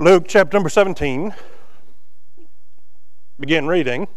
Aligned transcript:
Luke 0.00 0.24
chapter 0.26 0.56
number 0.56 0.70
17, 0.70 1.34
begin 3.38 3.66
reading, 3.66 4.08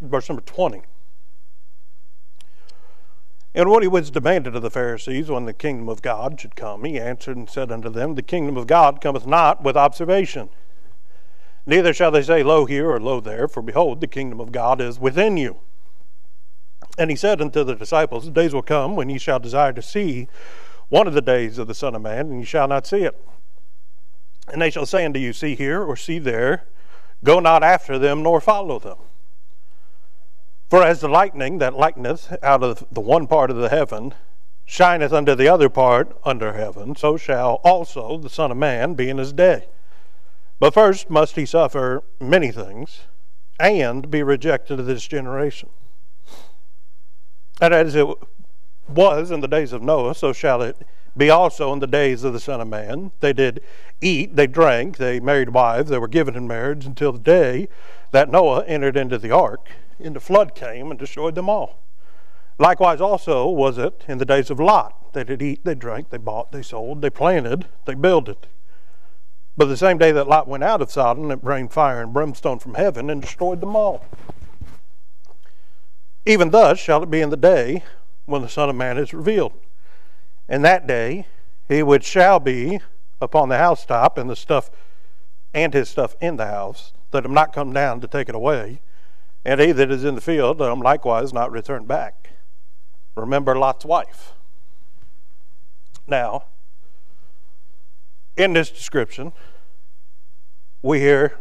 verse 0.00 0.28
number 0.28 0.42
20. 0.42 0.82
And 3.52 3.68
what 3.68 3.82
he 3.82 3.88
was 3.88 4.12
demanded 4.12 4.54
of 4.54 4.62
the 4.62 4.70
Pharisees 4.70 5.28
when 5.28 5.46
the 5.46 5.52
kingdom 5.52 5.88
of 5.88 6.00
God 6.00 6.40
should 6.40 6.54
come, 6.54 6.84
he 6.84 6.96
answered 6.96 7.36
and 7.36 7.50
said 7.50 7.72
unto 7.72 7.90
them, 7.90 8.14
The 8.14 8.22
kingdom 8.22 8.56
of 8.56 8.68
God 8.68 9.00
cometh 9.00 9.26
not 9.26 9.64
with 9.64 9.76
observation. 9.76 10.48
Neither 11.66 11.92
shall 11.92 12.12
they 12.12 12.22
say, 12.22 12.44
Lo 12.44 12.64
here 12.64 12.88
or 12.88 13.00
lo 13.00 13.18
there, 13.18 13.48
for 13.48 13.62
behold, 13.62 14.00
the 14.00 14.06
kingdom 14.06 14.38
of 14.38 14.52
God 14.52 14.80
is 14.80 15.00
within 15.00 15.36
you. 15.36 15.56
And 16.96 17.10
he 17.10 17.16
said 17.16 17.40
unto 17.40 17.64
the 17.64 17.74
disciples, 17.74 18.26
The 18.26 18.30
days 18.30 18.54
will 18.54 18.62
come 18.62 18.94
when 18.94 19.10
ye 19.10 19.18
shall 19.18 19.40
desire 19.40 19.72
to 19.72 19.82
see 19.82 20.28
one 20.88 21.08
of 21.08 21.14
the 21.14 21.20
days 21.20 21.58
of 21.58 21.66
the 21.66 21.74
Son 21.74 21.96
of 21.96 22.02
Man, 22.02 22.30
and 22.30 22.38
ye 22.38 22.44
shall 22.44 22.68
not 22.68 22.86
see 22.86 23.02
it. 23.02 23.20
And 24.52 24.60
they 24.60 24.70
shall 24.70 24.86
say 24.86 25.04
unto 25.04 25.18
you, 25.18 25.32
See 25.32 25.54
here 25.54 25.82
or 25.82 25.96
see 25.96 26.18
there, 26.18 26.64
go 27.24 27.40
not 27.40 27.62
after 27.64 27.98
them 27.98 28.22
nor 28.22 28.40
follow 28.40 28.78
them. 28.78 28.98
For 30.68 30.82
as 30.82 31.00
the 31.00 31.08
lightning 31.08 31.58
that 31.58 31.76
lighteneth 31.76 32.36
out 32.42 32.62
of 32.62 32.86
the 32.90 33.00
one 33.00 33.26
part 33.26 33.50
of 33.50 33.56
the 33.56 33.68
heaven 33.68 34.14
shineth 34.64 35.12
unto 35.12 35.34
the 35.34 35.48
other 35.48 35.68
part 35.68 36.16
under 36.24 36.52
heaven, 36.52 36.96
so 36.96 37.16
shall 37.16 37.60
also 37.64 38.18
the 38.18 38.30
Son 38.30 38.50
of 38.50 38.56
Man 38.56 38.94
be 38.94 39.10
in 39.10 39.18
his 39.18 39.32
day. 39.32 39.68
But 40.58 40.74
first 40.74 41.10
must 41.10 41.36
he 41.36 41.44
suffer 41.44 42.02
many 42.20 42.52
things 42.52 43.00
and 43.58 44.10
be 44.10 44.22
rejected 44.22 44.80
of 44.80 44.86
this 44.86 45.06
generation. 45.06 45.68
And 47.60 47.74
as 47.74 47.94
it 47.94 48.06
was 48.88 49.30
in 49.30 49.40
the 49.40 49.48
days 49.48 49.72
of 49.72 49.82
Noah, 49.82 50.14
so 50.14 50.32
shall 50.32 50.62
it 50.62 50.76
be 51.16 51.30
also 51.30 51.72
in 51.72 51.78
the 51.78 51.86
days 51.86 52.24
of 52.24 52.32
the 52.32 52.40
Son 52.40 52.60
of 52.60 52.68
Man. 52.68 53.12
They 53.20 53.32
did 53.32 53.62
eat, 54.00 54.36
they 54.36 54.46
drank, 54.46 54.96
they 54.96 55.20
married 55.20 55.50
wives, 55.50 55.90
they 55.90 55.98
were 55.98 56.08
given 56.08 56.34
in 56.34 56.46
marriage 56.46 56.86
until 56.86 57.12
the 57.12 57.18
day 57.18 57.68
that 58.12 58.30
Noah 58.30 58.64
entered 58.64 58.96
into 58.96 59.18
the 59.18 59.30
ark, 59.30 59.70
and 59.98 60.16
the 60.16 60.20
flood 60.20 60.54
came 60.54 60.90
and 60.90 60.98
destroyed 60.98 61.34
them 61.34 61.48
all. 61.48 61.78
Likewise, 62.58 63.00
also 63.00 63.48
was 63.48 63.78
it 63.78 64.04
in 64.08 64.18
the 64.18 64.24
days 64.24 64.50
of 64.50 64.60
Lot. 64.60 65.12
They 65.12 65.24
did 65.24 65.42
eat, 65.42 65.64
they 65.64 65.74
drank, 65.74 66.10
they 66.10 66.18
bought, 66.18 66.52
they 66.52 66.62
sold, 66.62 67.02
they 67.02 67.10
planted, 67.10 67.66
they 67.86 67.94
builded. 67.94 68.36
But 69.56 69.66
the 69.66 69.76
same 69.76 69.98
day 69.98 70.12
that 70.12 70.28
Lot 70.28 70.48
went 70.48 70.64
out 70.64 70.80
of 70.80 70.90
Sodom, 70.90 71.30
it 71.30 71.42
rained 71.42 71.72
fire 71.72 72.02
and 72.02 72.12
brimstone 72.12 72.58
from 72.58 72.74
heaven 72.74 73.10
and 73.10 73.20
destroyed 73.20 73.60
them 73.60 73.76
all. 73.76 74.04
Even 76.24 76.50
thus 76.50 76.78
shall 76.78 77.02
it 77.02 77.10
be 77.10 77.20
in 77.20 77.30
the 77.30 77.36
day 77.36 77.84
when 78.24 78.42
the 78.42 78.48
Son 78.48 78.70
of 78.70 78.76
Man 78.76 78.96
is 78.96 79.12
revealed. 79.12 79.52
And 80.52 80.62
that 80.66 80.86
day 80.86 81.26
he 81.66 81.82
which 81.82 82.04
shall 82.04 82.38
be 82.38 82.78
upon 83.22 83.48
the 83.48 83.56
housetop 83.56 84.18
and 84.18 84.28
the 84.28 84.36
stuff 84.36 84.70
and 85.54 85.72
his 85.72 85.88
stuff 85.88 86.14
in 86.20 86.36
the 86.36 86.44
house, 86.44 86.92
let 87.10 87.24
him 87.24 87.32
not 87.32 87.54
come 87.54 87.72
down 87.72 88.02
to 88.02 88.06
take 88.06 88.28
it 88.28 88.34
away, 88.34 88.82
and 89.46 89.58
he 89.60 89.72
that 89.72 89.90
is 89.90 90.04
in 90.04 90.14
the 90.14 90.20
field, 90.20 90.60
let 90.60 90.70
him 90.70 90.80
likewise 90.80 91.32
not 91.32 91.50
return 91.50 91.86
back. 91.86 92.32
Remember 93.16 93.56
Lot's 93.56 93.86
wife. 93.86 94.34
Now, 96.06 96.44
in 98.36 98.52
this 98.52 98.70
description, 98.70 99.32
we 100.82 101.00
hear 101.00 101.38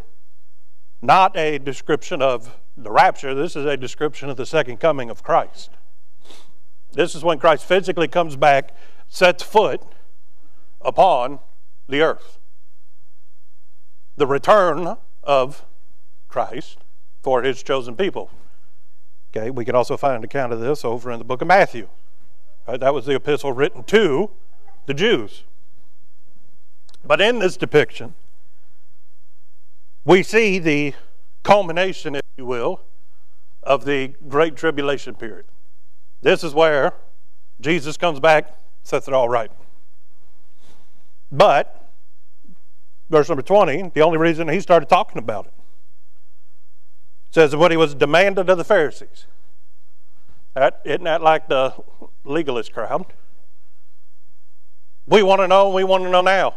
not 1.02 1.36
a 1.36 1.58
description 1.58 2.22
of 2.22 2.58
the 2.78 2.92
rapture, 2.92 3.36
this 3.36 3.58
is 3.58 3.66
a 3.66 3.76
description 3.76 4.30
of 4.30 4.38
the 4.38 4.46
second 4.46 4.78
coming 4.78 5.10
of 5.10 5.22
Christ. 5.22 5.72
This 6.94 7.14
is 7.14 7.26
when 7.26 7.40
Christ 7.40 7.66
physically 7.66 8.08
comes 8.08 8.38
back, 8.38 8.74
sets 9.12 9.44
foot 9.44 9.82
upon 10.80 11.40
the 11.88 12.02
earth. 12.02 12.40
The 14.16 14.26
return 14.26 14.96
of 15.22 15.66
Christ 16.30 16.80
for 17.22 17.44
his 17.44 17.62
chosen 17.62 17.98
people. 17.98 18.32
Okay, 19.36 19.50
we 19.50 19.66
can 19.66 19.76
also 19.76 19.98
find 19.98 20.16
an 20.16 20.24
account 20.24 20.54
of 20.54 20.62
this 20.62 20.86
over 20.86 21.12
in 21.12 21.20
the 21.20 21.26
book 21.26 21.42
of 21.42 21.50
Matthew. 21.50 21.90
Right, 22.66 22.80
that 22.80 22.94
was 22.94 23.06
the 23.06 23.16
epistle 23.16 23.52
written 23.52 23.84
to 23.84 24.32
the 24.86 24.94
Jews. 24.94 25.44
But 27.04 27.20
in 27.20 27.40
this 27.40 27.58
depiction, 27.58 28.16
we 30.06 30.24
see 30.24 30.58
the 30.58 30.94
culmination, 31.44 32.16
if 32.16 32.22
you 32.38 32.46
will, 32.46 32.82
of 33.62 33.84
the 33.84 34.14
Great 34.30 34.56
Tribulation 34.56 35.16
period. 35.16 35.46
This 36.22 36.46
is 36.46 36.54
where 36.54 36.94
Jesus 37.60 37.98
comes 37.98 38.20
back, 38.20 38.58
sets 38.84 39.08
it 39.08 39.14
all 39.14 39.30
right. 39.30 39.52
But, 41.32 41.90
verse 43.10 43.30
number 43.30 43.42
20, 43.42 43.92
the 43.94 44.02
only 44.02 44.18
reason 44.18 44.48
he 44.50 44.60
started 44.60 44.90
talking 44.90 45.18
about 45.18 45.48
it 45.48 45.54
says 47.32 47.56
what 47.56 47.72
he 47.72 47.78
was 47.78 47.96
demanded 47.96 48.50
of 48.50 48.58
the 48.58 48.64
Pharisees. 48.64 49.26
That, 50.54 50.82
isn't 50.84 51.06
that 51.06 51.22
like 51.22 51.48
the 51.48 51.74
legalist 52.26 52.74
crowd? 52.74 53.06
We 55.08 55.24
want 55.24 55.40
to 55.40 55.48
know, 55.48 55.70
we 55.70 55.84
want 55.84 56.04
to 56.04 56.10
know 56.10 56.22
now. 56.22 56.56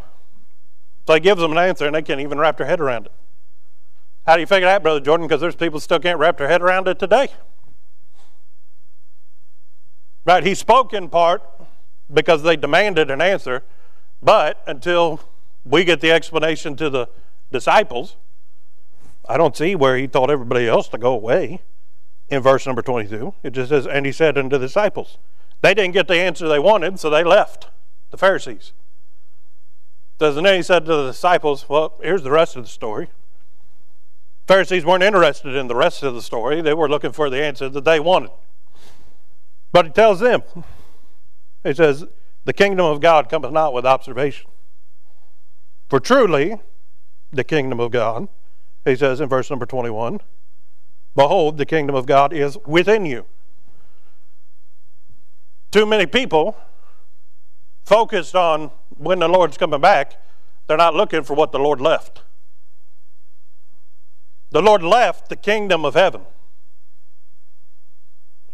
So 1.06 1.14
he 1.14 1.20
gives 1.20 1.40
them 1.40 1.52
an 1.52 1.58
answer 1.58 1.86
and 1.86 1.94
they 1.94 2.02
can't 2.02 2.20
even 2.20 2.38
wrap 2.38 2.56
their 2.56 2.66
head 2.66 2.80
around 2.80 3.06
it. 3.06 3.12
How 4.26 4.34
do 4.34 4.40
you 4.40 4.46
figure 4.46 4.66
that, 4.66 4.82
Brother 4.82 5.00
Jordan? 5.00 5.26
Because 5.26 5.40
there's 5.40 5.54
people 5.54 5.78
still 5.78 6.00
can't 6.00 6.18
wrap 6.18 6.38
their 6.38 6.48
head 6.48 6.62
around 6.62 6.88
it 6.88 6.98
today. 6.98 7.28
Right? 10.24 10.42
He 10.42 10.54
spoke 10.54 10.94
in 10.94 11.08
part 11.08 11.42
because 12.12 12.42
they 12.42 12.56
demanded 12.56 13.10
an 13.10 13.20
answer, 13.20 13.62
but 14.22 14.62
until 14.66 15.20
we 15.64 15.84
get 15.84 16.00
the 16.00 16.10
explanation 16.10 16.76
to 16.76 16.90
the 16.90 17.08
disciples, 17.50 18.16
I 19.28 19.36
don't 19.36 19.56
see 19.56 19.74
where 19.74 19.96
he 19.96 20.06
told 20.06 20.30
everybody 20.30 20.68
else 20.68 20.88
to 20.88 20.98
go 20.98 21.12
away 21.12 21.60
in 22.28 22.42
verse 22.42 22.66
number 22.66 22.82
22. 22.82 23.34
It 23.42 23.50
just 23.50 23.70
says, 23.70 23.86
And 23.86 24.04
he 24.04 24.12
said 24.12 24.36
unto 24.36 24.58
the 24.58 24.66
disciples, 24.66 25.18
They 25.62 25.74
didn't 25.74 25.94
get 25.94 26.08
the 26.08 26.16
answer 26.16 26.48
they 26.48 26.58
wanted, 26.58 27.00
so 27.00 27.08
they 27.08 27.24
left, 27.24 27.68
the 28.10 28.18
Pharisees. 28.18 28.72
Then 30.18 30.44
he 30.44 30.62
said 30.62 30.86
to 30.86 30.96
the 30.96 31.06
disciples, 31.08 31.68
Well, 31.68 31.94
here's 32.02 32.22
the 32.22 32.30
rest 32.30 32.56
of 32.56 32.64
the 32.64 32.68
story. 32.68 33.08
Pharisees 34.46 34.84
weren't 34.84 35.02
interested 35.02 35.54
in 35.54 35.68
the 35.68 35.74
rest 35.74 36.02
of 36.02 36.14
the 36.14 36.22
story. 36.22 36.60
They 36.60 36.74
were 36.74 36.88
looking 36.88 37.12
for 37.12 37.30
the 37.30 37.42
answer 37.42 37.68
that 37.68 37.84
they 37.84 37.98
wanted. 37.98 38.30
But 39.72 39.86
he 39.86 39.92
tells 39.92 40.20
them, 40.20 40.42
he 41.64 41.74
says, 41.74 42.04
The 42.44 42.52
kingdom 42.52 42.86
of 42.86 43.00
God 43.00 43.28
cometh 43.28 43.52
not 43.52 43.72
with 43.72 43.84
observation. 43.84 44.50
For 45.88 45.98
truly, 45.98 46.60
the 47.32 47.44
kingdom 47.44 47.80
of 47.80 47.90
God, 47.90 48.28
he 48.84 48.94
says 48.94 49.20
in 49.20 49.28
verse 49.28 49.50
number 49.50 49.66
21, 49.66 50.20
Behold, 51.16 51.58
the 51.58 51.66
kingdom 51.66 51.96
of 51.96 52.06
God 52.06 52.32
is 52.32 52.58
within 52.66 53.06
you. 53.06 53.26
Too 55.70 55.86
many 55.86 56.06
people 56.06 56.56
focused 57.84 58.34
on 58.34 58.70
when 58.96 59.18
the 59.18 59.28
Lord's 59.28 59.56
coming 59.56 59.80
back, 59.80 60.20
they're 60.66 60.76
not 60.76 60.94
looking 60.94 61.22
for 61.22 61.34
what 61.34 61.52
the 61.52 61.58
Lord 61.58 61.80
left. 61.80 62.22
The 64.50 64.62
Lord 64.62 64.82
left 64.82 65.28
the 65.28 65.36
kingdom 65.36 65.84
of 65.84 65.94
heaven. 65.94 66.22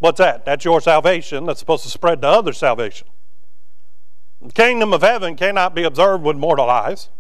What's 0.00 0.19
that? 0.19 0.44
That's 0.44 0.65
your 0.65 0.81
salvation 0.81 1.47
that's 1.47 1.61
supposed 1.61 1.84
to 1.84 1.91
spread 1.91 2.22
to 2.22 2.28
other 2.28 2.53
salvation. 2.53 3.06
The 4.41 4.53
kingdom 4.53 4.93
of 4.94 5.03
heaven 5.03 5.37
cannot 5.37 5.75
be 5.75 5.84
observed 5.84 6.25
with 6.25 6.37
mortal 6.37 6.69
eyes. 6.69 7.11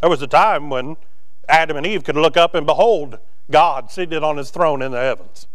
There 0.00 0.08
was 0.08 0.22
a 0.22 0.28
time 0.28 0.70
when 0.70 0.96
Adam 1.48 1.76
and 1.76 1.84
Eve 1.84 2.04
could 2.04 2.16
look 2.16 2.36
up 2.36 2.54
and 2.54 2.64
behold 2.64 3.18
God 3.50 3.90
seated 3.90 4.22
on 4.22 4.36
his 4.36 4.50
throne 4.50 4.82
in 4.82 4.92
the 4.92 5.00
heavens. 5.00 5.48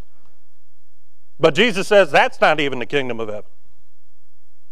But 1.40 1.54
Jesus 1.54 1.88
says 1.88 2.10
that's 2.10 2.40
not 2.40 2.60
even 2.60 2.78
the 2.78 2.86
kingdom 2.86 3.18
of 3.18 3.28
heaven. 3.28 3.50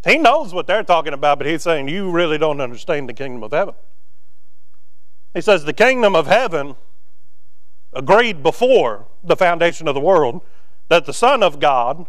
He 0.05 0.19
knows 0.19 0.53
what 0.53 0.67
they're 0.67 0.83
talking 0.83 1.13
about, 1.13 1.39
but 1.39 1.47
he's 1.47 1.63
saying 1.63 1.89
you 1.89 2.11
really 2.11 2.37
don't 2.37 2.61
understand 2.61 3.09
the 3.09 3.15
kingdom 3.15 3.43
of 3.43 3.53
heaven. 3.53 3.75
He 5.33 5.41
says 5.41 5.65
the 5.65 5.73
kingdom 5.73 6.15
of 6.15 6.27
heaven 6.27 6.77
agreed 7.95 8.43
before 8.43 9.07
the 9.23 9.37
foundation 9.37 9.89
of 9.89 9.95
the 9.95 10.01
world 10.01 10.43
that 10.93 11.07
the 11.07 11.13
Son 11.15 11.43
of 11.43 11.59
God 11.59 12.07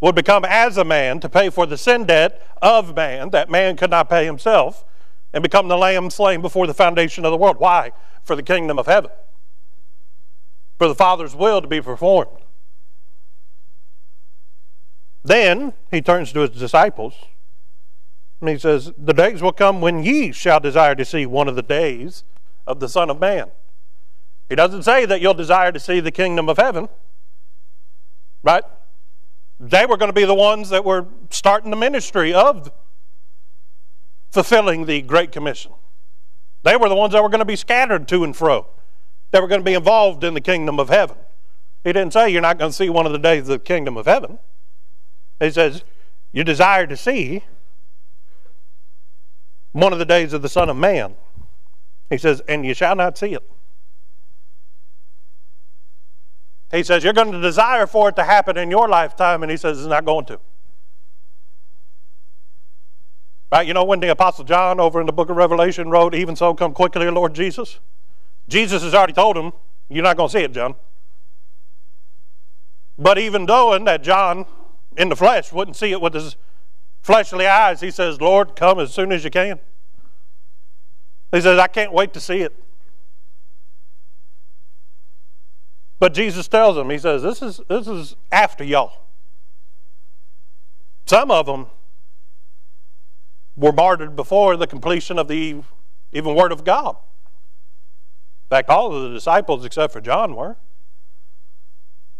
would 0.00 0.16
become 0.16 0.44
as 0.44 0.76
a 0.76 0.84
man 0.84 1.20
to 1.20 1.28
pay 1.28 1.48
for 1.48 1.64
the 1.64 1.78
sin 1.78 2.04
debt 2.04 2.44
of 2.60 2.96
man 2.96 3.30
that 3.30 3.48
man 3.48 3.76
could 3.76 3.90
not 3.90 4.10
pay 4.10 4.24
himself 4.24 4.84
and 5.32 5.44
become 5.44 5.68
the 5.68 5.76
lamb 5.76 6.10
slain 6.10 6.42
before 6.42 6.66
the 6.66 6.74
foundation 6.74 7.24
of 7.24 7.30
the 7.30 7.36
world. 7.36 7.58
Why? 7.60 7.92
For 8.24 8.34
the 8.34 8.42
kingdom 8.42 8.80
of 8.80 8.86
heaven. 8.86 9.12
For 10.76 10.88
the 10.88 10.94
Father's 10.96 11.36
will 11.36 11.62
to 11.62 11.68
be 11.68 11.80
performed. 11.80 12.36
Then 15.22 15.72
he 15.92 16.02
turns 16.02 16.32
to 16.32 16.40
his 16.40 16.50
disciples 16.50 17.14
and 18.40 18.50
he 18.50 18.58
says, 18.58 18.92
The 18.98 19.14
days 19.14 19.40
will 19.40 19.52
come 19.52 19.80
when 19.80 20.02
ye 20.02 20.32
shall 20.32 20.58
desire 20.58 20.96
to 20.96 21.04
see 21.04 21.26
one 21.26 21.46
of 21.46 21.54
the 21.54 21.62
days 21.62 22.24
of 22.66 22.80
the 22.80 22.88
Son 22.88 23.08
of 23.08 23.20
Man. 23.20 23.52
He 24.48 24.56
doesn't 24.56 24.82
say 24.82 25.06
that 25.06 25.20
you'll 25.20 25.32
desire 25.32 25.70
to 25.70 25.78
see 25.78 26.00
the 26.00 26.10
kingdom 26.10 26.48
of 26.48 26.56
heaven, 26.56 26.88
right? 28.44 28.62
They 29.58 29.86
were 29.86 29.96
going 29.96 30.10
to 30.10 30.14
be 30.14 30.24
the 30.24 30.34
ones 30.34 30.70
that 30.70 30.84
were 30.84 31.06
starting 31.30 31.70
the 31.70 31.76
ministry 31.76 32.32
of 32.32 32.70
fulfilling 34.30 34.86
the 34.86 35.02
Great 35.02 35.32
Commission. 35.32 35.72
They 36.62 36.76
were 36.76 36.88
the 36.88 36.94
ones 36.94 37.12
that 37.12 37.22
were 37.22 37.28
going 37.28 37.40
to 37.40 37.44
be 37.44 37.56
scattered 37.56 38.06
to 38.08 38.22
and 38.22 38.36
fro. 38.36 38.66
They 39.32 39.40
were 39.40 39.48
going 39.48 39.60
to 39.60 39.64
be 39.64 39.74
involved 39.74 40.22
in 40.22 40.34
the 40.34 40.40
kingdom 40.40 40.78
of 40.78 40.88
heaven. 40.88 41.16
He 41.82 41.92
didn't 41.92 42.12
say 42.12 42.30
you're 42.30 42.40
not 42.40 42.58
going 42.58 42.70
to 42.70 42.76
see 42.76 42.88
one 42.88 43.06
of 43.06 43.12
the 43.12 43.18
days 43.18 43.42
of 43.42 43.46
the 43.48 43.58
kingdom 43.58 43.96
of 43.96 44.06
heaven. 44.06 44.38
He 45.40 45.50
says 45.50 45.82
you 46.32 46.44
desire 46.44 46.86
to 46.86 46.96
see 46.96 47.44
one 49.72 49.92
of 49.92 49.98
the 49.98 50.04
days 50.04 50.32
of 50.32 50.42
the 50.42 50.48
Son 50.48 50.68
of 50.68 50.76
Man. 50.76 51.14
He 52.10 52.18
says, 52.18 52.42
and 52.48 52.64
you 52.64 52.74
shall 52.74 52.96
not 52.96 53.18
see 53.18 53.34
it. 53.34 53.50
He 56.74 56.82
says, 56.82 57.04
You're 57.04 57.12
going 57.12 57.30
to 57.32 57.40
desire 57.40 57.86
for 57.86 58.08
it 58.08 58.16
to 58.16 58.24
happen 58.24 58.58
in 58.58 58.70
your 58.70 58.88
lifetime, 58.88 59.42
and 59.42 59.50
he 59.50 59.56
says, 59.56 59.78
It's 59.78 59.86
not 59.86 60.04
going 60.04 60.24
to. 60.26 60.40
Right? 63.52 63.66
You 63.66 63.74
know, 63.74 63.84
when 63.84 64.00
the 64.00 64.10
Apostle 64.10 64.44
John 64.44 64.80
over 64.80 65.00
in 65.00 65.06
the 65.06 65.12
book 65.12 65.30
of 65.30 65.36
Revelation 65.36 65.88
wrote, 65.88 66.14
Even 66.14 66.34
so, 66.34 66.52
come 66.52 66.74
quickly, 66.74 67.08
Lord 67.08 67.34
Jesus? 67.34 67.78
Jesus 68.48 68.82
has 68.82 68.92
already 68.92 69.12
told 69.12 69.36
him, 69.36 69.52
You're 69.88 70.02
not 70.02 70.16
going 70.16 70.28
to 70.28 70.32
see 70.32 70.42
it, 70.42 70.52
John. 70.52 70.74
But 72.98 73.18
even 73.18 73.44
knowing 73.44 73.84
that 73.84 74.02
John 74.02 74.46
in 74.96 75.08
the 75.08 75.16
flesh 75.16 75.52
wouldn't 75.52 75.76
see 75.76 75.92
it 75.92 76.00
with 76.00 76.14
his 76.14 76.36
fleshly 77.02 77.46
eyes, 77.46 77.80
he 77.80 77.90
says, 77.92 78.20
Lord, 78.20 78.56
come 78.56 78.80
as 78.80 78.92
soon 78.92 79.12
as 79.12 79.22
you 79.22 79.30
can. 79.30 79.60
He 81.30 81.40
says, 81.40 81.58
I 81.58 81.66
can't 81.68 81.92
wait 81.92 82.12
to 82.14 82.20
see 82.20 82.40
it. 82.40 82.63
But 86.04 86.12
Jesus 86.12 86.48
tells 86.48 86.76
them, 86.76 86.90
He 86.90 86.98
says, 86.98 87.22
This 87.22 87.40
is, 87.40 87.62
this 87.66 87.88
is 87.88 88.14
after 88.30 88.62
y'all. 88.62 88.92
Some 91.06 91.30
of 91.30 91.46
them 91.46 91.68
were 93.56 93.72
martyred 93.72 94.14
before 94.14 94.58
the 94.58 94.66
completion 94.66 95.18
of 95.18 95.28
the 95.28 95.62
even 96.12 96.34
Word 96.34 96.52
of 96.52 96.62
God. 96.62 96.96
In 97.24 98.48
fact, 98.50 98.68
all 98.68 98.94
of 98.94 99.02
the 99.02 99.14
disciples, 99.14 99.64
except 99.64 99.94
for 99.94 100.02
John, 100.02 100.36
were. 100.36 100.58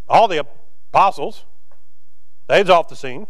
All 0.09 0.29
the 0.29 0.47
apostles, 0.91 1.45
they's 2.47 2.71
off 2.71 2.89
the 2.89 2.97
scene. 2.97 3.27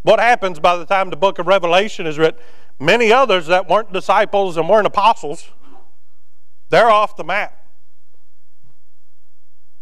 What 0.00 0.18
happens 0.18 0.58
by 0.60 0.78
the 0.78 0.86
time 0.86 1.10
the 1.10 1.16
book 1.16 1.38
of 1.38 1.46
Revelation 1.46 2.06
is 2.06 2.16
written? 2.16 2.40
Many 2.80 3.12
others 3.12 3.48
that 3.48 3.68
weren't 3.68 3.92
disciples 3.92 4.56
and 4.56 4.66
weren't 4.66 4.86
apostles, 4.86 5.50
they're 6.70 6.88
off 6.88 7.16
the 7.16 7.24
map. 7.24 7.60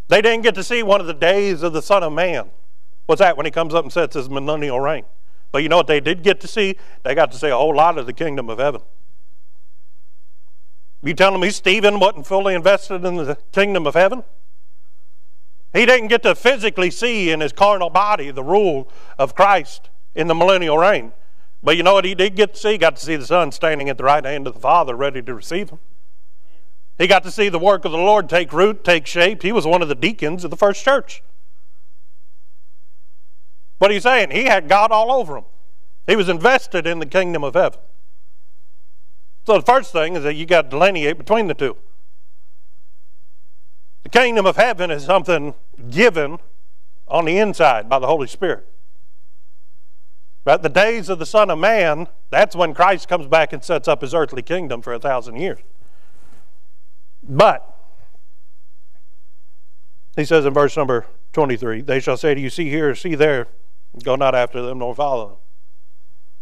They 0.08 0.20
didn't 0.20 0.42
get 0.42 0.54
to 0.56 0.64
see 0.64 0.82
one 0.82 1.00
of 1.00 1.06
the 1.06 1.14
days 1.14 1.62
of 1.62 1.72
the 1.72 1.82
Son 1.82 2.02
of 2.02 2.12
Man. 2.12 2.50
What's 3.06 3.20
that? 3.20 3.36
When 3.36 3.46
he 3.46 3.52
comes 3.52 3.74
up 3.74 3.84
and 3.84 3.92
sets 3.92 4.14
his 4.14 4.28
millennial 4.28 4.80
reign. 4.80 5.04
But 5.50 5.62
you 5.62 5.68
know 5.68 5.76
what 5.76 5.86
they 5.86 6.00
did 6.00 6.22
get 6.22 6.40
to 6.40 6.48
see? 6.48 6.76
They 7.02 7.14
got 7.14 7.30
to 7.32 7.38
see 7.38 7.48
a 7.48 7.56
whole 7.56 7.74
lot 7.74 7.98
of 7.98 8.06
the 8.06 8.12
kingdom 8.12 8.48
of 8.48 8.58
heaven. 8.58 8.80
You 11.02 11.14
telling 11.14 11.40
me 11.40 11.50
Stephen 11.50 11.98
wasn't 11.98 12.26
fully 12.26 12.54
invested 12.54 13.04
in 13.04 13.16
the 13.16 13.36
kingdom 13.50 13.86
of 13.86 13.94
heaven? 13.94 14.22
He 15.72 15.84
didn't 15.84 16.08
get 16.08 16.22
to 16.22 16.34
physically 16.34 16.90
see 16.90 17.30
in 17.30 17.40
his 17.40 17.52
carnal 17.52 17.90
body 17.90 18.30
the 18.30 18.42
rule 18.42 18.88
of 19.18 19.34
Christ 19.34 19.90
in 20.14 20.28
the 20.28 20.34
millennial 20.34 20.78
reign. 20.78 21.12
But 21.62 21.76
you 21.76 21.82
know 21.82 21.94
what 21.94 22.04
he 22.04 22.14
did 22.14 22.34
get 22.34 22.54
to 22.54 22.60
see? 22.60 22.72
He 22.72 22.78
got 22.78 22.96
to 22.96 23.04
see 23.04 23.16
the 23.16 23.26
Son 23.26 23.52
standing 23.52 23.88
at 23.88 23.96
the 23.98 24.04
right 24.04 24.24
hand 24.24 24.46
of 24.46 24.54
the 24.54 24.60
Father, 24.60 24.94
ready 24.94 25.22
to 25.22 25.34
receive 25.34 25.70
him. 25.70 25.78
He 27.02 27.08
got 27.08 27.24
to 27.24 27.32
see 27.32 27.48
the 27.48 27.58
work 27.58 27.84
of 27.84 27.90
the 27.90 27.98
Lord 27.98 28.28
take 28.28 28.52
root, 28.52 28.84
take 28.84 29.08
shape. 29.08 29.42
He 29.42 29.50
was 29.50 29.66
one 29.66 29.82
of 29.82 29.88
the 29.88 29.96
deacons 29.96 30.44
of 30.44 30.52
the 30.52 30.56
first 30.56 30.84
church. 30.84 31.20
What 33.78 33.90
are 33.90 33.94
you 33.94 33.98
saying? 33.98 34.30
He 34.30 34.44
had 34.44 34.68
God 34.68 34.92
all 34.92 35.10
over 35.10 35.36
him. 35.36 35.44
He 36.06 36.14
was 36.14 36.28
invested 36.28 36.86
in 36.86 37.00
the 37.00 37.06
kingdom 37.06 37.42
of 37.42 37.54
heaven. 37.54 37.80
So 39.44 39.54
the 39.54 39.62
first 39.62 39.90
thing 39.90 40.14
is 40.14 40.22
that 40.22 40.34
you 40.34 40.46
got 40.46 40.62
to 40.62 40.68
delineate 40.68 41.18
between 41.18 41.48
the 41.48 41.54
two. 41.54 41.76
The 44.04 44.08
kingdom 44.08 44.46
of 44.46 44.54
heaven 44.54 44.92
is 44.92 45.04
something 45.04 45.54
given 45.90 46.38
on 47.08 47.24
the 47.24 47.36
inside 47.36 47.88
by 47.88 47.98
the 47.98 48.06
Holy 48.06 48.28
Spirit. 48.28 48.68
But 50.44 50.62
the 50.62 50.68
days 50.68 51.08
of 51.08 51.18
the 51.18 51.26
Son 51.26 51.50
of 51.50 51.58
Man, 51.58 52.06
that's 52.30 52.54
when 52.54 52.74
Christ 52.74 53.08
comes 53.08 53.26
back 53.26 53.52
and 53.52 53.64
sets 53.64 53.88
up 53.88 54.02
his 54.02 54.14
earthly 54.14 54.42
kingdom 54.42 54.82
for 54.82 54.92
a 54.92 55.00
thousand 55.00 55.40
years. 55.40 55.58
But, 57.22 57.68
he 60.16 60.24
says 60.24 60.44
in 60.44 60.52
verse 60.52 60.76
number 60.76 61.06
23, 61.32 61.82
they 61.82 62.00
shall 62.00 62.16
say 62.16 62.34
to 62.34 62.40
you, 62.40 62.50
See 62.50 62.68
here, 62.68 62.94
see 62.94 63.14
there, 63.14 63.48
go 64.02 64.16
not 64.16 64.34
after 64.34 64.62
them 64.62 64.78
nor 64.78 64.94
follow 64.94 65.28
them. 65.28 65.36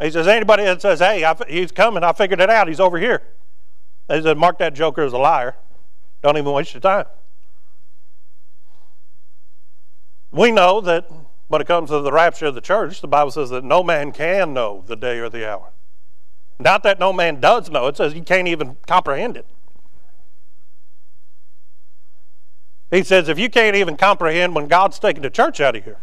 He 0.06 0.10
says, 0.10 0.26
Anybody 0.26 0.64
that 0.64 0.80
says, 0.80 1.00
Hey, 1.00 1.24
I, 1.24 1.36
he's 1.48 1.72
coming, 1.72 2.02
I 2.02 2.12
figured 2.12 2.40
it 2.40 2.50
out, 2.50 2.68
he's 2.68 2.80
over 2.80 2.98
here. 2.98 3.22
They 4.08 4.22
said, 4.22 4.38
Mark 4.38 4.58
that 4.58 4.74
joker 4.74 5.02
as 5.02 5.12
a 5.12 5.18
liar. 5.18 5.56
Don't 6.22 6.36
even 6.36 6.52
waste 6.52 6.74
your 6.74 6.80
time. 6.80 7.06
We 10.32 10.50
know 10.50 10.80
that 10.80 11.10
when 11.48 11.60
it 11.60 11.66
comes 11.66 11.90
to 11.90 12.00
the 12.00 12.12
rapture 12.12 12.46
of 12.46 12.54
the 12.54 12.60
church, 12.60 13.00
the 13.00 13.08
Bible 13.08 13.30
says 13.30 13.50
that 13.50 13.64
no 13.64 13.82
man 13.82 14.12
can 14.12 14.54
know 14.54 14.84
the 14.86 14.96
day 14.96 15.18
or 15.18 15.28
the 15.28 15.48
hour. 15.50 15.72
Not 16.58 16.82
that 16.84 17.00
no 17.00 17.12
man 17.12 17.40
does 17.40 17.70
know, 17.70 17.86
it 17.86 17.96
says 17.96 18.14
you 18.14 18.22
can't 18.22 18.46
even 18.48 18.76
comprehend 18.86 19.36
it. 19.36 19.46
He 22.90 23.04
says, 23.04 23.28
if 23.28 23.38
you 23.38 23.48
can't 23.48 23.76
even 23.76 23.96
comprehend 23.96 24.54
when 24.54 24.66
God's 24.66 24.98
taking 24.98 25.22
the 25.22 25.30
church 25.30 25.60
out 25.60 25.76
of 25.76 25.84
here, 25.84 25.98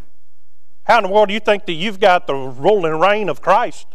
how 0.84 1.00
in 1.00 1.04
the 1.04 1.10
world 1.10 1.28
do 1.28 1.34
you 1.34 1.40
think 1.42 1.66
that 1.66 1.74
you've 1.74 2.00
got 2.00 2.28
the 2.28 2.34
ruling 2.34 3.00
reign 3.00 3.28
of 3.28 3.42
Christ, 3.42 3.88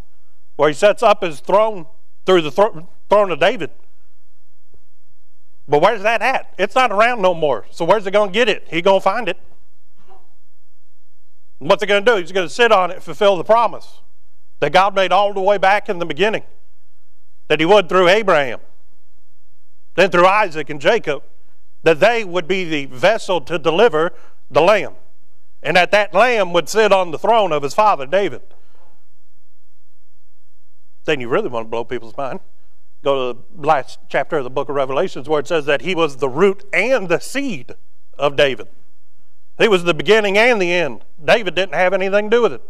where 0.57 0.69
he 0.69 0.75
sets 0.75 1.03
up 1.03 1.23
his 1.23 1.41
throne 1.41 1.87
through 2.27 2.43
the 2.43 2.51
throne 2.51 3.31
of 3.31 3.41
David? 3.41 3.71
But 5.67 5.81
where's 5.81 6.03
that 6.03 6.21
at? 6.21 6.53
It's 6.59 6.75
not 6.75 6.93
around 6.93 7.23
no 7.23 7.33
more. 7.33 7.65
So 7.71 7.85
where's 7.85 8.05
he 8.05 8.11
going 8.11 8.31
to 8.31 8.35
get 8.35 8.49
it? 8.49 8.67
He 8.69 8.83
going 8.83 9.01
to 9.01 9.05
find 9.05 9.29
it. 9.29 9.39
What's 11.61 11.83
he 11.83 11.87
going 11.87 12.05
to 12.05 12.13
do? 12.13 12.19
He's 12.19 12.33
going 12.33 12.47
to 12.49 12.53
sit 12.53 12.73
on 12.73 12.91
it 12.91 13.03
fulfill 13.03 13.37
the 13.37 13.45
promise 13.45 14.01
that 14.61 14.73
God 14.73 14.95
made 14.95 15.13
all 15.13 15.33
the 15.33 15.41
way 15.41 15.57
back 15.59 15.89
in 15.89 15.99
the 15.99 16.05
beginning, 16.05 16.43
that 17.49 17.59
he 17.59 17.65
would 17.65 17.89
through 17.89 18.09
Abraham, 18.09 18.61
then 19.95 20.11
through 20.11 20.27
Isaac 20.27 20.69
and 20.69 20.81
Jacob, 20.81 21.23
that 21.83 22.01
they 22.01 22.25
would 22.25 22.47
be 22.47 22.65
the 22.65 22.87
vessel 22.87 23.41
to 23.43 23.59
deliver 23.59 24.13
the 24.51 24.61
lamb. 24.61 24.95
And 25.63 25.77
that 25.77 25.91
that 25.93 26.15
lamb 26.15 26.53
would 26.53 26.69
sit 26.69 26.93
on 26.93 27.11
the 27.11 27.19
throne 27.19 27.53
of 27.53 27.63
his 27.63 27.75
father 27.75 28.07
David. 28.07 28.43
Then 31.05 31.21
you 31.21 31.29
really 31.29 31.49
want 31.49 31.67
to 31.67 31.71
blow 31.71 31.85
people's 31.85 32.17
mind. 32.17 32.41
Go 33.03 33.33
to 33.33 33.39
the 33.57 33.67
last 33.67 33.99
chapter 34.09 34.39
of 34.39 34.45
the 34.45 34.51
book 34.51 34.69
of 34.69 34.77
Revelations 34.77 35.29
where 35.29 35.41
it 35.41 35.49
says 35.49 35.67
that 35.67 35.83
he 35.83 35.95
was 35.95 36.17
the 36.17 36.29
root 36.29 36.65
and 36.73 37.09
the 37.09 37.19
seed 37.19 37.75
of 38.19 38.37
David. 38.37 38.69
He 39.59 39.69
was 39.69 39.85
the 39.85 39.95
beginning 39.95 40.39
and 40.39 40.63
the 40.63 40.73
end. 40.73 41.05
David 41.23 41.55
didn't 41.55 41.75
have 41.75 41.93
anything 41.93 42.31
to 42.31 42.37
do 42.37 42.43
with 42.43 42.53
it. 42.53 42.63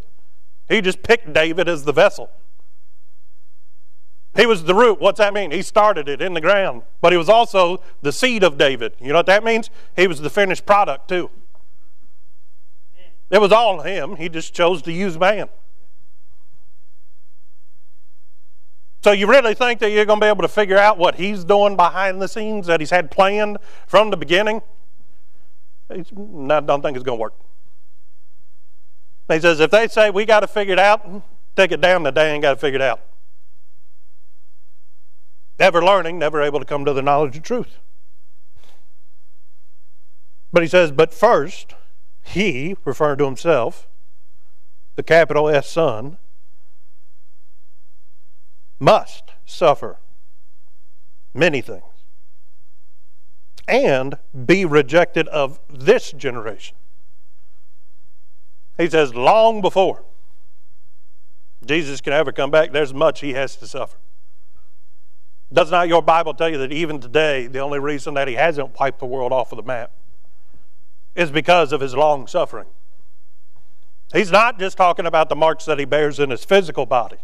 He 0.69 0.81
just 0.81 1.03
picked 1.03 1.33
David 1.33 1.69
as 1.69 1.85
the 1.85 1.93
vessel. 1.93 2.31
He 4.35 4.47
was 4.47 4.65
the 4.65 4.75
root. 4.75 5.01
What's 5.01 5.19
that 5.19 5.35
mean? 5.35 5.51
He 5.51 5.61
started 5.61 6.09
it 6.09 6.23
in 6.23 6.33
the 6.33 6.41
ground. 6.41 6.83
But 7.01 7.13
he 7.13 7.19
was 7.19 7.29
also 7.29 7.83
the 8.01 8.13
seed 8.13 8.43
of 8.43 8.57
David. 8.57 8.95
You 9.01 9.09
know 9.09 9.19
what 9.19 9.27
that 9.27 9.45
means? 9.45 9.69
He 9.95 10.07
was 10.07 10.21
the 10.21 10.31
finished 10.31 10.65
product 10.65 11.09
too. 11.09 11.31
It 13.31 13.41
was 13.41 13.53
all 13.53 13.81
him. 13.81 14.17
He 14.17 14.29
just 14.29 14.55
chose 14.55 14.83
to 14.83 14.93
use 14.93 15.19
man. 15.19 15.49
So 19.03 19.11
you 19.11 19.27
really 19.27 19.55
think 19.55 19.81
that 19.81 19.91
you're 19.91 20.05
going 20.05 20.21
to 20.21 20.25
be 20.25 20.29
able 20.29 20.43
to 20.43 20.49
figure 20.49 20.79
out 20.79 20.97
what 20.97 21.17
he's 21.17 21.43
doing 21.45 21.77
behind 21.77 22.23
the 22.23 22.29
scenes 22.29 22.69
that 22.69 22.79
he's 22.79 22.91
had 22.91 23.11
planned 23.11 23.59
from 23.87 24.11
the 24.11 24.17
beginning? 24.17 24.63
I 25.91 25.97
don't 25.97 26.83
think 26.83 26.97
it's 26.97 27.05
going 27.05 27.19
to 27.19 27.21
work. 27.21 27.35
He 29.29 29.41
says, 29.41 29.61
if 29.61 29.71
they 29.71 29.89
say 29.89 30.11
we 30.11 30.25
got 30.25 30.41
to 30.41 30.47
figure 30.47 30.75
it 30.75 30.79
out, 30.79 31.23
take 31.57 31.73
it 31.73 31.81
down 31.81 32.03
that 32.05 32.15
they 32.15 32.31
ain't 32.31 32.43
got 32.43 32.53
to 32.53 32.57
figure 32.57 32.79
it 32.79 32.83
out. 32.83 33.01
Never 35.59 35.85
learning, 35.85 36.19
never 36.19 36.43
able 36.43 36.59
to 36.59 36.65
come 36.65 36.85
to 36.85 36.93
the 36.93 37.03
knowledge 37.03 37.37
of 37.37 37.43
truth. 37.43 37.79
But 40.53 40.63
he 40.63 40.69
says, 40.69 40.91
but 40.91 41.15
first, 41.15 41.75
he, 42.23 42.77
referring 42.85 43.19
to 43.19 43.25
himself, 43.25 43.89
the 44.97 45.03
capital 45.03 45.49
S 45.49 45.69
Son, 45.69 46.19
must 48.79 49.33
suffer 49.47 49.99
many 51.33 51.61
things 51.61 51.83
and 53.69 54.17
be 54.45 54.65
rejected 54.65 55.29
of 55.29 55.61
this 55.71 56.13
generation. 56.13 56.77
He 58.77 58.91
says, 58.91 59.15
long 59.15 59.61
before 59.61 60.05
Jesus 61.65 62.01
can 62.01 62.13
ever 62.13 62.33
come 62.33 62.51
back, 62.51 62.73
there's 62.73 62.93
much 62.93 63.21
he 63.21 63.35
has 63.35 63.55
to 63.57 63.67
suffer. 63.67 63.97
Does 65.53 65.71
not 65.71 65.89
your 65.89 66.01
Bible 66.01 66.33
tell 66.33 66.49
you 66.49 66.59
that 66.59 66.73
even 66.73 66.99
today, 67.01 67.47
the 67.47 67.59
only 67.59 67.79
reason 67.79 68.15
that 68.15 68.27
he 68.27 68.35
hasn't 68.35 68.79
wiped 68.81 69.01
the 69.01 69.07
world 69.07 69.33
off 69.33 69.53
of 69.53 69.57
the 69.57 69.63
map 69.63 69.93
is 71.15 71.31
because 71.31 71.73
of 71.73 71.81
his 71.81 71.95
long 71.95 72.27
suffering? 72.27 72.69
He's 74.15 74.31
not 74.31 74.59
just 74.59 74.77
talking 74.77 75.05
about 75.05 75.29
the 75.29 75.37
marks 75.37 75.67
that 75.67 75.79
he 75.79 75.85
bears 75.85 76.19
in 76.19 76.31
his 76.31 76.45
physical 76.45 76.87
body, 76.87 77.19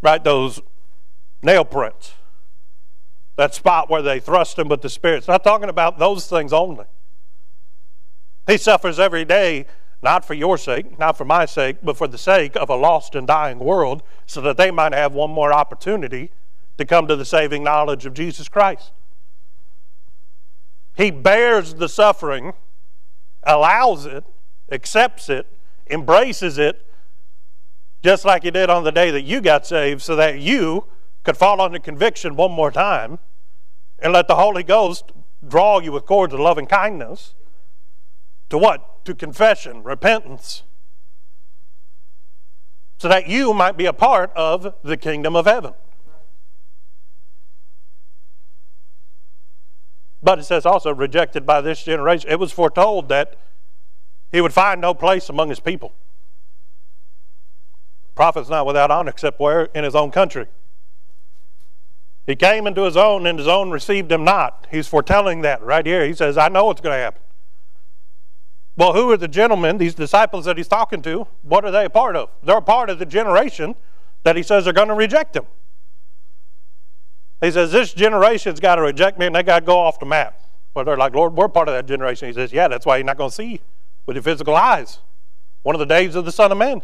right? 0.00 0.22
Those 0.22 0.60
nail 1.42 1.64
prints, 1.64 2.14
that 3.36 3.54
spot 3.54 3.90
where 3.90 4.02
they 4.02 4.18
thrust 4.18 4.58
him 4.58 4.68
with 4.68 4.80
the 4.80 4.90
Spirit. 4.90 5.18
It's 5.18 5.28
not 5.28 5.44
talking 5.44 5.68
about 5.68 5.98
those 5.98 6.26
things 6.26 6.52
only. 6.52 6.86
He 8.46 8.56
suffers 8.56 8.98
every 8.98 9.26
day, 9.26 9.66
not 10.02 10.24
for 10.24 10.34
your 10.34 10.56
sake, 10.56 10.98
not 10.98 11.18
for 11.18 11.24
my 11.24 11.44
sake, 11.44 11.78
but 11.82 11.96
for 11.96 12.06
the 12.06 12.18
sake 12.18 12.56
of 12.56 12.70
a 12.70 12.76
lost 12.76 13.14
and 13.14 13.26
dying 13.26 13.58
world, 13.58 14.02
so 14.24 14.40
that 14.40 14.56
they 14.56 14.70
might 14.70 14.94
have 14.94 15.12
one 15.12 15.30
more 15.30 15.52
opportunity 15.52 16.30
to 16.78 16.84
come 16.84 17.06
to 17.08 17.16
the 17.16 17.24
saving 17.24 17.62
knowledge 17.62 18.06
of 18.06 18.14
Jesus 18.14 18.48
Christ. 18.48 18.92
He 20.96 21.10
bears 21.10 21.74
the 21.74 21.88
suffering, 21.88 22.54
allows 23.42 24.06
it, 24.06 24.24
accepts 24.70 25.28
it, 25.28 25.46
embraces 25.88 26.58
it, 26.58 26.86
just 28.02 28.24
like 28.24 28.42
he 28.42 28.50
did 28.50 28.70
on 28.70 28.84
the 28.84 28.92
day 28.92 29.10
that 29.10 29.22
you 29.22 29.40
got 29.40 29.66
saved, 29.66 30.02
so 30.02 30.16
that 30.16 30.38
you 30.38 30.86
could 31.22 31.36
fall 31.36 31.60
under 31.60 31.78
conviction 31.78 32.36
one 32.36 32.52
more 32.52 32.70
time 32.70 33.18
and 33.98 34.12
let 34.12 34.28
the 34.28 34.36
Holy 34.36 34.62
Ghost 34.62 35.12
draw 35.46 35.80
you 35.80 35.92
with 35.92 36.06
cords 36.06 36.32
of 36.32 36.40
loving 36.40 36.66
kindness 36.66 37.34
to 38.48 38.58
what? 38.58 39.04
To 39.04 39.14
confession, 39.14 39.82
repentance, 39.82 40.62
so 42.98 43.08
that 43.08 43.28
you 43.28 43.52
might 43.52 43.76
be 43.76 43.86
a 43.86 43.92
part 43.92 44.32
of 44.34 44.74
the 44.82 44.96
kingdom 44.96 45.36
of 45.36 45.46
heaven. 45.46 45.74
But 50.22 50.38
it 50.38 50.44
says 50.44 50.66
also, 50.66 50.94
rejected 50.94 51.46
by 51.46 51.60
this 51.60 51.82
generation. 51.82 52.30
It 52.30 52.40
was 52.40 52.52
foretold 52.52 53.08
that 53.08 53.36
he 54.32 54.40
would 54.40 54.52
find 54.52 54.80
no 54.80 54.94
place 54.94 55.28
among 55.28 55.50
his 55.50 55.60
people. 55.60 55.92
The 58.06 58.12
Prophet's 58.14 58.48
not 58.48 58.66
without 58.66 58.90
honor 58.90 59.10
except 59.10 59.38
where? 59.38 59.64
In 59.66 59.84
his 59.84 59.94
own 59.94 60.10
country. 60.10 60.46
He 62.26 62.34
came 62.34 62.66
into 62.66 62.82
his 62.82 62.96
own, 62.96 63.26
and 63.26 63.38
his 63.38 63.46
own 63.46 63.70
received 63.70 64.10
him 64.10 64.24
not. 64.24 64.66
He's 64.70 64.88
foretelling 64.88 65.42
that 65.42 65.62
right 65.62 65.86
here. 65.86 66.04
He 66.04 66.12
says, 66.12 66.36
I 66.36 66.48
know 66.48 66.64
what's 66.64 66.80
going 66.80 66.96
to 66.96 67.02
happen. 67.02 67.22
Well, 68.76 68.92
who 68.92 69.10
are 69.12 69.16
the 69.16 69.28
gentlemen, 69.28 69.78
these 69.78 69.94
disciples 69.94 70.44
that 70.44 70.56
he's 70.56 70.68
talking 70.68 71.02
to? 71.02 71.28
What 71.42 71.64
are 71.64 71.70
they 71.70 71.84
a 71.84 71.90
part 71.90 72.16
of? 72.16 72.30
They're 72.42 72.58
a 72.58 72.62
part 72.62 72.90
of 72.90 72.98
the 72.98 73.06
generation 73.06 73.74
that 74.24 74.36
he 74.36 74.42
says 74.42 74.66
are 74.66 74.72
going 74.72 74.88
to 74.88 74.94
reject 74.94 75.36
him. 75.36 75.44
He 77.40 77.50
says, 77.50 77.72
This 77.72 77.92
generation's 77.92 78.60
got 78.60 78.76
to 78.76 78.82
reject 78.82 79.18
me 79.18 79.26
and 79.26 79.34
they 79.34 79.42
got 79.42 79.60
to 79.60 79.66
go 79.66 79.78
off 79.78 79.98
the 79.98 80.06
map. 80.06 80.40
Well, 80.74 80.84
they're 80.84 80.96
like, 80.96 81.14
Lord, 81.14 81.34
we're 81.34 81.48
part 81.48 81.68
of 81.68 81.74
that 81.74 81.86
generation. 81.86 82.28
He 82.28 82.34
says, 82.34 82.52
Yeah, 82.52 82.68
that's 82.68 82.86
why 82.86 82.96
you're 82.96 83.06
not 83.06 83.18
going 83.18 83.30
to 83.30 83.34
see 83.34 83.60
with 84.06 84.16
your 84.16 84.22
physical 84.22 84.54
eyes. 84.54 85.00
One 85.62 85.74
of 85.74 85.78
the 85.78 85.86
days 85.86 86.14
of 86.14 86.24
the 86.24 86.32
Son 86.32 86.52
of 86.52 86.58
Man. 86.58 86.82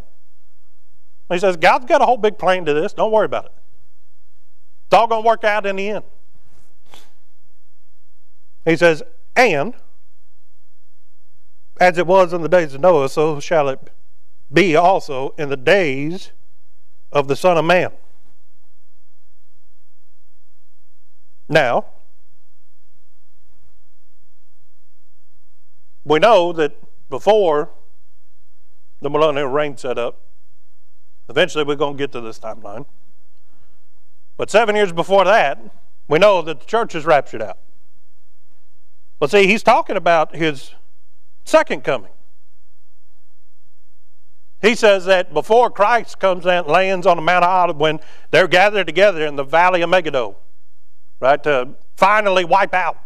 He 1.31 1.39
says, 1.39 1.57
God's 1.57 1.87
got 1.87 2.03
a 2.03 2.05
whole 2.05 2.19
big 2.19 2.37
plan 2.37 2.65
to 2.67 2.75
this. 2.75 2.93
Don't 2.93 3.13
worry 3.13 3.25
about 3.25 3.47
it. 3.47 3.53
It's 4.87 4.95
all 4.95 5.07
going 5.07 5.23
to 5.23 5.27
work 5.27 5.45
out 5.45 5.65
in 5.65 5.77
the 5.77 5.89
end. 5.89 6.05
He 8.65 8.77
says, 8.77 9.03
and 9.35 9.75
as 11.81 11.99
it 11.99 12.07
was 12.07 12.33
in 12.33 12.43
the 12.43 12.49
days 12.49 12.75
of 12.75 12.81
Noah, 12.81 13.09
so 13.09 13.41
shall 13.41 13.69
it 13.69 13.81
be 14.53 14.77
also 14.77 15.35
in 15.39 15.49
the 15.49 15.57
days 15.57 16.33
of 17.11 17.29
the 17.29 17.37
Son 17.37 17.57
of 17.57 17.65
Man. 17.65 17.91
Now, 21.53 21.85
we 26.03 26.19
know 26.19 26.51
that 26.55 26.73
before 27.11 27.69
the 29.03 29.11
millennial 29.11 29.49
reign 29.49 29.77
set 29.77 29.99
up, 29.99 30.23
eventually 31.29 31.65
we're 31.65 31.77
going 31.77 31.99
to 31.99 31.99
get 31.99 32.11
to 32.13 32.23
this 32.23 32.39
timeline. 32.39 32.87
But 34.39 34.51
seven 34.51 34.75
years 34.75 34.93
before 34.93 35.27
that, 35.27 35.61
we 36.09 36.19
know 36.19 36.41
that 36.41 36.61
the 36.61 36.65
church 36.65 36.95
is 36.95 37.05
raptured 37.05 37.43
out. 37.43 37.59
But 39.21 39.31
see, 39.31 39.47
he's 39.47 39.63
talking 39.63 39.99
about 39.99 40.35
his 40.35 40.73
second 41.45 41.85
coming. 41.85 42.13
He 44.63 44.75
says 44.75 45.05
that 45.05 45.35
before 45.35 45.71
Christ 45.71 46.19
comes 46.19 46.47
and 46.47 46.67
lands 46.67 47.07
on 47.07 47.19
the 47.19 47.23
Mount 47.23 47.45
of 47.45 47.51
Olives, 47.51 47.79
when 47.79 48.01
they're 48.31 48.49
gathered 48.49 48.87
together 48.87 49.27
in 49.27 49.37
the 49.37 49.45
valley 49.45 49.83
of 49.83 49.91
Megiddo, 49.91 50.39
right, 51.23 51.43
to 51.45 51.69
finally 51.97 52.45
wipe 52.45 52.75
out 52.75 52.99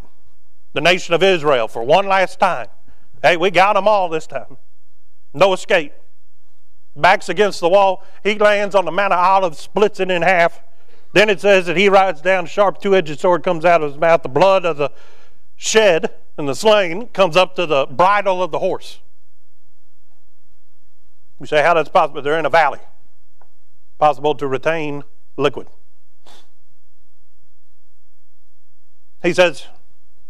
the 0.73 0.81
nation 0.81 1.15
of 1.15 1.23
Israel 1.23 1.69
for 1.69 1.85
one 1.85 2.07
last 2.07 2.41
time. 2.41 2.67
Hey, 3.23 3.37
we 3.37 3.51
got 3.51 3.75
them 3.75 3.87
all 3.87 4.09
this 4.09 4.27
time. 4.27 4.57
No 5.35 5.53
escape. 5.53 5.93
Backs 6.97 7.29
against 7.29 7.61
the 7.61 7.69
wall. 7.69 8.03
He 8.25 8.37
lands 8.37 8.75
on 8.75 8.87
the 8.87 8.91
Mount 8.91 9.13
of 9.13 9.19
Olives, 9.19 9.59
splits 9.59 10.01
it 10.01 10.11
in 10.11 10.23
half, 10.23 10.63
then 11.13 11.31
it 11.31 11.41
says 11.41 11.67
that 11.67 11.77
he 11.77 11.89
rides 11.89 12.21
down, 12.21 12.45
a 12.45 12.49
sharp 12.49 12.81
two 12.81 12.95
edged 12.95 13.21
sword 13.21 13.43
comes 13.43 13.65
out 13.65 13.83
of 13.83 13.93
his 13.93 14.01
mouth. 14.01 14.23
The 14.23 14.29
blood 14.29 14.65
of 14.65 14.77
the 14.77 14.91
shed 15.57 16.13
and 16.37 16.49
the 16.49 16.55
slain 16.55 17.09
comes 17.09 17.37
up 17.37 17.55
to 17.57 17.67
the 17.67 17.87
bridle 17.87 18.43
of 18.43 18.51
the 18.51 18.59
horse. 18.59 19.01
You 21.41 21.47
say, 21.47 21.63
how 21.63 21.75
that's 21.75 21.89
possible? 21.89 22.23
They're 22.23 22.39
in 22.39 22.47
a 22.47 22.51
valley. 22.51 22.81
Possible 23.99 24.35
to 24.35 24.47
retain 24.47 25.05
liquid. 25.37 25.69
He 29.23 29.33
says, 29.33 29.67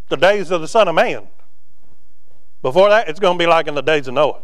the 0.08 0.16
days 0.16 0.50
of 0.50 0.60
the 0.60 0.68
Son 0.68 0.88
of 0.88 0.94
Man. 0.94 1.28
Before 2.62 2.88
that, 2.88 3.08
it's 3.08 3.20
going 3.20 3.38
to 3.38 3.42
be 3.42 3.46
like 3.48 3.66
in 3.66 3.74
the 3.74 3.82
days 3.82 4.08
of 4.08 4.14
Noah. 4.14 4.40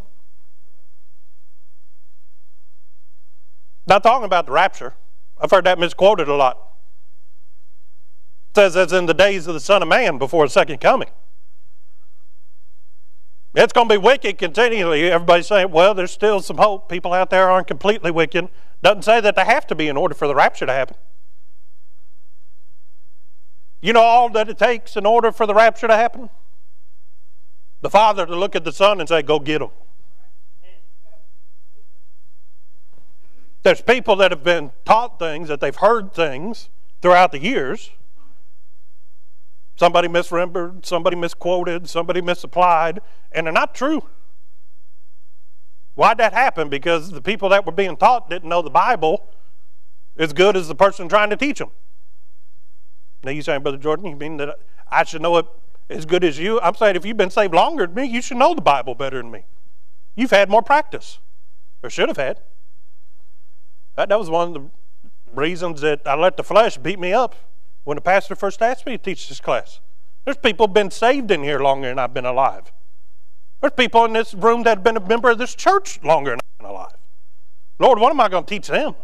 Not 3.87 4.03
talking 4.03 4.25
about 4.25 4.47
the 4.47 4.53
rapture. 4.53 4.95
I've 5.41 5.51
heard 5.51 5.65
that 5.65 5.79
misquoted 5.79 6.29
a 6.29 6.35
lot. 6.35 6.59
It 8.51 8.57
says 8.57 8.77
as 8.77 8.93
in 8.93 9.07
the 9.07 9.15
days 9.15 9.47
of 9.47 9.55
the 9.55 9.61
Son 9.61 9.83
of 9.83 9.89
Man 9.89 10.19
before 10.19 10.45
his 10.45 10.53
second 10.53 10.81
coming. 10.81 11.09
It's 13.55 13.73
going 13.73 13.89
to 13.89 13.95
be 13.95 13.99
wicked 13.99 14.39
continually. 14.39 15.11
Everybody's 15.11 15.47
saying, 15.47 15.71
well, 15.71 15.95
there's 15.95 16.11
still 16.11 16.41
some 16.41 16.57
hope. 16.57 16.89
People 16.89 17.13
out 17.13 17.31
there 17.31 17.51
aren't 17.51 17.67
completely 17.67 18.11
wicked. 18.11 18.49
Doesn't 18.83 19.03
say 19.03 19.21
that 19.21 19.37
they 19.37 19.45
have 19.45 19.67
to 19.67 19.75
be 19.75 19.89
in 19.89 19.97
order 19.97 20.15
for 20.15 20.27
the 20.27 20.35
rapture 20.35 20.67
to 20.67 20.73
happen. 20.73 20.97
You 23.83 23.93
know 23.93 24.01
all 24.01 24.31
that 24.31 24.49
it 24.49 24.57
takes 24.57 24.97
in 24.97 25.05
order 25.05 25.33
for 25.33 25.45
the 25.45 25.55
rapture 25.55 25.89
to 25.89 25.97
happen? 25.97 26.31
The 27.81 27.91
Father 27.91 28.25
to 28.25 28.37
look 28.37 28.55
at 28.55 28.65
the 28.65 28.73
Son 28.73 29.01
and 29.01 29.09
say, 29.09 29.23
go 29.23 29.41
get 29.41 29.61
him. 29.61 29.71
There's 33.65 33.83
people 33.83 34.17
that 34.17 34.31
have 34.31 34.45
been 34.45 34.71
taught 34.85 35.19
things, 35.19 35.49
that 35.49 35.61
they've 35.61 35.75
heard 35.75 36.15
things 36.15 36.69
throughout 37.01 37.33
the 37.33 37.41
years. 37.41 37.91
Somebody 39.75 40.07
misremembered, 40.07 40.87
somebody 40.87 41.17
misquoted, 41.17 41.89
somebody 41.89 42.21
misapplied, 42.21 43.01
and 43.33 43.47
they're 43.47 43.53
not 43.53 43.75
true. 43.75 44.05
Why'd 45.95 46.19
that 46.19 46.33
happen? 46.33 46.69
Because 46.69 47.11
the 47.11 47.23
people 47.23 47.49
that 47.49 47.67
were 47.67 47.73
being 47.73 47.97
taught 47.97 48.31
didn't 48.31 48.49
know 48.49 48.62
the 48.62 48.71
Bible 48.71 49.29
as 50.17 50.33
good 50.33 50.57
as 50.57 50.69
the 50.69 50.75
person 50.75 51.09
trying 51.09 51.31
to 51.31 51.37
teach 51.37 51.59
them. 51.59 51.71
Now 53.25 53.31
you 53.31 53.43
saying, 53.43 53.62
Brother 53.62 53.79
Jordan, 53.79 54.07
you 54.07 54.17
mean 54.17 54.37
that 54.38 54.59
I 54.91 55.05
should 55.05 55.23
know 55.23 55.37
it 55.38 55.47
as 55.88 56.05
good 56.05 56.25
as 56.25 56.38
you? 56.38 56.61
I'm 56.61 56.75
saying 56.75 56.97
if 56.97 57.05
you've 57.05 57.17
been 57.17 57.31
saved 57.31 57.55
longer 57.55 57.87
than 57.87 57.95
me, 57.95 58.05
you 58.05 58.21
should 58.21 58.37
know 58.37 58.55
the 58.55 58.61
Bible 58.62 58.95
better 58.95 59.19
than 59.19 59.31
me. 59.31 59.45
You've 60.17 60.31
had 60.31 60.50
more 60.50 60.62
practice, 60.62 61.19
or 61.83 61.91
should 61.91 62.09
have 62.09 62.17
had. 62.17 62.41
That, 63.97 64.09
that 64.09 64.19
was 64.19 64.31
one 64.31 64.49
of 64.49 64.55
the 64.55 64.71
reasons 65.35 65.81
that 65.83 66.00
I 66.07 66.14
let 66.14 66.37
the 66.37 66.43
flesh 66.43 66.76
beat 66.79 66.99
me 66.99 67.12
up 67.12 67.35
when 67.85 67.97
the 67.97 68.00
pastor 68.00 68.35
first 68.35 68.61
asked 68.62 68.87
me 68.87 68.97
to 68.97 69.02
teach 69.02 69.29
this 69.29 69.41
class. 69.41 69.81
There's 70.25 70.37
people 70.37 70.69
been 70.69 70.91
saved 70.91 71.31
in 71.31 71.43
here 71.43 71.59
longer 71.59 71.88
than 71.88 71.99
I've 71.99 72.14
been 72.14 72.26
alive. 72.26 72.73
There's 73.61 73.73
people 73.73 74.05
in 74.05 74.12
this 74.12 74.35
room 74.35 74.62
that 74.64 74.79
have 74.79 74.85
been 74.85 74.97
a 74.97 75.07
member 75.07 75.31
of 75.31 75.38
this 75.38 75.55
church 75.55 76.00
longer 76.02 76.33
than 76.33 76.41
I've 76.41 76.59
been 76.59 76.71
alive. 76.71 76.97
Lord, 77.79 77.99
what 77.99 78.11
am 78.11 78.21
I 78.21 78.29
going 78.29 78.45
to 78.45 78.49
teach 78.50 78.69
them? 78.69 78.95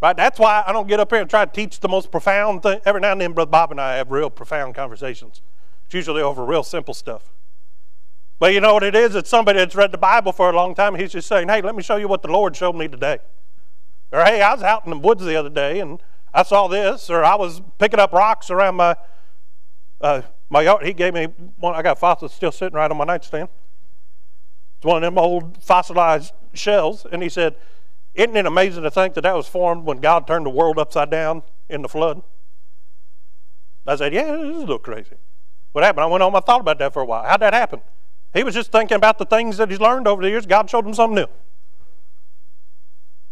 Right? 0.00 0.16
That's 0.16 0.38
why 0.38 0.62
I 0.66 0.72
don't 0.72 0.88
get 0.88 1.00
up 1.00 1.10
here 1.10 1.20
and 1.20 1.30
try 1.30 1.44
to 1.44 1.50
teach 1.50 1.80
the 1.80 1.88
most 1.88 2.10
profound 2.10 2.62
thing. 2.62 2.80
Every 2.84 3.00
now 3.00 3.12
and 3.12 3.20
then, 3.20 3.32
Brother 3.32 3.50
Bob 3.50 3.70
and 3.70 3.80
I 3.80 3.96
have 3.96 4.10
real 4.10 4.28
profound 4.28 4.74
conversations. 4.74 5.40
It's 5.86 5.94
usually 5.94 6.20
over 6.20 6.44
real 6.44 6.62
simple 6.62 6.94
stuff. 6.94 7.32
But 8.38 8.52
you 8.52 8.60
know 8.60 8.74
what 8.74 8.82
it 8.82 8.94
is? 8.94 9.14
It's 9.14 9.30
somebody 9.30 9.58
that's 9.58 9.74
read 9.74 9.92
the 9.92 9.98
Bible 9.98 10.32
for 10.32 10.50
a 10.50 10.56
long 10.56 10.74
time. 10.74 10.94
He's 10.94 11.12
just 11.12 11.26
saying, 11.26 11.48
hey, 11.48 11.62
let 11.62 11.74
me 11.74 11.82
show 11.82 11.96
you 11.96 12.08
what 12.08 12.20
the 12.20 12.28
Lord 12.28 12.54
showed 12.54 12.74
me 12.74 12.88
today. 12.88 13.18
Or, 14.12 14.22
hey, 14.22 14.42
I 14.42 14.52
was 14.52 14.62
out 14.62 14.84
in 14.84 14.90
the 14.90 14.98
woods 14.98 15.24
the 15.24 15.36
other 15.36 15.48
day 15.48 15.80
and 15.80 16.02
I 16.34 16.42
saw 16.42 16.68
this. 16.68 17.08
Or, 17.08 17.24
I 17.24 17.34
was 17.36 17.62
picking 17.78 17.98
up 17.98 18.12
rocks 18.12 18.50
around 18.50 18.76
my, 18.76 18.96
uh, 20.02 20.22
my 20.50 20.62
yard. 20.62 20.84
He 20.84 20.92
gave 20.92 21.14
me 21.14 21.28
one. 21.56 21.74
I 21.74 21.80
got 21.80 21.98
fossils 21.98 22.34
still 22.34 22.52
sitting 22.52 22.76
right 22.76 22.90
on 22.90 22.96
my 22.98 23.04
nightstand. 23.04 23.48
It's 24.76 24.84
one 24.84 25.02
of 25.02 25.02
them 25.02 25.16
old 25.18 25.62
fossilized 25.62 26.34
shells. 26.52 27.06
And 27.10 27.22
he 27.22 27.30
said, 27.30 27.56
isn't 28.16 28.36
it 28.36 28.46
amazing 28.46 28.82
to 28.82 28.90
think 28.90 29.14
that 29.14 29.22
that 29.22 29.34
was 29.34 29.46
formed 29.46 29.84
when 29.84 29.98
God 29.98 30.26
turned 30.26 30.46
the 30.46 30.50
world 30.50 30.78
upside 30.78 31.10
down 31.10 31.42
in 31.68 31.82
the 31.82 31.88
flood? 31.88 32.22
I 33.86 33.96
said, 33.96 34.12
yeah, 34.12 34.32
this 34.32 34.56
is 34.56 34.56
a 34.56 34.60
little 34.60 34.78
crazy. 34.78 35.16
What 35.72 35.84
happened? 35.84 36.04
I 36.04 36.06
went 36.06 36.22
home, 36.22 36.34
I 36.34 36.40
thought 36.40 36.60
about 36.60 36.78
that 36.78 36.92
for 36.92 37.02
a 37.02 37.04
while. 37.04 37.24
How'd 37.24 37.40
that 37.40 37.54
happen? 37.54 37.80
He 38.34 38.42
was 38.42 38.54
just 38.54 38.72
thinking 38.72 38.96
about 38.96 39.18
the 39.18 39.26
things 39.26 39.58
that 39.58 39.70
he's 39.70 39.80
learned 39.80 40.08
over 40.08 40.22
the 40.22 40.28
years. 40.28 40.46
God 40.46 40.68
showed 40.68 40.86
him 40.86 40.94
something 40.94 41.16
new. 41.16 41.26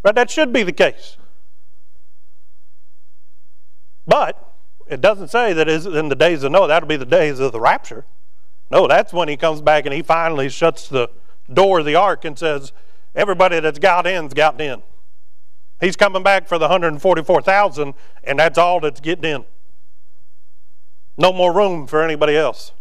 But 0.02 0.14
that 0.14 0.30
should 0.30 0.52
be 0.52 0.62
the 0.62 0.72
case. 0.72 1.16
But 4.06 4.54
it 4.86 5.00
doesn't 5.00 5.28
say 5.28 5.52
that 5.54 5.68
is 5.68 5.86
in 5.86 6.08
the 6.08 6.14
days 6.14 6.42
of 6.42 6.52
Noah. 6.52 6.68
That'll 6.68 6.88
be 6.88 6.96
the 6.96 7.06
days 7.06 7.40
of 7.40 7.52
the 7.52 7.60
rapture. 7.60 8.04
No, 8.70 8.86
that's 8.86 9.12
when 9.12 9.28
he 9.28 9.36
comes 9.36 9.60
back 9.60 9.86
and 9.86 9.94
he 9.94 10.02
finally 10.02 10.48
shuts 10.48 10.88
the 10.88 11.08
door 11.52 11.80
of 11.80 11.86
the 11.86 11.94
ark 11.94 12.24
and 12.24 12.38
says, 12.38 12.72
Everybody 13.14 13.60
that's 13.60 13.78
got 13.78 14.06
in's 14.06 14.34
got 14.34 14.60
in. 14.60 14.82
He's 15.80 15.96
coming 15.96 16.22
back 16.22 16.48
for 16.48 16.58
the 16.58 16.64
144,000, 16.64 17.94
and 18.22 18.38
that's 18.38 18.58
all 18.58 18.80
that's 18.80 19.00
getting 19.00 19.24
in. 19.24 19.44
No 21.16 21.32
more 21.32 21.52
room 21.52 21.86
for 21.86 22.02
anybody 22.02 22.36
else. 22.36 22.72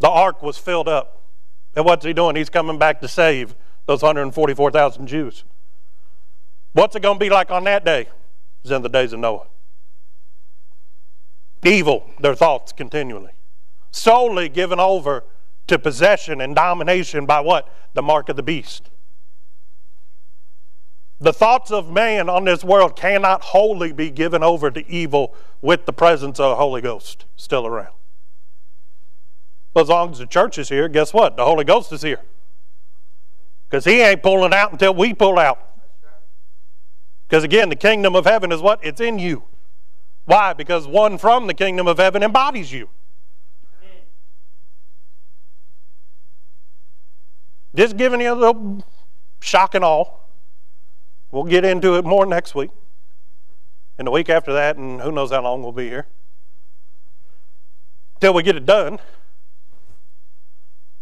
The 0.00 0.08
ark 0.08 0.42
was 0.42 0.58
filled 0.58 0.88
up. 0.88 1.22
And 1.76 1.84
what's 1.84 2.04
he 2.04 2.12
doing? 2.12 2.34
He's 2.34 2.50
coming 2.50 2.78
back 2.78 3.00
to 3.00 3.08
save 3.08 3.54
those 3.86 4.02
144,000 4.02 5.06
Jews. 5.06 5.44
What's 6.72 6.96
it 6.96 7.02
going 7.02 7.18
to 7.18 7.24
be 7.24 7.30
like 7.30 7.50
on 7.50 7.64
that 7.64 7.84
day? 7.84 8.08
It's 8.62 8.70
in 8.70 8.82
the 8.82 8.88
days 8.88 9.12
of 9.12 9.20
Noah. 9.20 9.46
Evil, 11.64 12.10
their 12.20 12.34
thoughts 12.34 12.72
continually. 12.72 13.32
Solely 13.90 14.48
given 14.48 14.80
over 14.80 15.24
to 15.66 15.78
possession 15.78 16.40
and 16.40 16.54
domination 16.54 17.26
by 17.26 17.40
what? 17.40 17.68
The 17.94 18.02
mark 18.02 18.28
of 18.28 18.36
the 18.36 18.42
beast. 18.42 18.90
The 21.20 21.34
thoughts 21.34 21.70
of 21.70 21.90
man 21.90 22.30
on 22.30 22.46
this 22.46 22.64
world 22.64 22.96
cannot 22.96 23.42
wholly 23.42 23.92
be 23.92 24.10
given 24.10 24.42
over 24.42 24.70
to 24.70 24.88
evil 24.90 25.34
with 25.60 25.84
the 25.84 25.92
presence 25.92 26.40
of 26.40 26.50
the 26.50 26.56
Holy 26.56 26.80
Ghost 26.80 27.26
still 27.36 27.66
around. 27.66 27.94
Well, 29.74 29.82
as 29.82 29.88
long 29.90 30.12
as 30.12 30.18
the 30.18 30.26
church 30.26 30.56
is 30.58 30.70
here, 30.70 30.88
guess 30.88 31.12
what? 31.12 31.36
The 31.36 31.44
Holy 31.44 31.64
Ghost 31.64 31.92
is 31.92 32.00
here. 32.00 32.20
Because 33.68 33.84
he 33.84 34.00
ain't 34.00 34.22
pulling 34.22 34.54
out 34.54 34.72
until 34.72 34.94
we 34.94 35.12
pull 35.12 35.38
out. 35.38 35.58
Because 37.28 37.44
again, 37.44 37.68
the 37.68 37.76
kingdom 37.76 38.16
of 38.16 38.24
heaven 38.24 38.50
is 38.50 38.62
what? 38.62 38.80
It's 38.82 39.00
in 39.00 39.18
you. 39.18 39.44
Why? 40.24 40.54
Because 40.54 40.86
one 40.86 41.18
from 41.18 41.46
the 41.46 41.54
kingdom 41.54 41.86
of 41.86 41.98
heaven 41.98 42.22
embodies 42.22 42.72
you. 42.72 42.88
Just 47.74 47.96
giving 47.96 48.20
you 48.20 48.32
a 48.32 48.34
little 48.34 48.84
shock 49.40 49.74
and 49.74 49.84
awe. 49.84 50.19
We'll 51.30 51.44
get 51.44 51.64
into 51.64 51.94
it 51.96 52.04
more 52.04 52.26
next 52.26 52.54
week. 52.54 52.70
And 53.98 54.06
the 54.06 54.10
week 54.10 54.28
after 54.28 54.52
that, 54.52 54.76
and 54.76 55.00
who 55.00 55.12
knows 55.12 55.30
how 55.30 55.42
long 55.42 55.62
we'll 55.62 55.72
be 55.72 55.88
here. 55.88 56.06
Till 58.20 58.34
we 58.34 58.42
get 58.42 58.56
it 58.56 58.66
done. 58.66 58.98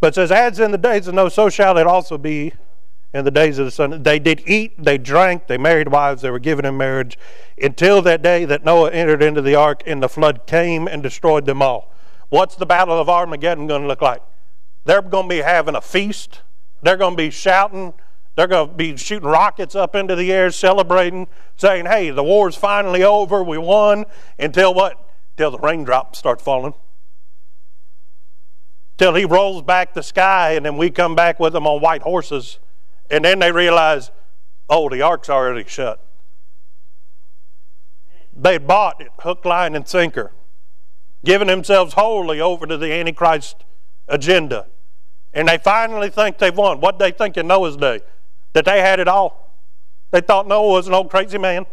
But 0.00 0.14
says, 0.14 0.30
As 0.30 0.60
in 0.60 0.70
the 0.70 0.78
days 0.78 1.08
of 1.08 1.14
Noah, 1.14 1.30
so 1.30 1.48
shall 1.48 1.78
it 1.78 1.86
also 1.86 2.18
be 2.18 2.52
in 3.12 3.24
the 3.24 3.30
days 3.30 3.58
of 3.58 3.64
the 3.64 3.70
Son. 3.70 4.02
They 4.02 4.18
did 4.18 4.42
eat, 4.46 4.82
they 4.82 4.98
drank, 4.98 5.46
they 5.46 5.58
married 5.58 5.88
wives, 5.88 6.22
they 6.22 6.30
were 6.30 6.38
given 6.38 6.64
in 6.64 6.76
marriage, 6.76 7.18
until 7.60 8.02
that 8.02 8.22
day 8.22 8.44
that 8.44 8.64
Noah 8.64 8.90
entered 8.90 9.22
into 9.22 9.40
the 9.40 9.54
ark 9.54 9.82
and 9.86 10.02
the 10.02 10.08
flood 10.08 10.46
came 10.46 10.86
and 10.86 11.02
destroyed 11.02 11.46
them 11.46 11.62
all. 11.62 11.94
What's 12.28 12.56
the 12.56 12.66
battle 12.66 12.98
of 12.98 13.08
Armageddon 13.08 13.66
going 13.66 13.82
to 13.82 13.88
look 13.88 14.02
like? 14.02 14.22
They're 14.84 15.02
going 15.02 15.28
to 15.28 15.34
be 15.34 15.40
having 15.42 15.74
a 15.74 15.80
feast. 15.80 16.42
They're 16.82 16.96
going 16.96 17.14
to 17.14 17.16
be 17.16 17.30
shouting. 17.30 17.94
They're 18.38 18.46
going 18.46 18.68
to 18.68 18.74
be 18.76 18.96
shooting 18.96 19.28
rockets 19.28 19.74
up 19.74 19.96
into 19.96 20.14
the 20.14 20.32
air, 20.32 20.52
celebrating, 20.52 21.26
saying, 21.56 21.86
hey, 21.86 22.10
the 22.10 22.22
war's 22.22 22.54
finally 22.54 23.02
over. 23.02 23.42
We 23.42 23.58
won. 23.58 24.04
Until 24.38 24.72
what? 24.72 25.10
Until 25.32 25.50
the 25.50 25.58
raindrops 25.58 26.20
start 26.20 26.40
falling. 26.40 26.74
Till 28.96 29.16
he 29.16 29.24
rolls 29.24 29.62
back 29.62 29.92
the 29.92 30.04
sky, 30.04 30.52
and 30.52 30.64
then 30.64 30.76
we 30.76 30.88
come 30.88 31.16
back 31.16 31.40
with 31.40 31.52
them 31.52 31.66
on 31.66 31.80
white 31.82 32.02
horses. 32.02 32.60
And 33.10 33.24
then 33.24 33.40
they 33.40 33.50
realize, 33.50 34.12
oh, 34.70 34.88
the 34.88 35.02
ark's 35.02 35.28
already 35.28 35.68
shut. 35.68 36.00
They 38.32 38.58
bought 38.58 39.00
it 39.00 39.10
hook, 39.18 39.44
line, 39.44 39.74
and 39.74 39.88
sinker, 39.88 40.30
giving 41.24 41.48
themselves 41.48 41.94
wholly 41.94 42.40
over 42.40 42.68
to 42.68 42.76
the 42.76 42.92
Antichrist 42.92 43.64
agenda. 44.06 44.68
And 45.34 45.48
they 45.48 45.58
finally 45.58 46.08
think 46.08 46.38
they've 46.38 46.56
won. 46.56 46.80
What 46.80 47.00
they 47.00 47.10
think 47.10 47.36
in 47.36 47.48
Noah's 47.48 47.76
day? 47.76 48.02
That 48.52 48.64
they 48.64 48.80
had 48.80 49.00
it 49.00 49.08
all. 49.08 49.54
They 50.10 50.20
thought 50.20 50.48
Noah 50.48 50.72
was 50.72 50.88
an 50.88 50.94
old 50.94 51.10
crazy 51.10 51.38
man. 51.38 51.66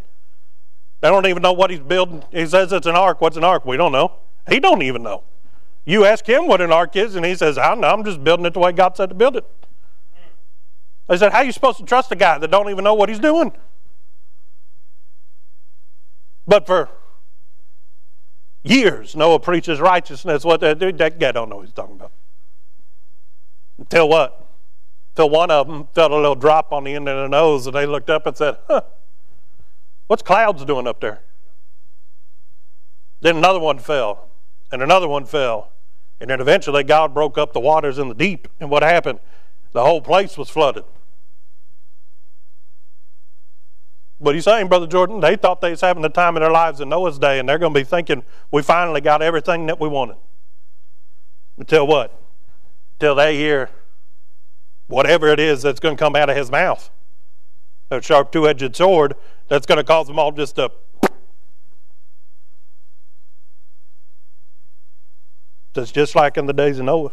They 1.01 1.09
don't 1.09 1.25
even 1.25 1.41
know 1.41 1.53
what 1.53 1.69
he's 1.69 1.79
building. 1.79 2.23
He 2.31 2.45
says 2.45 2.73
it's 2.73 2.87
an 2.87 2.95
ark. 2.95 3.21
What's 3.21 3.37
an 3.37 3.43
ark? 3.43 3.65
We 3.65 3.77
don't 3.77 3.91
know. 3.91 4.13
He 4.49 4.59
don't 4.59 4.81
even 4.81 5.03
know. 5.03 5.23
You 5.85 6.05
ask 6.05 6.27
him 6.27 6.47
what 6.47 6.61
an 6.61 6.71
ark 6.71 6.95
is, 6.95 7.15
and 7.15 7.25
he 7.25 7.35
says, 7.35 7.57
I 7.57 7.69
don't 7.69 7.81
know. 7.81 7.89
I'm 7.89 8.03
just 8.03 8.23
building 8.23 8.45
it 8.45 8.53
the 8.53 8.59
way 8.59 8.71
God 8.71 8.97
said 8.97 9.09
to 9.09 9.15
build 9.15 9.35
it. 9.35 9.45
They 11.07 11.17
said, 11.17 11.31
How 11.31 11.41
you 11.41 11.51
supposed 11.51 11.77
to 11.77 11.85
trust 11.85 12.11
a 12.11 12.15
guy 12.15 12.37
that 12.39 12.49
don't 12.49 12.69
even 12.69 12.83
know 12.83 12.95
what 12.95 13.09
he's 13.09 13.19
doing? 13.19 13.51
But 16.47 16.65
for 16.65 16.89
years, 18.63 19.15
Noah 19.15 19.39
preaches 19.39 19.79
righteousness. 19.79 20.43
What 20.43 20.61
that, 20.61 20.79
that 20.79 21.19
guy 21.19 21.31
don't 21.31 21.49
know 21.49 21.57
what 21.57 21.65
he's 21.65 21.73
talking 21.73 21.95
about. 21.95 22.11
Until 23.77 24.09
what? 24.09 24.44
Until 25.15 25.29
one 25.29 25.49
of 25.49 25.67
them 25.67 25.87
felt 25.93 26.11
a 26.11 26.15
little 26.15 26.35
drop 26.35 26.73
on 26.73 26.83
the 26.83 26.93
end 26.93 27.07
of 27.07 27.15
their 27.15 27.29
nose, 27.29 27.65
and 27.67 27.73
they 27.73 27.85
looked 27.85 28.09
up 28.09 28.27
and 28.27 28.35
said, 28.35 28.57
Huh, 28.67 28.81
what's 30.07 30.21
clouds 30.21 30.65
doing 30.65 30.87
up 30.87 30.99
there? 30.99 31.21
Then 33.21 33.37
another 33.37 33.61
one 33.61 33.79
fell, 33.79 34.27
and 34.73 34.83
another 34.83 35.07
one 35.07 35.25
fell. 35.25 35.71
And 36.19 36.29
then 36.29 36.41
eventually 36.41 36.83
God 36.83 37.13
broke 37.13 37.37
up 37.37 37.53
the 37.53 37.61
waters 37.61 37.97
in 37.97 38.09
the 38.09 38.13
deep. 38.13 38.49
And 38.59 38.69
what 38.69 38.83
happened? 38.83 39.19
The 39.71 39.83
whole 39.83 40.01
place 40.01 40.37
was 40.37 40.49
flooded. 40.49 40.83
But 44.19 44.35
he's 44.35 44.43
saying, 44.43 44.67
Brother 44.67 44.87
Jordan, 44.87 45.21
they 45.21 45.37
thought 45.37 45.61
they 45.61 45.71
was 45.71 45.81
having 45.81 46.03
the 46.03 46.09
time 46.09 46.35
of 46.35 46.41
their 46.41 46.51
lives 46.51 46.81
in 46.81 46.89
Noah's 46.89 47.19
day, 47.19 47.39
and 47.39 47.47
they're 47.47 47.57
going 47.57 47.73
to 47.73 47.79
be 47.79 47.85
thinking, 47.85 48.23
we 48.51 48.61
finally 48.61 48.99
got 48.99 49.21
everything 49.21 49.65
that 49.67 49.79
we 49.79 49.87
wanted. 49.87 50.17
Until 51.57 51.87
what? 51.87 52.21
Till 52.99 53.15
they 53.15 53.37
hear 53.37 53.69
whatever 54.87 55.27
it 55.27 55.39
is 55.39 55.61
that's 55.61 55.79
going 55.79 55.95
to 55.95 55.99
come 55.99 56.15
out 56.15 56.29
of 56.29 56.35
his 56.35 56.51
mouth. 56.51 56.89
A 57.91 58.01
sharp 58.01 58.31
two 58.31 58.47
edged 58.47 58.75
sword 58.75 59.15
that's 59.47 59.65
going 59.65 59.77
to 59.77 59.83
cause 59.83 60.07
them 60.07 60.19
all 60.19 60.31
just 60.31 60.55
to. 60.55 60.71
It's 65.75 65.91
just 65.91 66.15
like 66.15 66.37
in 66.37 66.45
the 66.45 66.53
days 66.53 66.79
of 66.79 66.85
Noah. 66.85 67.11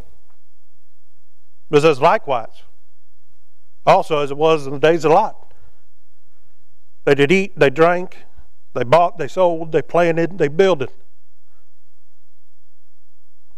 It 1.71 1.81
says 1.81 2.01
likewise. 2.01 2.63
Also, 3.85 4.19
as 4.19 4.31
it 4.31 4.37
was 4.37 4.67
in 4.67 4.75
the 4.75 4.79
days 4.79 5.05
of 5.05 5.13
Lot. 5.13 5.53
They 7.05 7.17
did 7.17 7.33
eat, 7.33 7.59
they 7.59 7.71
drank, 7.71 8.19
they 8.75 8.85
bought, 8.85 9.19
they 9.19 9.27
sold, 9.27 9.73
they 9.73 9.83
planted, 9.83 10.39
they 10.39 10.47
builded. 10.47 10.91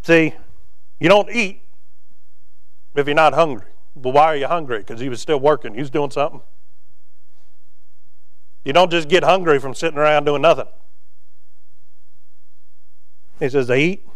See, 0.03 0.35
you 0.99 1.09
don't 1.09 1.31
eat 1.31 1.63
if 2.95 3.07
you're 3.07 3.15
not 3.15 3.35
hungry. 3.35 3.74
But 3.97 4.11
why 4.11 4.25
are 4.25 4.37
you 4.37 4.49
hungry? 4.49 4.79
Because 4.79 5.01
he 5.01 5.09
was 5.09 5.21
still 5.21 5.39
working. 5.39 5.75
He 5.75 5.81
was 5.81 5.91
doing 5.91 6.11
something. 6.11 6.43
You 8.65 8.73
don't 8.73 8.91
just 8.91 9.09
get 9.09 9.23
hungry 9.23 9.59
from 9.59 9.75
sitting 9.75 9.99
around 9.99 10.25
doing 10.25 10.43
nothing. 10.43 10.67
He 13.39 13.49
says 13.49 13.67
they 13.67 13.83
eat, 13.83 14.07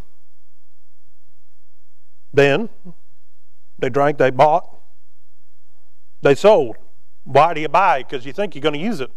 then 2.32 2.68
they 3.78 3.90
drank, 3.90 4.16
they 4.16 4.30
bought, 4.30 4.68
they 6.22 6.34
sold. 6.34 6.76
Why 7.24 7.52
do 7.52 7.60
you 7.60 7.68
buy? 7.68 8.04
Because 8.04 8.24
you 8.24 8.32
think 8.32 8.54
you're 8.54 8.62
going 8.62 8.74
to 8.74 8.80
use 8.80 9.00
it. 9.00 9.10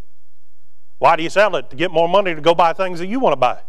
Why 0.97 1.15
do 1.15 1.24
you 1.24 1.30
sell 1.30 1.56
it? 1.56 1.69
To 1.69 1.76
get 1.76 1.91
more 1.91 2.10
money 2.10 2.36
to 2.36 2.41
go 2.41 2.54
buy 2.54 2.74
things 2.74 3.00
that 3.00 3.08
you 3.08 3.19
want 3.19 3.34
to 3.34 3.38
buy. 3.38 3.60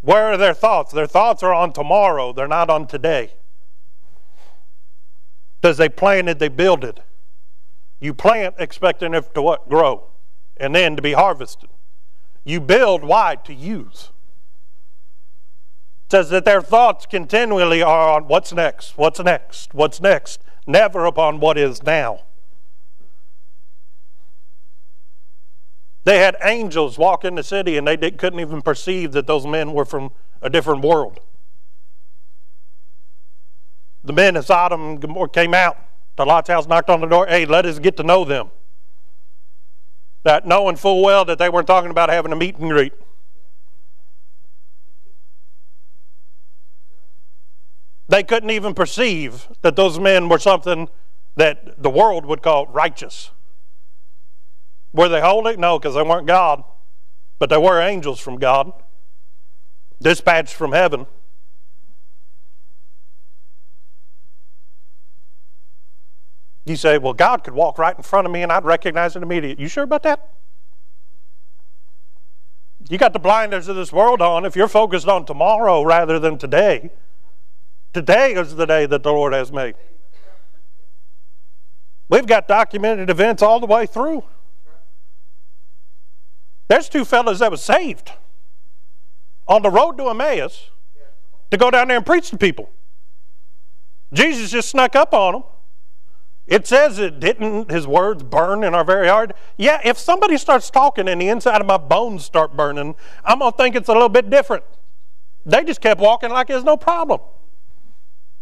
Where 0.00 0.24
are 0.32 0.36
their 0.36 0.54
thoughts? 0.54 0.92
Their 0.92 1.06
thoughts 1.06 1.42
are 1.42 1.54
on 1.54 1.72
tomorrow, 1.72 2.32
they're 2.32 2.48
not 2.48 2.70
on 2.70 2.86
today. 2.86 3.34
Because 5.60 5.76
they 5.76 5.88
planted, 5.88 6.38
they 6.38 6.48
builded. 6.48 7.02
You 8.00 8.14
plant 8.14 8.56
expecting 8.58 9.14
it 9.14 9.34
to 9.34 9.42
what? 9.42 9.68
Grow. 9.68 10.08
And 10.56 10.74
then 10.74 10.96
to 10.96 11.02
be 11.02 11.12
harvested. 11.12 11.70
You 12.44 12.60
build 12.60 13.02
why? 13.02 13.36
To 13.44 13.54
use. 13.54 14.10
It 16.06 16.12
says 16.12 16.30
that 16.30 16.44
their 16.44 16.62
thoughts 16.62 17.06
continually 17.06 17.82
are 17.82 18.10
on 18.10 18.28
what's 18.28 18.52
next, 18.52 18.96
what's 18.96 19.18
next, 19.18 19.74
what's 19.74 20.00
next, 20.00 20.40
never 20.66 21.04
upon 21.04 21.40
what 21.40 21.58
is 21.58 21.82
now. 21.82 22.20
They 26.04 26.18
had 26.18 26.36
angels 26.44 26.98
walk 26.98 27.24
in 27.24 27.34
the 27.34 27.42
city 27.42 27.76
and 27.76 27.88
they 27.88 28.12
couldn't 28.12 28.38
even 28.38 28.62
perceive 28.62 29.10
that 29.12 29.26
those 29.26 29.44
men 29.44 29.72
were 29.72 29.84
from 29.84 30.12
a 30.40 30.48
different 30.48 30.84
world. 30.84 31.18
The 34.06 34.12
men 34.12 34.36
of 34.36 34.46
Sodom 34.46 34.80
and 34.80 35.00
Gomorrah 35.00 35.28
came 35.28 35.52
out 35.52 35.76
to 36.16 36.24
Lot's 36.24 36.48
house, 36.48 36.66
knocked 36.66 36.88
on 36.88 37.00
the 37.00 37.08
door. 37.08 37.26
Hey, 37.26 37.44
let 37.44 37.66
us 37.66 37.80
get 37.80 37.96
to 37.96 38.04
know 38.04 38.24
them. 38.24 38.50
That 40.22 40.46
knowing 40.46 40.76
full 40.76 41.02
well 41.02 41.24
that 41.24 41.38
they 41.38 41.48
weren't 41.48 41.66
talking 41.66 41.90
about 41.90 42.08
having 42.08 42.32
a 42.32 42.36
meet 42.36 42.56
and 42.56 42.70
greet. 42.70 42.92
They 48.08 48.22
couldn't 48.22 48.50
even 48.50 48.74
perceive 48.74 49.48
that 49.62 49.74
those 49.74 49.98
men 49.98 50.28
were 50.28 50.38
something 50.38 50.88
that 51.34 51.82
the 51.82 51.90
world 51.90 52.24
would 52.26 52.42
call 52.42 52.66
righteous. 52.68 53.32
Were 54.92 55.08
they 55.08 55.20
holy? 55.20 55.56
No, 55.56 55.78
because 55.78 55.96
they 55.96 56.02
weren't 56.02 56.28
God. 56.28 56.62
but 57.38 57.50
they 57.50 57.58
were 57.58 57.80
angels 57.80 58.18
from 58.20 58.38
God, 58.38 58.72
dispatched 60.00 60.54
from 60.54 60.72
heaven. 60.72 61.06
You 66.66 66.74
say, 66.74 66.98
well, 66.98 67.12
God 67.12 67.44
could 67.44 67.54
walk 67.54 67.78
right 67.78 67.96
in 67.96 68.02
front 68.02 68.26
of 68.26 68.32
me 68.32 68.42
and 68.42 68.50
I'd 68.50 68.64
recognize 68.64 69.14
it 69.14 69.22
immediately. 69.22 69.62
You 69.62 69.68
sure 69.68 69.84
about 69.84 70.02
that? 70.02 70.32
You 72.88 72.98
got 72.98 73.12
the 73.12 73.20
blinders 73.20 73.68
of 73.68 73.76
this 73.76 73.92
world 73.92 74.20
on 74.20 74.44
if 74.44 74.56
you're 74.56 74.68
focused 74.68 75.06
on 75.06 75.24
tomorrow 75.24 75.82
rather 75.82 76.18
than 76.18 76.38
today. 76.38 76.90
Today 77.92 78.34
is 78.34 78.56
the 78.56 78.66
day 78.66 78.84
that 78.84 79.04
the 79.04 79.12
Lord 79.12 79.32
has 79.32 79.52
made. 79.52 79.76
We've 82.08 82.26
got 82.26 82.48
documented 82.48 83.10
events 83.10 83.42
all 83.42 83.60
the 83.60 83.66
way 83.66 83.86
through. 83.86 84.24
There's 86.68 86.88
two 86.88 87.04
fellows 87.04 87.38
that 87.38 87.50
was 87.50 87.62
saved 87.62 88.10
on 89.46 89.62
the 89.62 89.70
road 89.70 89.98
to 89.98 90.08
Emmaus 90.08 90.70
to 91.52 91.56
go 91.56 91.70
down 91.70 91.88
there 91.88 91.96
and 91.96 92.06
preach 92.06 92.30
to 92.30 92.38
people. 92.38 92.70
Jesus 94.12 94.50
just 94.50 94.68
snuck 94.68 94.96
up 94.96 95.14
on 95.14 95.32
them. 95.32 95.42
It 96.46 96.66
says 96.66 96.98
it 96.98 97.18
didn't 97.18 97.70
his 97.70 97.86
words 97.86 98.22
burn 98.22 98.62
in 98.62 98.74
our 98.74 98.84
very 98.84 99.08
heart. 99.08 99.32
Yeah, 99.56 99.80
if 99.84 99.98
somebody 99.98 100.36
starts 100.36 100.70
talking 100.70 101.08
and 101.08 101.20
the 101.20 101.28
inside 101.28 101.60
of 101.60 101.66
my 101.66 101.76
bones 101.76 102.24
start 102.24 102.56
burning, 102.56 102.94
I'm 103.24 103.40
going 103.40 103.50
to 103.50 103.56
think 103.56 103.74
it's 103.74 103.88
a 103.88 103.92
little 103.92 104.08
bit 104.08 104.30
different. 104.30 104.62
They 105.44 105.64
just 105.64 105.80
kept 105.80 106.00
walking 106.00 106.30
like 106.30 106.46
there's 106.46 106.64
no 106.64 106.76
problem. 106.76 107.20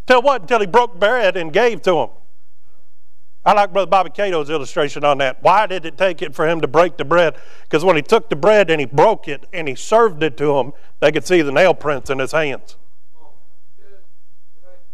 Till 0.07 0.21
what? 0.21 0.43
Until 0.43 0.61
he 0.61 0.67
broke 0.67 1.01
bread 1.01 1.37
and 1.37 1.53
gave 1.53 1.81
to 1.83 1.93
them. 1.93 2.09
I 3.47 3.53
like 3.53 3.73
Brother 3.73 3.91
Bobby 3.91 4.11
Cato's 4.11 4.49
illustration 4.49 5.05
on 5.05 5.19
that. 5.19 5.43
Why 5.43 5.67
did 5.67 5.85
it 5.85 5.99
take 5.99 6.23
it 6.23 6.35
for 6.35 6.49
him 6.49 6.63
to 6.63 6.69
break 6.69 6.97
the 6.97 7.05
bread? 7.05 7.37
Because 7.63 7.85
when 7.85 7.97
he 7.97 8.03
took 8.03 8.31
the 8.31 8.37
bread 8.37 8.71
and 8.71 8.81
he 8.81 8.87
broke 8.87 9.29
it 9.29 9.47
and 9.53 9.69
he 9.69 9.75
served 9.75 10.23
it 10.23 10.37
to 10.39 10.47
them, 10.47 10.73
they 11.01 11.13
could 11.13 11.27
see 11.27 11.43
the 11.43 11.53
nail 11.53 11.75
prints 11.75 12.09
in 12.09 12.19
his 12.19 12.33
hands. 12.33 12.77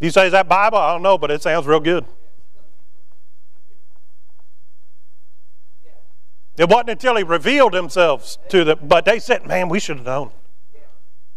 You 0.00 0.10
say, 0.10 0.26
is 0.26 0.32
that 0.32 0.48
Bible? 0.48 0.78
I 0.78 0.92
don't 0.92 1.02
know, 1.02 1.18
but 1.18 1.30
it 1.30 1.42
sounds 1.42 1.66
real 1.66 1.78
good. 1.78 2.06
It 6.60 6.68
wasn't 6.68 6.90
until 6.90 7.16
he 7.16 7.22
revealed 7.22 7.72
himself 7.72 8.36
to 8.50 8.64
them, 8.64 8.80
but 8.82 9.06
they 9.06 9.18
said, 9.18 9.46
man, 9.46 9.70
we 9.70 9.80
should 9.80 9.96
have 9.96 10.04
known. 10.04 10.30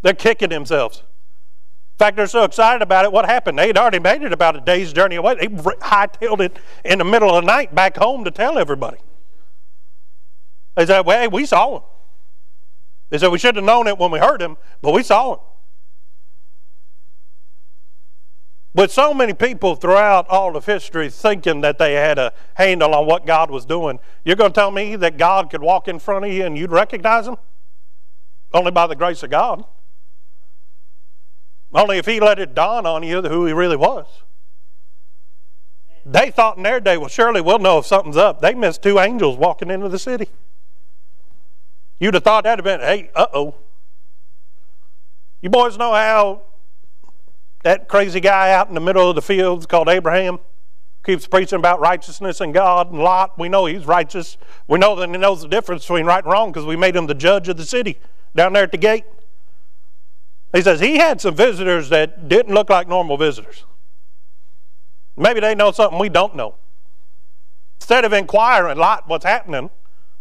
They're 0.01 0.13
kicking 0.13 0.49
themselves. 0.49 0.97
In 0.99 1.97
fact, 1.97 2.17
they're 2.17 2.27
so 2.27 2.43
excited 2.43 2.81
about 2.81 3.05
it. 3.05 3.11
What 3.13 3.23
happened? 3.23 3.57
They'd 3.57 3.77
already 3.77 3.99
made 3.99 4.21
it 4.23 4.33
about 4.33 4.57
a 4.57 4.59
day's 4.59 4.91
journey 4.91 5.15
away. 5.15 5.35
They 5.35 5.47
hightailed 5.47 6.41
it 6.41 6.57
in 6.83 6.99
the 6.99 7.05
middle 7.05 7.33
of 7.33 7.41
the 7.41 7.47
night 7.47 7.73
back 7.73 7.95
home 7.95 8.25
to 8.25 8.31
tell 8.31 8.57
everybody. 8.57 8.97
They 10.75 10.85
said, 10.85 11.05
well, 11.05 11.21
hey, 11.21 11.29
we 11.29 11.45
saw 11.45 11.77
him. 11.77 11.83
They 13.09 13.17
said, 13.17 13.29
we 13.29 13.39
should 13.39 13.55
have 13.55 13.63
known 13.63 13.87
it 13.87 13.97
when 13.97 14.11
we 14.11 14.19
heard 14.19 14.41
him, 14.41 14.57
but 14.81 14.91
we 14.91 15.03
saw 15.03 15.35
him. 15.35 15.39
With 18.75 18.91
so 18.91 19.13
many 19.13 19.33
people 19.33 19.75
throughout 19.75 20.27
all 20.29 20.55
of 20.57 20.65
history 20.65 21.09
thinking 21.09 21.61
that 21.61 21.77
they 21.77 21.93
had 21.93 22.17
a 22.17 22.33
handle 22.55 22.95
on 22.95 23.05
what 23.05 23.25
God 23.25 23.51
was 23.51 23.65
doing, 23.65 23.99
you're 24.25 24.35
going 24.35 24.51
to 24.51 24.55
tell 24.55 24.71
me 24.71 24.95
that 24.95 25.17
God 25.17 25.51
could 25.51 25.61
walk 25.61 25.87
in 25.87 25.99
front 25.99 26.25
of 26.25 26.31
you 26.31 26.45
and 26.45 26.57
you'd 26.57 26.71
recognize 26.71 27.27
him? 27.27 27.37
Only 28.51 28.71
by 28.71 28.87
the 28.87 28.95
grace 28.95 29.21
of 29.21 29.29
God. 29.29 29.63
Only 31.71 31.99
if 31.99 32.07
he 32.07 32.19
let 32.19 32.39
it 32.39 32.55
dawn 32.55 32.85
on 32.85 33.03
you 33.03 33.21
who 33.21 33.45
he 33.45 33.53
really 33.53 33.75
was. 33.75 34.07
They 36.05 36.31
thought 36.31 36.57
in 36.57 36.63
their 36.63 36.79
day, 36.79 36.97
well, 36.97 37.07
surely 37.07 37.41
we'll 37.41 37.59
know 37.59 37.77
if 37.77 37.85
something's 37.85 38.17
up. 38.17 38.41
They 38.41 38.53
missed 38.53 38.81
two 38.81 38.99
angels 38.99 39.37
walking 39.37 39.69
into 39.69 39.87
the 39.87 39.99
city. 39.99 40.29
You'd 41.99 42.15
have 42.15 42.23
thought 42.23 42.43
that'd 42.43 42.65
have 42.65 42.79
been, 42.79 42.85
hey, 42.85 43.11
uh 43.15 43.27
oh. 43.33 43.55
You 45.41 45.49
boys 45.49 45.77
know 45.77 45.93
how 45.93 46.41
that 47.63 47.87
crazy 47.87 48.19
guy 48.19 48.51
out 48.53 48.67
in 48.67 48.75
the 48.75 48.81
middle 48.81 49.09
of 49.09 49.15
the 49.15 49.21
fields 49.21 49.65
called 49.65 49.89
Abraham 49.89 50.39
keeps 51.03 51.27
preaching 51.27 51.59
about 51.59 51.79
righteousness 51.79 52.39
and 52.39 52.53
God 52.53 52.91
and 52.91 52.99
Lot. 52.99 53.37
We 53.37 53.49
know 53.49 53.65
he's 53.65 53.85
righteous. 53.85 54.37
We 54.67 54.79
know 54.79 54.95
that 54.95 55.09
he 55.09 55.17
knows 55.17 55.41
the 55.41 55.47
difference 55.47 55.83
between 55.83 56.05
right 56.05 56.23
and 56.23 56.31
wrong 56.31 56.51
because 56.51 56.65
we 56.65 56.75
made 56.75 56.95
him 56.95 57.07
the 57.07 57.13
judge 57.13 57.49
of 57.49 57.57
the 57.57 57.65
city 57.65 57.99
down 58.35 58.53
there 58.53 58.63
at 58.63 58.71
the 58.71 58.77
gate. 58.77 59.03
He 60.53 60.61
says 60.61 60.79
he 60.79 60.97
had 60.97 61.19
some 61.19 61.35
visitors 61.35 61.89
that 61.89 62.29
didn't 62.29 62.53
look 62.53 62.69
like 62.69 62.87
normal 62.87 63.17
visitors. 63.17 63.65
Maybe 65.17 65.39
they 65.39 65.55
know 65.55 65.71
something 65.71 65.99
we 65.99 66.09
don't 66.09 66.35
know. 66.35 66.55
Instead 67.77 68.05
of 68.05 68.13
inquiring, 68.13 68.77
Lot, 68.77 69.07
what's 69.07 69.25
happening, 69.25 69.69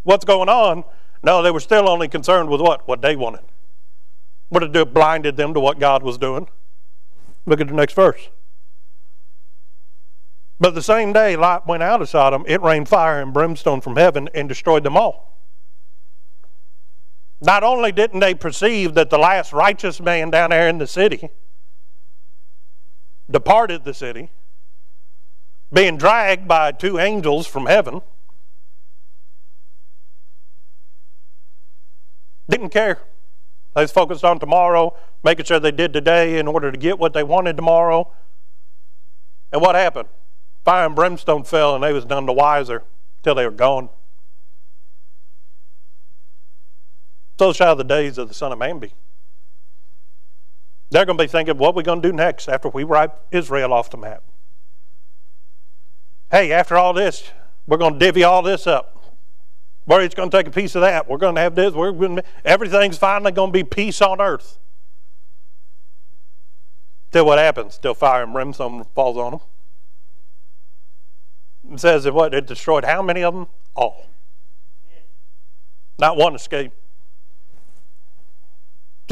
what's 0.03 0.25
going 0.25 0.49
on, 0.49 0.85
no, 1.23 1.43
they 1.43 1.51
were 1.51 1.61
still 1.61 1.89
only 1.89 2.09
concerned 2.09 2.49
with 2.49 2.61
what? 2.61 2.89
What 2.89 3.03
they 3.03 3.15
wanted. 3.15 3.43
What 4.49 4.63
it 4.63 4.95
blinded 4.95 5.37
them 5.37 5.55
to 5.55 5.61
what 5.61 5.79
God 5.79 6.03
was 6.03 6.19
doing. 6.19 6.49
Look 7.47 7.61
at 7.61 7.69
the 7.69 7.75
next 7.75 7.95
verse. 7.95 8.29
But 10.61 10.75
the 10.75 10.83
same 10.83 11.13
day 11.13 11.35
Lot 11.35 11.67
went 11.67 11.83
out 11.83 12.01
of 12.01 12.09
Sodom, 12.09 12.45
it 12.47 12.63
rained 12.63 12.89
fire 12.89 13.21
and 13.21 13.33
brimstone 13.33 13.81
from 13.81 13.97
heaven 13.97 14.29
and 14.33 14.49
destroyed 14.49 14.85
them 14.85 14.97
all. 14.97 15.41
Not 17.41 17.65
only 17.65 17.91
didn't 17.91 18.21
they 18.21 18.35
perceive 18.35 18.95
that 18.95 19.11
the 19.11 19.19
last 19.19 19.53
righteous 19.53 20.01
man 20.01 20.31
down 20.31 20.51
there 20.51 20.69
in 20.69 20.79
the 20.79 20.87
city 20.87 21.31
departed 23.29 23.85
the 23.85 23.95
city, 23.95 24.31
being 25.73 25.97
dragged 25.97 26.47
by 26.47 26.71
two 26.71 27.01
angels 27.01 27.47
from 27.49 27.67
heaven, 27.67 28.03
didn't 32.49 32.69
care. 32.69 33.01
They 33.75 33.83
was 33.83 33.93
focused 33.93 34.25
on 34.25 34.39
tomorrow, 34.39 34.97
making 35.25 35.47
sure 35.47 35.59
they 35.59 35.71
did 35.71 35.93
today 35.93 36.39
in 36.39 36.47
order 36.47 36.71
to 36.71 36.79
get 36.79 36.99
what 36.99 37.15
they 37.15 37.23
wanted 37.23 37.57
tomorrow. 37.57 38.13
And 39.53 39.63
what 39.63 39.75
happened? 39.75 40.09
Fire 40.65 40.87
and 40.87 40.95
brimstone 40.95 41.45
fell, 41.45 41.75
and 41.75 41.83
they 41.83 41.93
was 41.93 42.07
none 42.07 42.27
the 42.27 42.33
wiser 42.33 42.85
till 43.23 43.35
they 43.35 43.45
were 43.45 43.51
gone. 43.51 43.89
So 47.39 47.53
shall 47.53 47.75
the 47.75 47.85
days 47.85 48.19
of 48.19 48.29
the 48.29 48.35
Son 48.35 48.53
of 48.53 48.59
Man 48.59 48.79
be. 48.79 48.93
They're 50.91 51.07
going 51.07 51.17
to 51.17 51.25
be 51.25 51.29
thinking, 51.29 51.57
what 51.57 51.71
are 51.71 51.77
we 51.77 51.83
going 51.83 52.03
to 52.03 52.09
do 52.09 52.15
next 52.15 52.49
after 52.49 52.69
we 52.69 52.85
wipe 52.85 53.19
Israel 53.31 53.73
off 53.73 53.91
the 53.91 53.97
map? 53.97 54.23
Hey, 56.31 56.53
after 56.53 56.77
all 56.77 56.93
this, 56.93 57.31
we're 57.67 57.79
going 57.79 57.95
to 57.95 57.99
divvy 57.99 58.25
all 58.25 58.43
this 58.43 58.67
up. 58.67 59.02
Each 59.91 60.15
going 60.15 60.31
to 60.31 60.37
take 60.37 60.47
a 60.47 60.51
piece 60.51 60.75
of 60.75 60.83
that. 60.83 61.09
We're 61.09 61.19
going 61.19 61.35
to 61.35 61.41
have 61.41 61.55
this. 61.55 61.75
We're 61.75 61.93
going 61.93 62.17
to, 62.17 62.25
everything's 62.45 62.99
finally 62.99 63.33
going 63.33 63.51
to 63.51 63.53
be 63.53 63.65
peace 63.65 64.01
on 64.01 64.21
earth. 64.21 64.59
Till 67.11 67.27
what 67.27 67.39
happens? 67.39 67.79
Till 67.79 67.95
fire 67.95 68.23
and 68.23 68.33
brimstone 68.33 68.85
falls 68.95 69.17
on 69.19 69.33
them. 69.33 69.41
It 71.75 71.81
says 71.81 72.05
that 72.05 72.15
what? 72.15 72.33
It 72.33 72.47
destroyed 72.47 72.85
how 72.85 73.03
many 73.03 73.23
of 73.23 73.35
them? 73.35 73.49
All. 73.75 74.07
Not 75.99 76.17
one 76.17 76.35
escaped 76.35 76.77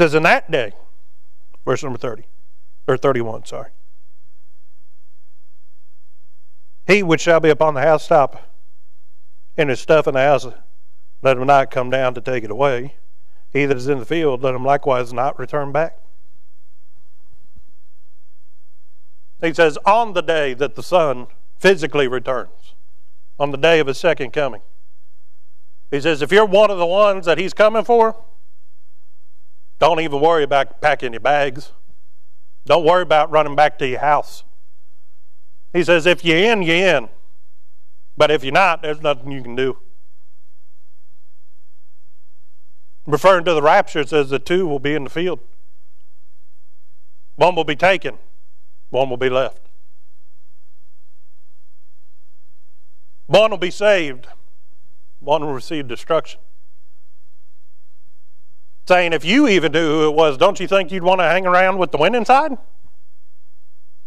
says, 0.01 0.15
In 0.15 0.23
that 0.23 0.49
day, 0.49 0.73
verse 1.63 1.83
number 1.83 1.99
30, 1.99 2.23
or 2.87 2.97
31, 2.97 3.45
sorry. 3.45 3.69
He 6.87 7.03
which 7.03 7.21
shall 7.21 7.39
be 7.39 7.49
upon 7.49 7.75
the 7.75 7.81
housetop 7.81 8.41
and 9.57 9.69
his 9.69 9.79
stuff 9.79 10.07
in 10.07 10.13
the 10.13 10.21
house, 10.21 10.47
let 11.21 11.37
him 11.37 11.47
not 11.47 11.71
come 11.71 11.89
down 11.89 12.13
to 12.13 12.21
take 12.21 12.43
it 12.43 12.51
away. 12.51 12.95
He 13.51 13.65
that 13.65 13.77
is 13.77 13.87
in 13.87 13.99
the 13.99 14.05
field, 14.05 14.43
let 14.43 14.55
him 14.55 14.63
likewise 14.63 15.11
not 15.11 15.37
return 15.37 15.71
back. 15.71 15.97
He 19.41 19.53
says, 19.53 19.77
on 19.85 20.13
the 20.13 20.21
day 20.21 20.53
that 20.53 20.75
the 20.75 20.83
Son 20.83 21.27
physically 21.57 22.07
returns, 22.07 22.75
on 23.39 23.51
the 23.51 23.57
day 23.57 23.79
of 23.79 23.87
his 23.87 23.97
second 23.97 24.31
coming, 24.31 24.61
he 25.89 25.99
says, 25.99 26.21
if 26.21 26.31
you're 26.31 26.45
one 26.45 26.71
of 26.71 26.77
the 26.77 26.85
ones 26.85 27.25
that 27.25 27.37
he's 27.37 27.53
coming 27.53 27.83
for, 27.83 28.15
don't 29.79 29.99
even 29.99 30.21
worry 30.21 30.43
about 30.43 30.79
packing 30.79 31.11
your 31.11 31.19
bags. 31.19 31.71
Don't 32.65 32.85
worry 32.85 33.01
about 33.01 33.31
running 33.31 33.55
back 33.55 33.79
to 33.79 33.87
your 33.87 33.99
house. 33.99 34.43
He 35.73 35.83
says, 35.83 36.05
if 36.05 36.23
you're 36.23 36.37
in, 36.37 36.61
you're 36.61 36.97
in. 36.97 37.09
But 38.21 38.29
if 38.29 38.43
you're 38.43 38.53
not, 38.53 38.83
there's 38.83 39.01
nothing 39.01 39.31
you 39.31 39.41
can 39.41 39.55
do. 39.55 39.79
Referring 43.07 43.45
to 43.45 43.55
the 43.55 43.63
rapture, 43.63 44.01
it 44.01 44.09
says 44.09 44.29
the 44.29 44.37
two 44.37 44.67
will 44.67 44.77
be 44.77 44.93
in 44.93 45.05
the 45.05 45.09
field. 45.09 45.39
One 47.35 47.55
will 47.55 47.63
be 47.63 47.75
taken, 47.75 48.19
one 48.91 49.09
will 49.09 49.17
be 49.17 49.31
left. 49.31 49.69
One 53.25 53.49
will 53.49 53.57
be 53.57 53.71
saved, 53.71 54.27
one 55.19 55.43
will 55.43 55.53
receive 55.53 55.87
destruction 55.87 56.41
saying, 58.87 59.13
if 59.13 59.25
you 59.25 59.47
even 59.47 59.71
knew 59.71 59.87
who 59.87 60.09
it 60.09 60.13
was, 60.13 60.37
don't 60.37 60.59
you 60.59 60.67
think 60.67 60.91
you'd 60.91 61.01
want 61.01 61.21
to 61.21 61.25
hang 61.25 61.47
around 61.47 61.79
with 61.79 61.89
the 61.91 61.97
winning 61.97 62.25
side? 62.25 62.55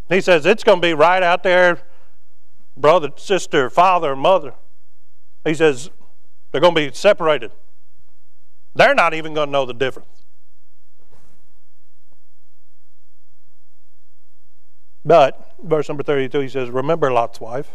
He 0.08 0.20
says, 0.20 0.46
it's 0.46 0.62
going 0.62 0.80
to 0.80 0.86
be 0.86 0.94
right 0.94 1.22
out 1.22 1.42
there, 1.42 1.82
brother, 2.76 3.10
sister, 3.16 3.70
father, 3.70 4.14
mother. 4.16 4.54
He 5.44 5.54
says, 5.54 5.90
they're 6.50 6.60
going 6.60 6.74
to 6.74 6.90
be 6.90 6.94
separated. 6.94 7.52
They're 8.74 8.94
not 8.94 9.14
even 9.14 9.34
going 9.34 9.48
to 9.48 9.52
know 9.52 9.66
the 9.66 9.74
difference. 9.74 10.24
But, 15.04 15.54
verse 15.62 15.88
number 15.88 16.02
32, 16.02 16.40
he 16.40 16.48
says, 16.48 16.70
Remember 16.70 17.12
Lot's 17.12 17.40
wife. 17.40 17.70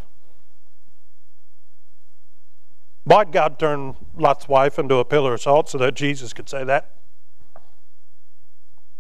Did 3.08 3.32
God 3.32 3.60
turn 3.60 3.96
Lot's 4.16 4.48
wife 4.48 4.78
into 4.78 4.96
a 4.96 5.06
pillar 5.06 5.34
of 5.36 5.42
salt 5.42 5.70
so 5.70 5.78
that 5.80 5.96
Jesus 5.96 6.34
could 6.34 6.50
say 6.50 6.64
that? 6.64 6.96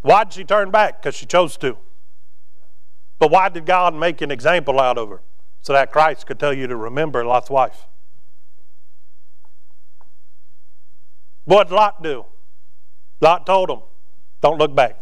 Why 0.01 0.23
did 0.23 0.33
she 0.33 0.43
turn 0.43 0.71
back? 0.71 1.01
Because 1.01 1.15
she 1.15 1.25
chose 1.25 1.57
to. 1.57 1.77
But 3.17 3.31
why 3.31 3.49
did 3.49 3.65
God 3.65 3.93
make 3.93 4.21
an 4.21 4.31
example 4.31 4.79
out 4.79 4.97
of 4.97 5.09
her? 5.09 5.21
So 5.61 5.73
that 5.73 5.91
Christ 5.91 6.25
could 6.25 6.39
tell 6.39 6.53
you 6.53 6.67
to 6.67 6.75
remember 6.75 7.25
Lot's 7.25 7.49
wife. 7.49 7.85
What 11.45 11.71
Lot 11.71 12.01
do? 12.03 12.25
Lot 13.21 13.45
told 13.45 13.69
him, 13.69 13.79
don't 14.41 14.57
look 14.57 14.73
back. 14.75 14.97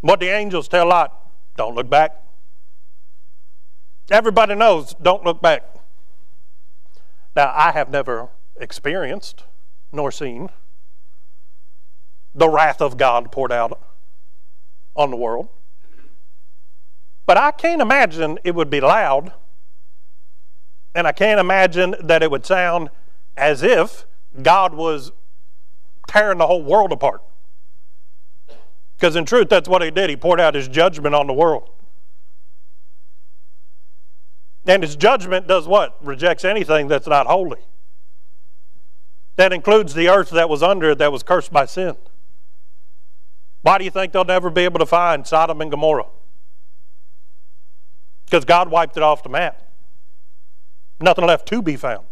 What 0.00 0.20
the 0.20 0.28
angels 0.28 0.68
tell 0.68 0.86
Lot? 0.86 1.16
Don't 1.56 1.74
look 1.74 1.90
back. 1.90 2.22
Everybody 4.10 4.54
knows, 4.54 4.94
don't 4.94 5.24
look 5.24 5.40
back. 5.40 5.62
Now, 7.36 7.52
I 7.54 7.72
have 7.72 7.90
never 7.90 8.28
experienced 8.56 9.44
nor 9.92 10.10
seen 10.10 10.50
the 12.34 12.48
wrath 12.48 12.80
of 12.80 12.96
God 12.96 13.32
poured 13.32 13.52
out 13.52 13.80
on 14.94 15.10
the 15.10 15.16
world. 15.16 15.48
But 17.30 17.38
I 17.38 17.52
can't 17.52 17.80
imagine 17.80 18.40
it 18.42 18.56
would 18.56 18.70
be 18.70 18.80
loud, 18.80 19.32
and 20.96 21.06
I 21.06 21.12
can't 21.12 21.38
imagine 21.38 21.94
that 22.02 22.24
it 22.24 22.30
would 22.32 22.44
sound 22.44 22.90
as 23.36 23.62
if 23.62 24.04
God 24.42 24.74
was 24.74 25.12
tearing 26.08 26.38
the 26.38 26.48
whole 26.48 26.64
world 26.64 26.90
apart. 26.90 27.22
Because 28.96 29.14
in 29.14 29.26
truth, 29.26 29.48
that's 29.48 29.68
what 29.68 29.80
he 29.80 29.92
did. 29.92 30.10
He 30.10 30.16
poured 30.16 30.40
out 30.40 30.56
his 30.56 30.66
judgment 30.66 31.14
on 31.14 31.28
the 31.28 31.32
world. 31.32 31.70
And 34.66 34.82
his 34.82 34.96
judgment 34.96 35.46
does 35.46 35.68
what? 35.68 36.04
Rejects 36.04 36.44
anything 36.44 36.88
that's 36.88 37.06
not 37.06 37.28
holy. 37.28 37.60
That 39.36 39.52
includes 39.52 39.94
the 39.94 40.08
earth 40.08 40.30
that 40.30 40.48
was 40.48 40.64
under 40.64 40.90
it 40.90 40.98
that 40.98 41.12
was 41.12 41.22
cursed 41.22 41.52
by 41.52 41.66
sin. 41.66 41.94
Why 43.62 43.78
do 43.78 43.84
you 43.84 43.90
think 43.92 44.12
they'll 44.12 44.24
never 44.24 44.50
be 44.50 44.62
able 44.62 44.80
to 44.80 44.86
find 44.86 45.24
Sodom 45.24 45.60
and 45.60 45.70
Gomorrah? 45.70 46.06
Because 48.30 48.44
God 48.44 48.70
wiped 48.70 48.96
it 48.96 49.02
off 49.02 49.24
the 49.24 49.28
map. 49.28 49.60
Nothing 51.00 51.26
left 51.26 51.48
to 51.48 51.60
be 51.60 51.74
found. 51.74 52.06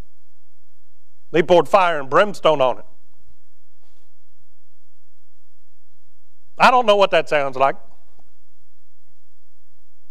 They 1.31 1.45
poured 1.45 1.69
fire 1.69 2.01
and 2.01 2.11
brimstone 2.11 2.61
on 2.61 2.79
it. 2.79 2.85
I 6.59 6.73
don't 6.73 6.87
know 6.87 6.97
what 6.97 7.13
that 7.13 7.29
sounds 7.29 7.57
like. 7.57 7.77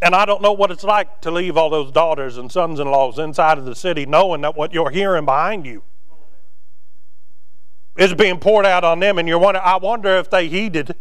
And 0.01 0.15
I 0.15 0.23
don't 0.23 0.41
know 0.41 0.53
what 0.53 0.71
it's 0.71 0.85
like 0.85 1.19
to 1.21 1.31
leave 1.31 1.57
all 1.57 1.69
those 1.69 1.91
daughters 1.91 2.37
and 2.37 2.49
sons 2.49 2.79
in 2.79 2.87
laws 2.87 3.19
inside 3.19 3.57
of 3.57 3.65
the 3.65 3.75
city 3.75 4.05
knowing 4.05 4.41
that 4.41 4.55
what 4.55 4.73
you're 4.73 4.91
hearing 4.91 5.25
behind 5.25 5.65
you 5.65 5.83
is 7.97 8.13
being 8.13 8.39
poured 8.39 8.65
out 8.65 8.85
on 8.85 8.99
them. 8.99 9.17
And 9.17 9.27
you're 9.27 9.39
wondering, 9.39 9.65
I 9.65 9.75
wonder 9.75 10.15
if 10.17 10.29
they 10.29 10.47
heeded 10.47 10.95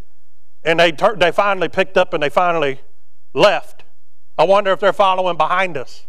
and 0.65 0.79
they, 0.79 0.91
they 0.91 1.31
finally 1.31 1.69
picked 1.69 1.95
up 1.95 2.13
and 2.13 2.21
they 2.21 2.29
finally 2.29 2.81
left. 3.33 3.85
I 4.37 4.43
wonder 4.43 4.71
if 4.71 4.79
they're 4.79 4.93
following 4.93 5.37
behind 5.37 5.77
us. 5.77 6.05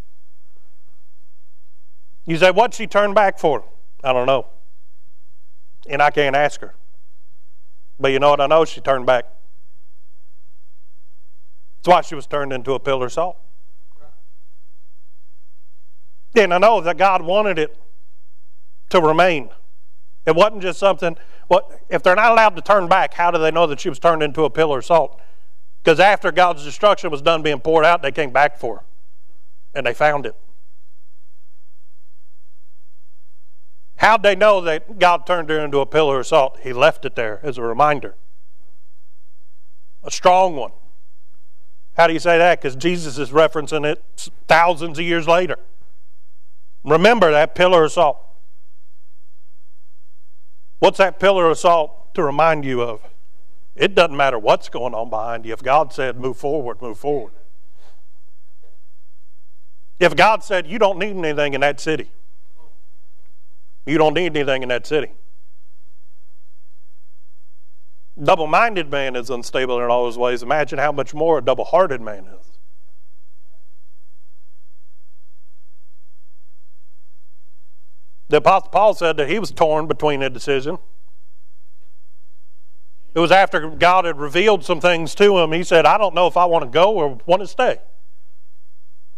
You 2.27 2.37
say, 2.37 2.51
What'd 2.51 2.75
she 2.75 2.87
turn 2.87 3.15
back 3.15 3.39
for? 3.39 3.65
I 4.05 4.13
don't 4.13 4.27
know. 4.27 4.47
And 5.89 6.03
I 6.03 6.11
can't 6.11 6.37
ask 6.37 6.61
her. 6.61 6.75
But 7.99 8.13
you 8.13 8.19
know 8.19 8.31
what? 8.31 8.41
I 8.41 8.47
know 8.47 8.65
she 8.65 8.81
turned 8.81 9.07
back. 9.07 9.25
That's 11.79 11.89
why 11.89 12.01
she 12.03 12.15
was 12.15 12.27
turned 12.27 12.53
into 12.53 12.75
a 12.75 12.81
pillar 12.81 13.07
of 13.07 13.13
salt. 13.13 13.39
And 16.35 16.53
I 16.53 16.59
know 16.59 16.81
that 16.81 16.99
God 16.99 17.23
wanted 17.23 17.59
it 17.59 17.77
to 18.91 19.01
remain. 19.01 19.51
It 20.27 20.37
wasn't 20.37 20.63
just 20.63 20.79
something, 20.79 21.17
what 21.49 21.81
if 21.89 22.03
they're 22.03 22.15
not 22.15 22.33
allowed 22.33 22.57
to 22.57 22.63
turn 22.63 22.87
back, 22.87 23.15
how 23.15 23.31
do 23.31 23.39
they 23.39 23.51
know 23.51 23.67
that 23.67 23.81
she 23.81 23.89
was 23.89 23.99
turned 23.99 24.23
into 24.23 24.45
a 24.45 24.51
pillar 24.51 24.79
of 24.79 24.85
salt? 24.85 25.21
Because 25.89 26.01
after 26.01 26.31
God's 26.31 26.65
destruction 26.65 27.11
was 27.11 27.23
done 27.23 27.41
being 27.41 27.61
poured 27.61 27.87
out, 27.87 28.03
they 28.03 28.13
came 28.13 28.31
back 28.31 28.59
for 28.59 28.77
her. 28.77 28.85
And 29.75 29.87
they 29.87 29.95
found 29.95 30.27
it. 30.27 30.37
How'd 33.97 34.23
they 34.23 34.37
know 34.37 34.61
that 34.61 34.99
God 34.99 35.27
turned 35.27 35.49
her 35.49 35.59
into 35.59 35.79
a 35.79 35.87
pillar 35.87 36.21
of 36.21 36.27
salt? 36.27 36.59
He 36.63 36.75
left 36.75 37.07
it 37.07 37.17
there 37.17 37.41
as 37.43 37.57
a 37.57 37.63
reminder. 37.63 38.17
A 40.05 40.11
strong 40.11 40.57
one. 40.57 40.73
How 41.97 42.07
do 42.07 42.13
you 42.13 42.21
say 42.21 42.37
that? 42.37 42.61
Because 42.61 42.77
Jesus 42.77 43.17
is 43.17 43.31
referencing 43.31 43.91
it 43.91 44.29
thousands 44.47 44.99
of 44.99 45.07
years 45.07 45.27
later. 45.27 45.57
Remember 46.85 47.31
that 47.31 47.55
pillar 47.55 47.85
of 47.85 47.93
salt. 47.93 48.19
What's 50.81 50.99
that 50.99 51.19
pillar 51.19 51.49
of 51.49 51.57
salt 51.57 52.13
to 52.13 52.23
remind 52.23 52.67
you 52.67 52.83
of? 52.83 53.01
It 53.79 53.95
doesn't 53.95 54.17
matter 54.17 54.39
what's 54.39 54.69
going 54.69 54.93
on 54.93 55.09
behind 55.09 55.47
you. 55.47 55.53
If 55.53 55.63
God 55.63 55.93
said, 55.93 56.19
move 56.19 56.37
forward, 56.37 56.83
move 56.83 56.99
forward. 56.99 57.33
If 60.01 60.17
God 60.17 60.43
said, 60.43 60.67
you 60.67 60.79
don't 60.79 60.99
need 60.99 61.17
anything 61.17 61.55
in 61.55 61.61
that 61.61 61.79
city, 61.79 62.11
you 63.87 63.97
don't 63.97 64.15
need 64.15 64.37
anything 64.37 64.65
in 64.65 64.69
that 64.69 64.87
city. 64.87 65.13
Double 68.23 68.49
minded 68.49 68.91
man 68.91 69.15
is 69.15 69.31
unstable 69.31 69.81
in 69.81 69.85
all 69.85 70.07
his 70.07 70.19
ways. 70.19 70.43
Imagine 70.43 70.81
how 70.81 70.91
much 70.91 71.15
more 71.15 71.39
a 71.39 71.43
double 71.43 71.65
hearted 71.65 72.01
man 72.01 72.27
is. 72.27 72.59
The 78.29 78.39
Apostle 78.39 78.71
Paul 78.71 78.95
said 78.95 79.17
that 79.19 79.29
he 79.29 79.39
was 79.39 79.53
torn 79.53 79.87
between 79.87 80.23
a 80.23 80.29
decision. 80.29 80.79
It 83.15 83.21
was 83.21 83.33
after 83.33 83.71
God 83.71 84.05
had 84.05 84.19
revealed 84.19 84.65
some 84.65 84.81
things 84.81 85.15
to 85.17 85.39
him. 85.39 85.53
He 85.53 85.65
said, 85.65 85.87
I 85.87 85.99
don't 85.99 86.15
know 86.15 86.27
if 86.27 86.37
I 86.37 86.45
want 86.45 86.65
to 86.65 86.71
go 86.71 86.93
or 86.93 87.19
want 87.27 87.41
to 87.43 87.49
stay. 87.49 87.79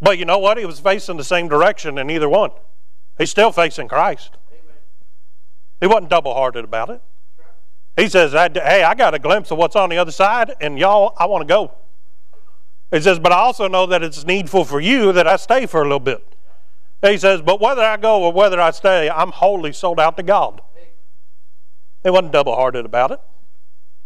But 0.00 0.18
you 0.18 0.24
know 0.24 0.38
what? 0.38 0.56
He 0.58 0.64
was 0.64 0.80
facing 0.80 1.16
the 1.16 1.24
same 1.24 1.48
direction 1.48 1.98
in 1.98 2.08
either 2.10 2.28
one. 2.28 2.50
He's 3.18 3.30
still 3.30 3.52
facing 3.52 3.88
Christ. 3.88 4.36
He 5.80 5.86
wasn't 5.86 6.08
double 6.08 6.34
hearted 6.34 6.64
about 6.64 6.90
it. 6.90 7.02
He 7.96 8.08
says, 8.08 8.32
Hey, 8.32 8.82
I 8.82 8.94
got 8.94 9.14
a 9.14 9.18
glimpse 9.18 9.50
of 9.50 9.58
what's 9.58 9.76
on 9.76 9.90
the 9.90 9.98
other 9.98 10.12
side, 10.12 10.54
and 10.60 10.78
y'all, 10.78 11.14
I 11.18 11.26
want 11.26 11.42
to 11.42 11.46
go. 11.46 11.72
He 12.90 13.00
says, 13.00 13.18
But 13.18 13.32
I 13.32 13.36
also 13.36 13.68
know 13.68 13.86
that 13.86 14.02
it's 14.02 14.24
needful 14.24 14.64
for 14.64 14.80
you 14.80 15.12
that 15.12 15.26
I 15.26 15.36
stay 15.36 15.66
for 15.66 15.80
a 15.80 15.84
little 15.84 16.00
bit. 16.00 16.34
He 17.02 17.18
says, 17.18 17.42
But 17.42 17.60
whether 17.60 17.82
I 17.82 17.96
go 17.96 18.22
or 18.22 18.32
whether 18.32 18.60
I 18.60 18.70
stay, 18.70 19.10
I'm 19.10 19.32
wholly 19.32 19.72
sold 19.72 20.00
out 20.00 20.16
to 20.16 20.22
God. 20.22 20.60
He 22.02 22.10
wasn't 22.10 22.32
double 22.32 22.54
hearted 22.54 22.86
about 22.86 23.10
it. 23.10 23.20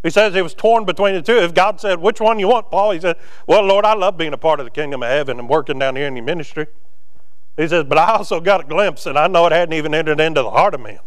He 0.05 0.11
says 0.11 0.35
he 0.35 0.43
was 0.43 0.53
torn 0.53 0.85
between 0.85 1.15
the 1.15 1.23
two. 1.23 1.39
If 1.39 1.55
God 1.55 1.81
said, 1.81 1.99
Which 1.99 2.21
one 2.21 2.39
you 2.39 2.47
want, 2.47 2.71
Paul? 2.71 2.91
He 2.91 3.01
said, 3.01 3.17
Well, 3.47 3.63
Lord, 3.63 3.87
I 3.87 3.95
love 3.95 4.19
being 4.19 4.35
a 4.35 4.39
part 4.39 4.61
of 4.61 4.67
the 4.67 4.71
kingdom 4.71 5.03
of 5.03 5.09
heaven 5.09 5.39
and 5.39 5.49
working 5.49 5.79
down 5.79 5.97
here 5.97 6.07
in 6.07 6.15
your 6.15 6.27
ministry. 6.27 6.67
He 7.57 7.67
says, 7.67 7.85
But 7.85 7.97
I 7.97 8.13
also 8.13 8.39
got 8.39 8.61
a 8.61 8.65
glimpse, 8.65 9.07
and 9.07 9.19
I 9.19 9.29
know 9.29 9.47
it 9.47 9.53
hadn't 9.53 9.73
even 9.73 9.95
entered 9.95 10.21
into 10.21 10.43
the 10.43 10.51
heart 10.51 10.75
of 10.75 10.83
man. 10.83 10.99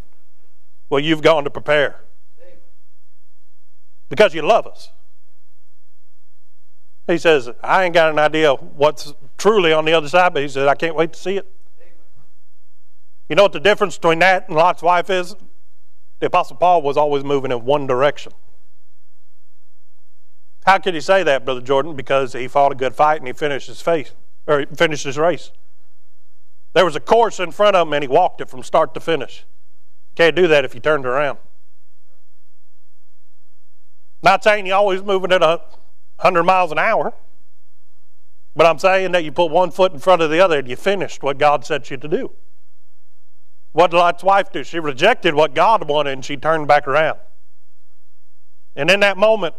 Well, 0.90 1.00
you've 1.00 1.22
gone 1.22 1.44
to 1.44 1.52
prepare 1.52 2.02
because 4.10 4.34
you 4.34 4.42
love 4.42 4.66
us. 4.66 4.90
He 7.06 7.20
says, 7.20 7.52
I 7.64 7.84
ain't 7.84 7.94
got 7.94 8.10
an 8.10 8.18
idea 8.18 8.54
what's 8.56 9.14
truly 9.38 9.74
on 9.74 9.86
the 9.86 9.94
other 9.94 10.10
side, 10.10 10.34
but 10.34 10.42
he 10.42 10.50
says, 10.50 10.68
I 10.68 10.74
can't 10.74 10.96
wait 10.96 11.14
to 11.14 11.20
see 11.20 11.38
it. 11.38 11.48
You 13.30 13.36
know 13.36 13.44
what 13.44 13.54
the 13.54 13.60
difference 13.60 13.96
between 13.96 14.20
that 14.20 14.48
and 14.48 14.58
Lot's 14.58 14.82
wife 14.82 15.12
is? 15.12 15.36
The 16.20 16.26
Apostle 16.26 16.56
Paul 16.56 16.82
was 16.82 16.98
always 16.98 17.24
moving 17.24 17.52
in 17.52 17.64
one 17.64 17.86
direction. 17.86 18.32
How 20.68 20.78
could 20.80 20.94
he 20.94 21.00
say 21.00 21.24
that, 21.24 21.46
Brother 21.46 21.62
Jordan? 21.62 21.96
Because 21.96 22.34
he 22.34 22.50
fought 22.50 22.74
a 22.74 22.76
good 22.76 22.94
fight 22.94 23.20
and 23.20 23.28
he 23.28 23.32
finished 23.32 23.68
his 23.68 23.80
faith, 23.80 24.14
or 24.46 24.66
finished 24.76 25.06
his 25.06 25.18
race. 25.18 25.52
There 26.74 26.84
was 26.84 26.98
a 26.98 27.00
course 27.00 27.40
in 27.40 27.54
front 27.54 27.78
of 27.78 27.88
him 27.88 27.94
and 27.94 28.04
he 28.04 28.08
walked 28.10 28.42
it 28.42 28.50
from 28.50 28.64
start 28.64 28.94
to 28.96 29.00
finish. 29.00 29.46
Can't 30.16 30.36
do 30.36 30.46
that 30.50 30.66
if 30.66 30.76
you 30.76 30.82
turned 30.82 31.06
around. 31.06 31.38
Not 34.22 34.44
saying 34.44 34.66
you're 34.66 34.76
always 34.76 35.02
moving 35.02 35.32
at 35.32 35.42
a 35.42 35.62
100 36.18 36.44
miles 36.44 36.74
an 36.74 36.80
hour, 36.80 37.14
but 38.54 38.66
I'm 38.66 38.78
saying 38.78 39.14
that 39.14 39.24
you 39.24 39.32
put 39.32 39.50
one 39.50 39.72
foot 39.72 39.94
in 39.94 40.00
front 40.00 40.22
of 40.22 40.30
the 40.30 40.42
other 40.42 40.60
and 40.60 40.68
you 40.68 40.76
finished 40.76 41.24
what 41.24 41.38
God 41.38 41.66
set 41.66 41.90
you 41.90 41.96
to 41.96 42.10
do. 42.10 42.32
What 43.72 43.92
did 43.92 43.98
Lot's 43.98 44.24
wife 44.24 44.52
do? 44.52 44.66
She 44.66 44.80
rejected 44.80 45.34
what 45.34 45.56
God 45.56 45.88
wanted 45.88 46.12
and 46.12 46.26
she 46.26 46.36
turned 46.36 46.68
back 46.68 46.90
around. 46.90 47.20
And 48.76 48.92
in 48.92 49.00
that 49.00 49.18
moment, 49.18 49.56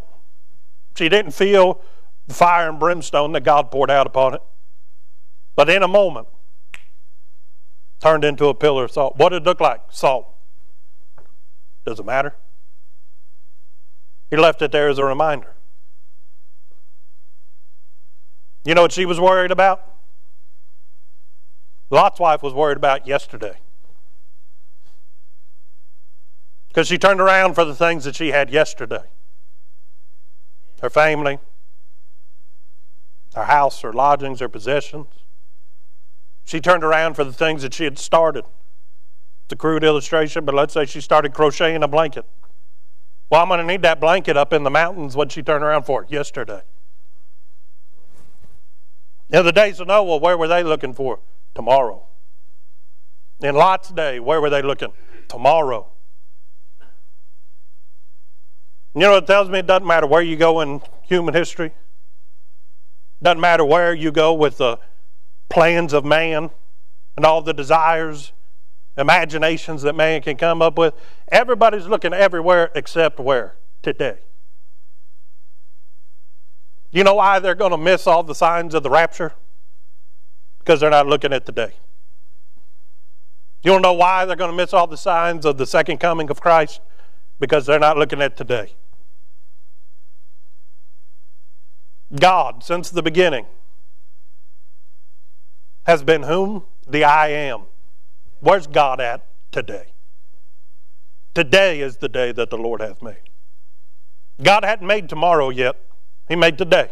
she 0.98 1.08
didn't 1.08 1.30
feel 1.30 1.80
the 2.26 2.34
fire 2.34 2.68
and 2.68 2.78
brimstone 2.78 3.32
that 3.32 3.42
God 3.42 3.70
poured 3.70 3.90
out 3.90 4.06
upon 4.06 4.34
it. 4.34 4.42
But 5.54 5.70
in 5.70 5.82
a 5.82 5.88
moment, 5.88 6.26
turned 8.00 8.24
into 8.24 8.46
a 8.46 8.54
pillar 8.54 8.84
of 8.84 8.90
salt. 8.90 9.16
What 9.16 9.30
did 9.30 9.42
it 9.42 9.44
look 9.44 9.60
like? 9.60 9.80
Salt. 9.90 10.28
Does 11.86 12.00
it 12.00 12.06
matter? 12.06 12.34
He 14.28 14.36
left 14.36 14.60
it 14.60 14.72
there 14.72 14.88
as 14.88 14.98
a 14.98 15.04
reminder. 15.04 15.54
You 18.64 18.74
know 18.74 18.82
what 18.82 18.92
she 18.92 19.06
was 19.06 19.18
worried 19.18 19.50
about? 19.50 19.84
Lot's 21.90 22.20
wife 22.20 22.42
was 22.42 22.52
worried 22.52 22.76
about 22.76 23.06
yesterday. 23.06 23.58
Because 26.68 26.86
she 26.86 26.98
turned 26.98 27.20
around 27.20 27.54
for 27.54 27.64
the 27.64 27.74
things 27.74 28.04
that 28.04 28.14
she 28.14 28.28
had 28.28 28.50
yesterday 28.50 29.04
her 30.80 30.90
family, 30.90 31.38
her 33.34 33.44
house, 33.44 33.80
her 33.82 33.92
lodgings, 33.92 34.40
her 34.40 34.48
possessions. 34.48 35.06
She 36.44 36.60
turned 36.60 36.84
around 36.84 37.14
for 37.14 37.24
the 37.24 37.32
things 37.32 37.62
that 37.62 37.74
she 37.74 37.84
had 37.84 37.98
started. 37.98 38.44
It's 39.44 39.52
a 39.52 39.56
crude 39.56 39.84
illustration, 39.84 40.44
but 40.44 40.54
let's 40.54 40.74
say 40.74 40.84
she 40.86 41.00
started 41.00 41.34
crocheting 41.34 41.82
a 41.82 41.88
blanket. 41.88 42.24
Well, 43.30 43.42
I'm 43.42 43.48
going 43.48 43.60
to 43.60 43.66
need 43.66 43.82
that 43.82 44.00
blanket 44.00 44.36
up 44.36 44.52
in 44.52 44.62
the 44.62 44.70
mountains. 44.70 45.14
What'd 45.14 45.32
she 45.32 45.42
turn 45.42 45.62
around 45.62 45.84
for? 45.84 46.04
it 46.04 46.10
Yesterday. 46.10 46.62
In 49.30 49.44
the 49.44 49.52
days 49.52 49.80
of 49.80 49.88
Noah, 49.88 50.16
where 50.16 50.38
were 50.38 50.48
they 50.48 50.62
looking 50.62 50.94
for? 50.94 51.20
Tomorrow. 51.54 52.06
In 53.40 53.54
Lot's 53.54 53.90
day, 53.90 54.18
where 54.18 54.40
were 54.40 54.50
they 54.50 54.62
looking? 54.62 54.92
Tomorrow. 55.28 55.92
You 58.94 59.02
know 59.02 59.12
what 59.12 59.24
it 59.24 59.26
tells 59.26 59.48
me? 59.48 59.60
It 59.60 59.66
doesn't 59.66 59.86
matter 59.86 60.06
where 60.06 60.22
you 60.22 60.36
go 60.36 60.60
in 60.60 60.80
human 61.02 61.34
history. 61.34 61.72
Doesn't 63.22 63.40
matter 63.40 63.64
where 63.64 63.92
you 63.94 64.10
go 64.10 64.32
with 64.32 64.58
the 64.58 64.78
plans 65.48 65.92
of 65.92 66.04
man 66.04 66.50
and 67.16 67.26
all 67.26 67.42
the 67.42 67.52
desires, 67.52 68.32
imaginations 68.96 69.82
that 69.82 69.94
man 69.94 70.22
can 70.22 70.36
come 70.36 70.62
up 70.62 70.78
with. 70.78 70.94
Everybody's 71.30 71.86
looking 71.86 72.12
everywhere 72.12 72.70
except 72.74 73.18
where? 73.18 73.56
Today. 73.82 74.18
You 76.90 77.04
know 77.04 77.14
why 77.14 77.38
they're 77.38 77.54
going 77.54 77.72
to 77.72 77.78
miss 77.78 78.06
all 78.06 78.22
the 78.22 78.34
signs 78.34 78.74
of 78.74 78.82
the 78.82 78.90
rapture? 78.90 79.32
Because 80.58 80.80
they're 80.80 80.90
not 80.90 81.06
looking 81.06 81.32
at 81.32 81.44
today. 81.44 81.74
You 83.62 83.72
don't 83.72 83.82
know 83.82 83.92
why 83.92 84.24
they're 84.24 84.36
going 84.36 84.50
to 84.50 84.56
miss 84.56 84.72
all 84.72 84.86
the 84.86 84.96
signs 84.96 85.44
of 85.44 85.58
the 85.58 85.66
second 85.66 85.98
coming 85.98 86.30
of 86.30 86.40
Christ? 86.40 86.80
Because 87.38 87.66
they're 87.66 87.78
not 87.78 87.96
looking 87.96 88.20
at 88.20 88.36
today. 88.36 88.72
God, 92.14 92.64
since 92.64 92.90
the 92.90 93.02
beginning, 93.02 93.46
has 95.86 96.02
been 96.02 96.22
whom? 96.22 96.64
The 96.86 97.04
I 97.04 97.28
am. 97.28 97.62
Where's 98.40 98.66
God 98.66 99.00
at 99.00 99.26
today? 99.52 99.92
Today 101.34 101.80
is 101.80 101.98
the 101.98 102.08
day 102.08 102.32
that 102.32 102.50
the 102.50 102.58
Lord 102.58 102.80
hath 102.80 103.02
made. 103.02 103.30
God 104.42 104.64
hadn't 104.64 104.86
made 104.86 105.08
tomorrow 105.08 105.50
yet. 105.50 105.76
He 106.28 106.36
made 106.36 106.58
today. 106.58 106.90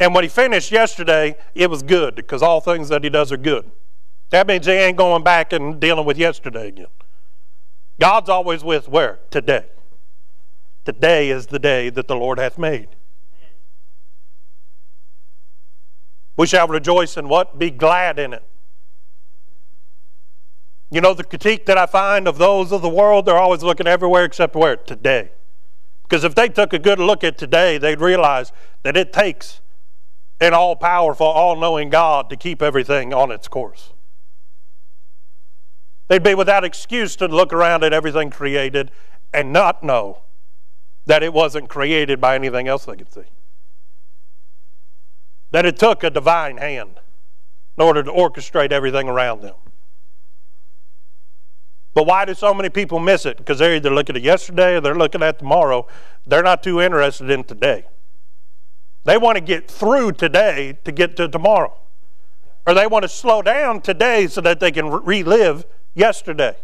And 0.00 0.14
when 0.14 0.24
he 0.24 0.28
finished 0.28 0.72
yesterday, 0.72 1.36
it 1.54 1.70
was 1.70 1.82
good 1.82 2.16
because 2.16 2.42
all 2.42 2.60
things 2.60 2.88
that 2.88 3.04
he 3.04 3.10
does 3.10 3.30
are 3.30 3.36
good. 3.36 3.70
That 4.30 4.46
means 4.46 4.66
he 4.66 4.72
ain't 4.72 4.96
going 4.96 5.22
back 5.22 5.52
and 5.52 5.78
dealing 5.78 6.06
with 6.06 6.18
yesterday 6.18 6.68
again. 6.68 6.86
God's 8.02 8.28
always 8.28 8.64
with 8.64 8.88
where? 8.88 9.20
Today. 9.30 9.64
Today 10.84 11.30
is 11.30 11.46
the 11.46 11.60
day 11.60 11.88
that 11.88 12.08
the 12.08 12.16
Lord 12.16 12.40
hath 12.40 12.58
made. 12.58 12.88
We 16.36 16.48
shall 16.48 16.66
rejoice 16.66 17.16
in 17.16 17.28
what? 17.28 17.60
Be 17.60 17.70
glad 17.70 18.18
in 18.18 18.32
it. 18.32 18.42
You 20.90 21.00
know, 21.00 21.14
the 21.14 21.22
critique 21.22 21.64
that 21.66 21.78
I 21.78 21.86
find 21.86 22.26
of 22.26 22.38
those 22.38 22.72
of 22.72 22.82
the 22.82 22.88
world, 22.88 23.24
they're 23.24 23.38
always 23.38 23.62
looking 23.62 23.86
everywhere 23.86 24.24
except 24.24 24.56
where? 24.56 24.74
Today. 24.74 25.30
Because 26.02 26.24
if 26.24 26.34
they 26.34 26.48
took 26.48 26.72
a 26.72 26.80
good 26.80 26.98
look 26.98 27.22
at 27.22 27.38
today, 27.38 27.78
they'd 27.78 28.00
realize 28.00 28.50
that 28.82 28.96
it 28.96 29.12
takes 29.12 29.60
an 30.40 30.54
all 30.54 30.74
powerful, 30.74 31.28
all 31.28 31.54
knowing 31.54 31.88
God 31.88 32.30
to 32.30 32.36
keep 32.36 32.62
everything 32.62 33.14
on 33.14 33.30
its 33.30 33.46
course. 33.46 33.92
They'd 36.08 36.22
be 36.22 36.34
without 36.34 36.64
excuse 36.64 37.16
to 37.16 37.26
look 37.26 37.52
around 37.52 37.84
at 37.84 37.92
everything 37.92 38.30
created 38.30 38.90
and 39.32 39.52
not 39.52 39.82
know 39.82 40.22
that 41.06 41.22
it 41.22 41.32
wasn't 41.32 41.68
created 41.68 42.20
by 42.20 42.34
anything 42.34 42.68
else 42.68 42.84
they 42.84 42.96
could 42.96 43.12
see. 43.12 43.24
That 45.50 45.66
it 45.66 45.78
took 45.78 46.04
a 46.04 46.10
divine 46.10 46.58
hand 46.58 47.00
in 47.76 47.84
order 47.84 48.02
to 48.02 48.10
orchestrate 48.10 48.72
everything 48.72 49.08
around 49.08 49.42
them. 49.42 49.54
But 51.94 52.06
why 52.06 52.24
do 52.24 52.34
so 52.34 52.54
many 52.54 52.70
people 52.70 52.98
miss 52.98 53.26
it? 53.26 53.36
Because 53.36 53.58
they're 53.58 53.76
either 53.76 53.90
looking 53.90 54.16
at 54.16 54.22
yesterday 54.22 54.76
or 54.76 54.80
they're 54.80 54.94
looking 54.94 55.22
at 55.22 55.38
tomorrow. 55.38 55.86
They're 56.26 56.42
not 56.42 56.62
too 56.62 56.80
interested 56.80 57.30
in 57.30 57.44
today. 57.44 57.84
They 59.04 59.18
want 59.18 59.36
to 59.36 59.42
get 59.42 59.70
through 59.70 60.12
today 60.12 60.78
to 60.84 60.92
get 60.92 61.16
to 61.16 61.28
tomorrow. 61.28 61.76
Or 62.66 62.74
they 62.74 62.86
want 62.86 63.02
to 63.02 63.08
slow 63.08 63.42
down 63.42 63.80
today 63.80 64.26
so 64.26 64.40
that 64.40 64.60
they 64.60 64.70
can 64.70 64.88
relive 64.88 65.66
yesterday. 65.94 66.56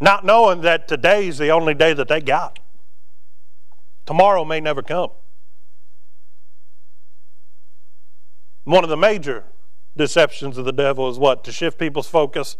Not 0.00 0.24
knowing 0.24 0.62
that 0.62 0.88
today's 0.88 1.38
the 1.38 1.50
only 1.50 1.74
day 1.74 1.92
that 1.92 2.08
they 2.08 2.20
got. 2.20 2.58
Tomorrow 4.06 4.44
may 4.44 4.60
never 4.60 4.82
come. 4.82 5.10
One 8.64 8.82
of 8.84 8.90
the 8.90 8.96
major 8.96 9.44
deceptions 9.96 10.56
of 10.56 10.64
the 10.64 10.72
devil 10.72 11.08
is 11.10 11.18
what? 11.18 11.44
To 11.44 11.52
shift 11.52 11.78
people's 11.78 12.08
focus 12.08 12.56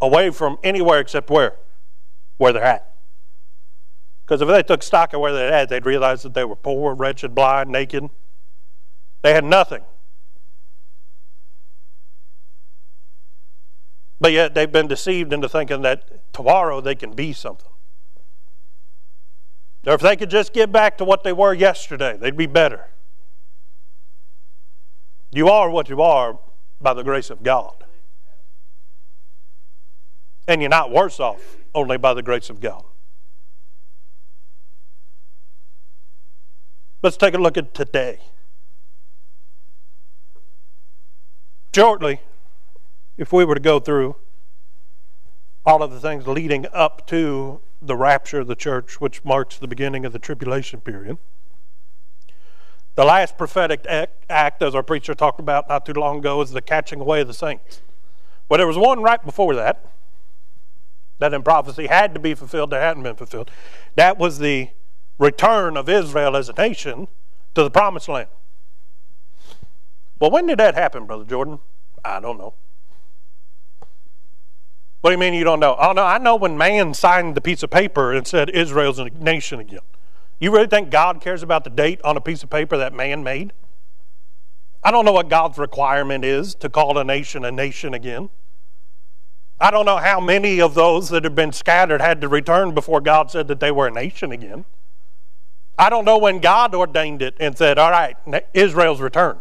away 0.00 0.30
from 0.30 0.58
anywhere 0.62 1.00
except 1.00 1.30
where? 1.30 1.56
Where 2.36 2.52
they're 2.52 2.62
at. 2.62 2.94
Because 4.24 4.40
if 4.42 4.48
they 4.48 4.62
took 4.62 4.82
stock 4.82 5.12
of 5.12 5.20
where 5.20 5.32
they're 5.32 5.52
at, 5.52 5.68
they'd 5.68 5.86
realize 5.86 6.22
that 6.22 6.34
they 6.34 6.44
were 6.44 6.56
poor, 6.56 6.94
wretched, 6.94 7.34
blind, 7.34 7.70
naked. 7.70 8.08
They 9.22 9.32
had 9.34 9.44
nothing. 9.44 9.82
But 14.22 14.30
yet 14.30 14.54
they've 14.54 14.70
been 14.70 14.86
deceived 14.86 15.32
into 15.32 15.48
thinking 15.48 15.82
that 15.82 16.32
tomorrow 16.32 16.80
they 16.80 16.94
can 16.94 17.10
be 17.10 17.32
something. 17.32 17.72
Or 19.84 19.94
if 19.94 20.00
they 20.00 20.14
could 20.14 20.30
just 20.30 20.52
get 20.52 20.70
back 20.70 20.96
to 20.98 21.04
what 21.04 21.24
they 21.24 21.32
were 21.32 21.52
yesterday, 21.52 22.16
they'd 22.16 22.36
be 22.36 22.46
better. 22.46 22.86
You 25.32 25.48
are 25.48 25.68
what 25.68 25.88
you 25.88 26.00
are 26.00 26.38
by 26.80 26.94
the 26.94 27.02
grace 27.02 27.30
of 27.30 27.42
God. 27.42 27.82
And 30.46 30.62
you're 30.62 30.70
not 30.70 30.92
worse 30.92 31.18
off 31.18 31.56
only 31.74 31.96
by 31.96 32.14
the 32.14 32.22
grace 32.22 32.48
of 32.48 32.60
God. 32.60 32.84
Let's 37.02 37.16
take 37.16 37.34
a 37.34 37.38
look 37.38 37.58
at 37.58 37.74
today. 37.74 38.20
Shortly, 41.74 42.20
if 43.16 43.32
we 43.32 43.44
were 43.44 43.54
to 43.54 43.60
go 43.60 43.78
through 43.78 44.16
all 45.64 45.82
of 45.82 45.90
the 45.90 46.00
things 46.00 46.26
leading 46.26 46.66
up 46.72 47.06
to 47.06 47.60
the 47.80 47.96
rapture 47.96 48.40
of 48.40 48.46
the 48.46 48.56
church, 48.56 49.00
which 49.00 49.24
marks 49.24 49.58
the 49.58 49.68
beginning 49.68 50.04
of 50.04 50.12
the 50.12 50.18
tribulation 50.18 50.80
period. 50.80 51.18
The 52.94 53.04
last 53.04 53.38
prophetic 53.38 53.86
act, 53.88 54.62
as 54.62 54.74
our 54.74 54.82
preacher 54.82 55.14
talked 55.14 55.40
about 55.40 55.68
not 55.68 55.86
too 55.86 55.94
long 55.94 56.18
ago, 56.18 56.40
is 56.42 56.50
the 56.50 56.60
catching 56.60 57.00
away 57.00 57.22
of 57.22 57.26
the 57.26 57.34
saints. 57.34 57.80
Well, 58.48 58.58
there 58.58 58.66
was 58.66 58.76
one 58.76 59.02
right 59.02 59.24
before 59.24 59.54
that 59.54 59.86
that 61.18 61.32
in 61.32 61.42
prophecy 61.42 61.86
had 61.86 62.14
to 62.14 62.20
be 62.20 62.34
fulfilled 62.34 62.70
that 62.70 62.82
hadn't 62.82 63.04
been 63.04 63.14
fulfilled. 63.14 63.48
That 63.94 64.18
was 64.18 64.38
the 64.38 64.70
return 65.18 65.76
of 65.76 65.88
Israel 65.88 66.36
as 66.36 66.48
a 66.48 66.52
nation 66.52 67.06
to 67.54 67.62
the 67.62 67.70
promised 67.70 68.08
land. 68.08 68.28
Well, 70.18 70.32
when 70.32 70.46
did 70.46 70.58
that 70.58 70.74
happen, 70.74 71.06
Brother 71.06 71.24
Jordan? 71.24 71.60
I 72.04 72.18
don't 72.18 72.38
know. 72.38 72.54
What 75.02 75.10
do 75.10 75.14
you 75.14 75.18
mean 75.18 75.34
you 75.34 75.42
don't 75.42 75.58
know? 75.58 75.76
Oh, 75.78 75.92
no, 75.92 76.04
I 76.04 76.18
know 76.18 76.36
when 76.36 76.56
man 76.56 76.94
signed 76.94 77.34
the 77.34 77.40
piece 77.40 77.64
of 77.64 77.70
paper 77.70 78.12
and 78.12 78.24
said 78.24 78.48
Israel's 78.50 79.00
a 79.00 79.10
nation 79.10 79.58
again. 79.58 79.80
You 80.38 80.52
really 80.52 80.68
think 80.68 80.90
God 80.90 81.20
cares 81.20 81.42
about 81.42 81.64
the 81.64 81.70
date 81.70 82.00
on 82.02 82.16
a 82.16 82.20
piece 82.20 82.44
of 82.44 82.50
paper 82.50 82.76
that 82.76 82.94
man 82.94 83.24
made? 83.24 83.52
I 84.84 84.92
don't 84.92 85.04
know 85.04 85.12
what 85.12 85.28
God's 85.28 85.58
requirement 85.58 86.24
is 86.24 86.54
to 86.56 86.68
call 86.68 86.98
a 86.98 87.04
nation 87.04 87.44
a 87.44 87.50
nation 87.50 87.94
again. 87.94 88.30
I 89.60 89.72
don't 89.72 89.86
know 89.86 89.98
how 89.98 90.20
many 90.20 90.60
of 90.60 90.74
those 90.74 91.08
that 91.10 91.24
have 91.24 91.34
been 91.34 91.52
scattered 91.52 92.00
had 92.00 92.20
to 92.20 92.28
return 92.28 92.72
before 92.72 93.00
God 93.00 93.30
said 93.30 93.48
that 93.48 93.58
they 93.58 93.72
were 93.72 93.88
a 93.88 93.92
nation 93.92 94.30
again. 94.30 94.64
I 95.76 95.90
don't 95.90 96.04
know 96.04 96.18
when 96.18 96.38
God 96.38 96.76
ordained 96.76 97.22
it 97.22 97.36
and 97.40 97.58
said, 97.58 97.76
all 97.76 97.90
right, 97.90 98.16
Israel's 98.54 99.00
returned. 99.00 99.40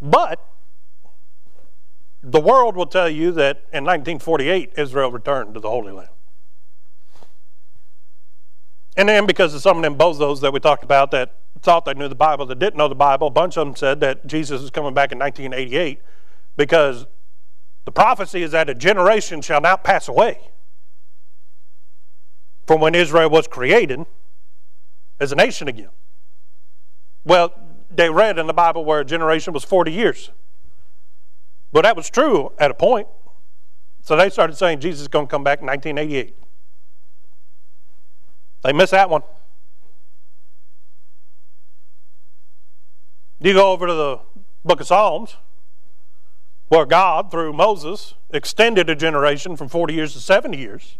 But 0.00 0.44
the 2.22 2.40
world 2.40 2.76
will 2.76 2.86
tell 2.86 3.08
you 3.08 3.32
that 3.32 3.58
in 3.72 3.84
1948, 3.84 4.74
Israel 4.76 5.10
returned 5.10 5.54
to 5.54 5.60
the 5.60 5.70
Holy 5.70 5.92
Land. 5.92 6.10
And 8.96 9.08
then 9.08 9.26
because 9.26 9.54
of 9.54 9.62
some 9.62 9.78
of 9.78 9.82
them 9.82 9.96
bozos 9.96 10.40
that 10.40 10.52
we 10.52 10.60
talked 10.60 10.84
about 10.84 11.10
that 11.12 11.36
thought 11.62 11.84
they 11.84 11.94
knew 11.94 12.08
the 12.08 12.14
Bible, 12.14 12.44
that 12.46 12.58
didn't 12.58 12.76
know 12.76 12.88
the 12.88 12.94
Bible, 12.94 13.28
a 13.28 13.30
bunch 13.30 13.56
of 13.56 13.66
them 13.66 13.76
said 13.76 14.00
that 14.00 14.26
Jesus 14.26 14.62
is 14.62 14.70
coming 14.70 14.92
back 14.92 15.12
in 15.12 15.18
1988 15.18 16.02
because 16.56 17.06
the 17.84 17.92
prophecy 17.92 18.42
is 18.42 18.50
that 18.50 18.68
a 18.68 18.74
generation 18.74 19.40
shall 19.40 19.60
not 19.60 19.84
pass 19.84 20.08
away 20.08 20.50
from 22.66 22.80
when 22.80 22.94
Israel 22.94 23.30
was 23.30 23.48
created 23.48 24.04
as 25.18 25.32
a 25.32 25.36
nation 25.36 25.68
again. 25.68 25.90
Well, 27.24 27.54
they 27.90 28.10
read 28.10 28.38
in 28.38 28.46
the 28.46 28.52
Bible 28.52 28.84
where 28.84 29.00
a 29.00 29.04
generation 29.04 29.52
was 29.52 29.64
40 29.64 29.92
years. 29.92 30.30
But 31.72 31.82
that 31.82 31.96
was 31.96 32.10
true 32.10 32.52
at 32.58 32.70
a 32.70 32.74
point. 32.74 33.08
So 34.02 34.16
they 34.16 34.30
started 34.30 34.56
saying 34.56 34.80
Jesus 34.80 35.02
is 35.02 35.08
going 35.08 35.26
to 35.26 35.30
come 35.30 35.44
back 35.44 35.60
in 35.60 35.66
1988. 35.66 36.36
They 38.62 38.72
missed 38.72 38.92
that 38.92 39.08
one. 39.08 39.22
You 43.40 43.54
go 43.54 43.72
over 43.72 43.86
to 43.86 43.94
the 43.94 44.20
book 44.64 44.80
of 44.80 44.86
Psalms, 44.86 45.36
where 46.68 46.84
God, 46.84 47.30
through 47.30 47.54
Moses, 47.54 48.14
extended 48.30 48.90
a 48.90 48.94
generation 48.94 49.56
from 49.56 49.68
40 49.68 49.94
years 49.94 50.12
to 50.12 50.20
70 50.20 50.58
years. 50.58 50.98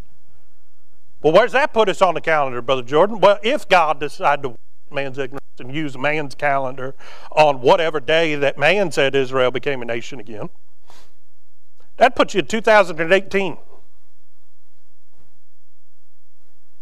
Well, 1.21 1.33
where's 1.33 1.51
that 1.51 1.71
put 1.71 1.87
us 1.87 2.01
on 2.01 2.15
the 2.15 2.21
calendar, 2.21 2.61
Brother 2.63 2.81
Jordan? 2.81 3.19
Well, 3.19 3.37
if 3.43 3.69
God 3.69 3.99
decided 3.99 4.41
to 4.43 4.55
man's 4.91 5.17
ignorance 5.17 5.41
and 5.59 5.73
use 5.73 5.97
man's 5.97 6.35
calendar 6.35 6.95
on 7.31 7.61
whatever 7.61 7.99
day 7.99 8.35
that 8.35 8.57
man 8.57 8.91
said 8.91 9.15
Israel 9.15 9.51
became 9.51 9.81
a 9.81 9.85
nation 9.85 10.19
again, 10.19 10.49
that 11.97 12.15
puts 12.15 12.33
you 12.33 12.39
in 12.39 12.47
2018. 12.47 13.57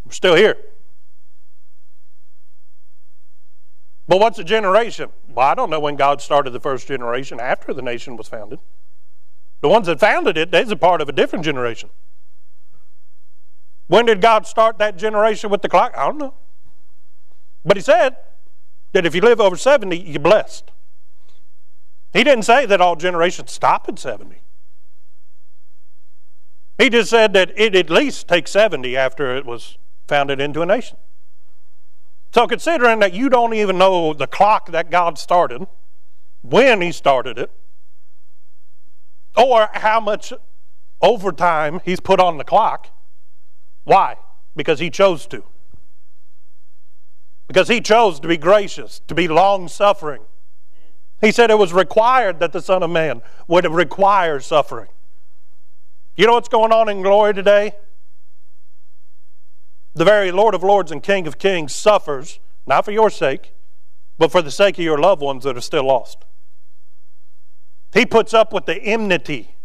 We're 0.04 0.12
still 0.12 0.34
here. 0.34 0.56
But 4.08 4.18
what's 4.18 4.40
a 4.40 4.44
generation? 4.44 5.10
Well, 5.28 5.46
I 5.46 5.54
don't 5.54 5.70
know 5.70 5.78
when 5.78 5.94
God 5.94 6.20
started 6.20 6.50
the 6.50 6.58
first 6.58 6.88
generation 6.88 7.38
after 7.38 7.72
the 7.72 7.82
nation 7.82 8.16
was 8.16 8.26
founded. 8.26 8.58
The 9.60 9.68
ones 9.68 9.86
that 9.86 10.00
founded 10.00 10.36
it, 10.36 10.50
they're 10.50 10.72
a 10.72 10.76
part 10.76 11.00
of 11.00 11.08
a 11.08 11.12
different 11.12 11.44
generation. 11.44 11.90
When 13.86 14.06
did 14.06 14.20
God 14.20 14.46
start 14.46 14.78
that 14.78 14.96
generation 14.96 15.50
with 15.50 15.62
the 15.62 15.68
clock? 15.68 15.94
I 15.96 16.06
don't 16.06 16.18
know. 16.18 16.34
But 17.64 17.76
He 17.76 17.82
said 17.82 18.16
that 18.92 19.06
if 19.06 19.14
you 19.14 19.20
live 19.20 19.40
over 19.40 19.56
70, 19.56 19.96
you're 19.96 20.20
blessed. 20.20 20.70
He 22.12 22.24
didn't 22.24 22.44
say 22.44 22.66
that 22.66 22.80
all 22.80 22.96
generations 22.96 23.52
stop 23.52 23.88
at 23.88 23.98
70. 23.98 24.42
He 26.78 26.88
just 26.88 27.10
said 27.10 27.34
that 27.34 27.52
it 27.56 27.76
at 27.76 27.90
least 27.90 28.26
takes 28.26 28.50
70 28.52 28.96
after 28.96 29.36
it 29.36 29.44
was 29.44 29.76
founded 30.08 30.40
into 30.40 30.62
a 30.62 30.66
nation. 30.66 30.96
So, 32.32 32.46
considering 32.46 33.00
that 33.00 33.12
you 33.12 33.28
don't 33.28 33.54
even 33.54 33.76
know 33.76 34.12
the 34.12 34.26
clock 34.26 34.70
that 34.72 34.90
God 34.90 35.18
started, 35.18 35.66
when 36.42 36.80
He 36.80 36.90
started 36.90 37.38
it, 37.38 37.50
or 39.36 39.68
how 39.74 40.00
much 40.00 40.32
overtime 41.02 41.80
He's 41.84 42.00
put 42.00 42.18
on 42.18 42.38
the 42.38 42.44
clock, 42.44 42.88
why? 43.84 44.16
Because 44.56 44.78
He 44.78 44.90
chose 44.90 45.26
to. 45.26 45.44
Because 47.50 47.66
He 47.66 47.80
chose 47.80 48.20
to 48.20 48.28
be 48.28 48.36
gracious, 48.36 49.00
to 49.08 49.14
be 49.16 49.26
long 49.26 49.66
suffering. 49.66 50.22
He 51.20 51.32
said 51.32 51.50
it 51.50 51.58
was 51.58 51.72
required 51.72 52.38
that 52.38 52.52
the 52.52 52.62
Son 52.62 52.84
of 52.84 52.90
Man 52.90 53.22
would 53.48 53.68
require 53.68 54.38
suffering. 54.38 54.86
You 56.16 56.28
know 56.28 56.34
what's 56.34 56.48
going 56.48 56.70
on 56.70 56.88
in 56.88 57.02
glory 57.02 57.34
today? 57.34 57.72
The 59.94 60.04
very 60.04 60.30
Lord 60.30 60.54
of 60.54 60.62
Lords 60.62 60.92
and 60.92 61.02
King 61.02 61.26
of 61.26 61.38
Kings 61.38 61.74
suffers, 61.74 62.38
not 62.68 62.84
for 62.84 62.92
your 62.92 63.10
sake, 63.10 63.52
but 64.16 64.30
for 64.30 64.42
the 64.42 64.52
sake 64.52 64.78
of 64.78 64.84
your 64.84 64.98
loved 64.98 65.20
ones 65.20 65.42
that 65.42 65.56
are 65.56 65.60
still 65.60 65.88
lost. 65.88 66.18
He 67.92 68.06
puts 68.06 68.32
up 68.32 68.52
with 68.52 68.66
the 68.66 68.80
enmity 68.80 69.56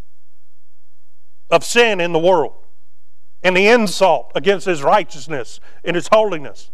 of 1.52 1.64
sin 1.64 2.02
in 2.02 2.14
the 2.14 2.20
world 2.20 2.56
and 3.44 3.56
the 3.56 3.68
insult 3.68 4.32
against 4.34 4.66
his 4.66 4.82
righteousness 4.82 5.60
and 5.84 5.96
his 5.96 6.08
holiness. 6.12 6.72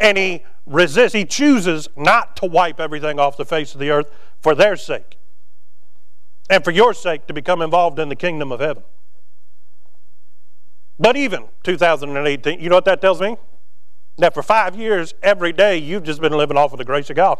And 0.00 0.16
he 0.16 0.42
resists, 0.66 1.12
he 1.12 1.24
chooses 1.24 1.88
not 1.96 2.34
to 2.36 2.46
wipe 2.46 2.80
everything 2.80 3.20
off 3.20 3.36
the 3.36 3.44
face 3.44 3.74
of 3.74 3.80
the 3.80 3.90
earth 3.90 4.10
for 4.40 4.54
their 4.54 4.76
sake 4.76 5.18
and 6.48 6.64
for 6.64 6.70
your 6.70 6.92
sake 6.92 7.26
to 7.28 7.34
become 7.34 7.62
involved 7.62 7.98
in 7.98 8.08
the 8.08 8.16
kingdom 8.16 8.50
of 8.50 8.60
heaven. 8.60 8.82
But 10.98 11.16
even 11.16 11.48
2018, 11.62 12.60
you 12.60 12.68
know 12.68 12.74
what 12.74 12.84
that 12.86 13.00
tells 13.00 13.20
me? 13.20 13.36
That 14.18 14.34
for 14.34 14.42
five 14.42 14.74
years, 14.76 15.14
every 15.22 15.52
day, 15.52 15.78
you've 15.78 16.02
just 16.02 16.20
been 16.20 16.32
living 16.32 16.56
off 16.56 16.72
of 16.72 16.78
the 16.78 16.84
grace 16.84 17.08
of 17.08 17.16
God. 17.16 17.38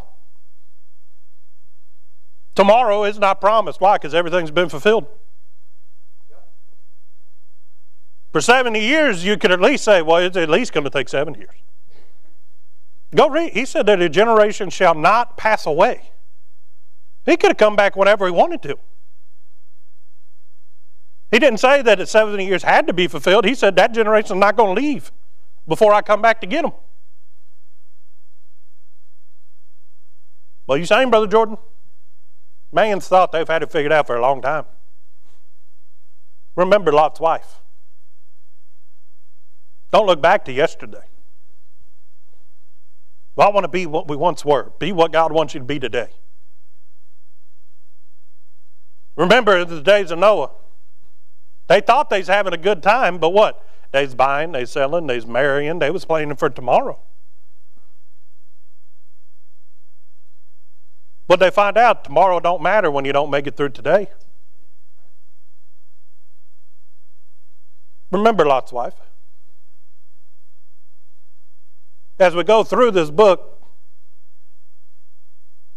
Tomorrow 2.55 3.05
is 3.05 3.19
not 3.19 3.41
promised. 3.41 3.81
Why? 3.81 3.97
Because 3.97 4.15
everything's 4.15 4.51
been 4.51 4.69
fulfilled. 4.69 5.07
For 8.33 8.41
70 8.41 8.81
years, 8.81 9.25
you 9.25 9.37
could 9.37 9.51
at 9.51 9.61
least 9.61 9.85
say, 9.85 10.03
well, 10.03 10.19
it's 10.19 10.37
at 10.37 10.49
least 10.49 10.73
going 10.73 10.85
to 10.85 10.91
take 10.91 11.09
seven 11.09 11.35
years. 11.35 11.55
Go 13.15 13.29
read. 13.29 13.53
He 13.53 13.65
said 13.65 13.87
that 13.87 14.01
a 14.01 14.09
generation 14.09 14.71
shall 14.71 14.95
not 14.95 15.37
pass 15.37 15.67
away. 15.67 16.11
He 17.27 17.37
could 17.37 17.51
have 17.51 17.57
come 17.57 17.77
back 17.77 17.97
whenever 17.97 18.27
he 18.27 18.33
wanted 18.33 18.63
to. 18.63 18.79
He 21.31 21.39
didn't 21.39 21.59
say 21.59 21.83
that 21.83 21.99
the 21.99 22.07
70 22.07 22.45
years 22.45 22.63
had 22.63 22.87
to 22.87 22.93
be 22.93 23.07
fulfilled. 23.07 23.45
He 23.45 23.55
said 23.55 23.77
that 23.77 23.93
generation 23.93 24.37
is 24.37 24.41
not 24.41 24.57
going 24.57 24.75
to 24.75 24.81
leave 24.81 25.13
before 25.69 25.93
I 25.93 26.03
come 26.03 26.23
back 26.23 26.41
to 26.41 26.47
get 26.47 26.63
them. 26.63 26.73
Well, 30.67 30.79
you 30.79 30.87
saying, 30.87 31.11
Brother 31.11 31.27
Jordan? 31.27 31.57
Man's 32.73 33.09
thought 33.09 33.33
they've 33.33 33.47
had 33.47 33.63
it 33.63 33.73
figured 33.73 33.93
out 33.93 34.07
for 34.07 34.17
a 34.17 34.21
long 34.21 34.41
time. 34.41 34.65
Remember 36.57 36.93
Lot's 36.93 37.21
wife. 37.21 37.61
Don't 39.93 40.07
look 40.07 40.23
back 40.23 40.45
to 40.45 40.53
yesterday. 40.53 41.10
Well, 43.41 43.49
I 43.49 43.53
want 43.53 43.65
to 43.65 43.69
be 43.69 43.87
what 43.87 44.07
we 44.07 44.17
once 44.17 44.45
were. 44.45 44.71
Be 44.79 44.93
what 44.93 45.13
God 45.13 45.33
wants 45.33 45.55
you 45.55 45.61
to 45.61 45.65
be 45.65 45.79
today. 45.79 46.11
Remember 49.17 49.65
the 49.65 49.81
days 49.81 50.11
of 50.11 50.19
Noah. 50.19 50.51
They 51.67 51.81
thought 51.81 52.11
they 52.11 52.19
was 52.19 52.29
having 52.29 52.53
a 52.53 52.59
good 52.59 52.83
time, 52.83 53.17
but 53.17 53.31
what? 53.31 53.67
They 53.93 54.05
was 54.05 54.15
buying, 54.15 54.53
they 54.53 54.67
selling, 54.67 55.07
they 55.07 55.15
was 55.15 55.27
marrying, 55.27 55.79
they 55.79 55.91
was 55.91 56.05
planning 56.05 56.37
for 56.37 56.51
tomorrow. 56.51 56.99
But 61.27 61.41
they 61.41 61.49
find 61.49 61.79
out 61.79 62.05
tomorrow 62.05 62.41
don't 62.41 62.61
matter 62.61 62.91
when 62.91 63.07
you 63.07 63.13
don't 63.15 63.31
make 63.31 63.47
it 63.47 63.57
through 63.57 63.71
today. 63.71 64.09
Remember 68.11 68.45
Lot's 68.45 68.71
wife. 68.71 69.01
As 72.21 72.37
we 72.37 72.45
go 72.45 72.63
through 72.63 72.93
this 72.93 73.11
book, 73.11 73.61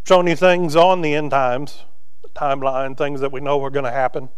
showing 0.06 0.28
you 0.28 0.36
things 0.36 0.76
on 0.76 1.02
the 1.02 1.16
end 1.16 1.32
times, 1.32 1.86
the 2.22 2.30
timeline, 2.30 2.96
things 2.96 3.22
that 3.22 3.32
we 3.32 3.40
know 3.40 3.64
are 3.64 3.72
going 3.72 3.86
to 3.86 3.92
happen 3.92 4.30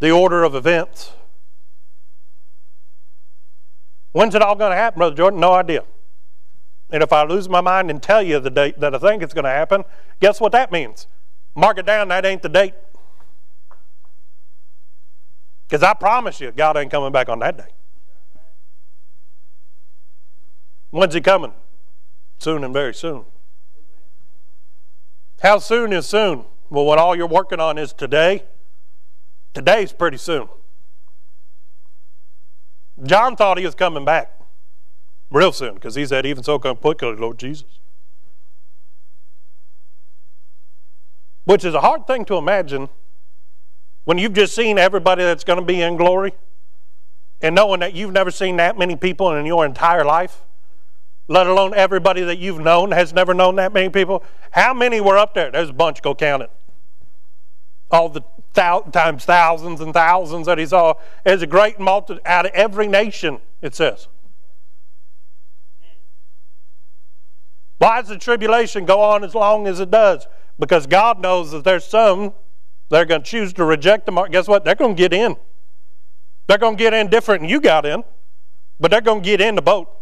the 0.00 0.10
order 0.10 0.44
of 0.44 0.54
events. 0.54 1.12
When's 4.12 4.34
it 4.34 4.42
all 4.42 4.54
going 4.54 4.70
to 4.70 4.76
happen, 4.76 4.98
Brother 4.98 5.16
Jordan? 5.16 5.40
No 5.40 5.52
idea. 5.52 5.84
And 6.90 7.02
if 7.02 7.12
I 7.12 7.24
lose 7.24 7.48
my 7.48 7.60
mind 7.60 7.90
and 7.90 8.02
tell 8.02 8.22
you 8.22 8.40
the 8.40 8.50
date 8.50 8.80
that 8.80 8.94
I 8.94 8.98
think 8.98 9.22
it's 9.22 9.34
going 9.34 9.44
to 9.44 9.50
happen, 9.50 9.84
guess 10.20 10.40
what 10.40 10.52
that 10.52 10.72
means? 10.72 11.06
Mark 11.54 11.78
it 11.78 11.86
down, 11.86 12.08
that 12.08 12.24
ain't 12.24 12.42
the 12.42 12.48
date. 12.48 12.74
Because 15.68 15.82
I 15.82 15.92
promise 15.92 16.40
you, 16.40 16.50
God 16.50 16.76
ain't 16.78 16.90
coming 16.90 17.12
back 17.12 17.28
on 17.28 17.40
that 17.40 17.58
day. 17.58 17.77
When's 20.90 21.14
he 21.14 21.20
coming? 21.20 21.52
Soon 22.38 22.64
and 22.64 22.72
very 22.72 22.94
soon. 22.94 23.24
How 25.42 25.58
soon 25.58 25.92
is 25.92 26.06
soon? 26.06 26.44
Well, 26.70 26.86
when 26.86 26.98
all 26.98 27.16
you're 27.16 27.26
working 27.26 27.60
on 27.60 27.78
is 27.78 27.92
today, 27.92 28.44
Today's 29.54 29.92
pretty 29.92 30.18
soon. 30.18 30.48
John 33.02 33.34
thought 33.34 33.58
he 33.58 33.64
was 33.64 33.74
coming 33.74 34.04
back 34.04 34.40
real 35.30 35.50
soon 35.50 35.74
because 35.74 35.94
he 35.94 36.06
said, 36.06 36.26
Even 36.26 36.42
so, 36.44 36.60
come 36.60 36.76
quickly, 36.76 37.14
Lord 37.14 37.38
Jesus. 37.38 37.80
Which 41.44 41.64
is 41.64 41.74
a 41.74 41.80
hard 41.80 42.06
thing 42.06 42.24
to 42.26 42.36
imagine 42.36 42.88
when 44.04 44.18
you've 44.18 44.34
just 44.34 44.54
seen 44.54 44.78
everybody 44.78 45.22
that's 45.24 45.44
going 45.44 45.58
to 45.58 45.64
be 45.64 45.80
in 45.80 45.96
glory 45.96 46.34
and 47.40 47.54
knowing 47.54 47.80
that 47.80 47.94
you've 47.94 48.12
never 48.12 48.30
seen 48.30 48.56
that 48.58 48.78
many 48.78 48.94
people 48.96 49.34
in 49.34 49.46
your 49.46 49.64
entire 49.64 50.04
life, 50.04 50.42
let 51.28 51.46
alone 51.46 51.74
everybody 51.74 52.22
that 52.22 52.38
you've 52.38 52.58
known 52.58 52.90
has 52.90 53.12
never 53.12 53.34
known 53.34 53.56
that 53.56 53.72
many 53.72 53.90
people. 53.90 54.24
How 54.50 54.74
many 54.74 55.00
were 55.00 55.18
up 55.18 55.34
there? 55.34 55.50
There's 55.50 55.68
a 55.68 55.74
bunch, 55.74 56.02
go 56.02 56.14
count 56.14 56.42
it. 56.42 56.50
All 57.90 58.08
the 58.08 58.22
thou- 58.54 58.80
times 58.80 59.24
thousands 59.24 59.80
and 59.80 59.92
thousands 59.92 60.46
that 60.46 60.58
he 60.58 60.66
saw. 60.66 60.94
As 61.24 61.42
a 61.42 61.46
great 61.46 61.78
multitude 61.78 62.22
out 62.24 62.46
of 62.46 62.52
every 62.52 62.88
nation, 62.88 63.40
it 63.60 63.74
says. 63.74 64.08
Why 67.76 68.00
does 68.00 68.08
the 68.08 68.18
tribulation 68.18 68.86
go 68.86 69.00
on 69.00 69.22
as 69.22 69.34
long 69.34 69.66
as 69.68 69.80
it 69.80 69.90
does? 69.90 70.26
Because 70.58 70.86
God 70.86 71.20
knows 71.20 71.52
that 71.52 71.62
there's 71.62 71.84
some 71.84 72.32
that 72.88 73.02
are 73.02 73.04
going 73.04 73.22
to 73.22 73.30
choose 73.30 73.52
to 73.52 73.64
reject 73.64 74.06
the 74.06 74.12
mark. 74.12 74.32
Guess 74.32 74.48
what? 74.48 74.64
They're 74.64 74.74
going 74.74 74.96
to 74.96 74.98
get 74.98 75.12
in. 75.12 75.36
They're 76.46 76.58
going 76.58 76.76
to 76.76 76.82
get 76.82 76.94
in 76.94 77.08
different 77.08 77.42
than 77.42 77.50
you 77.50 77.60
got 77.60 77.84
in. 77.84 78.02
but 78.80 78.90
they're 78.90 79.00
going 79.00 79.22
to 79.22 79.24
get 79.24 79.40
in 79.40 79.54
the 79.54 79.62
boat. 79.62 79.97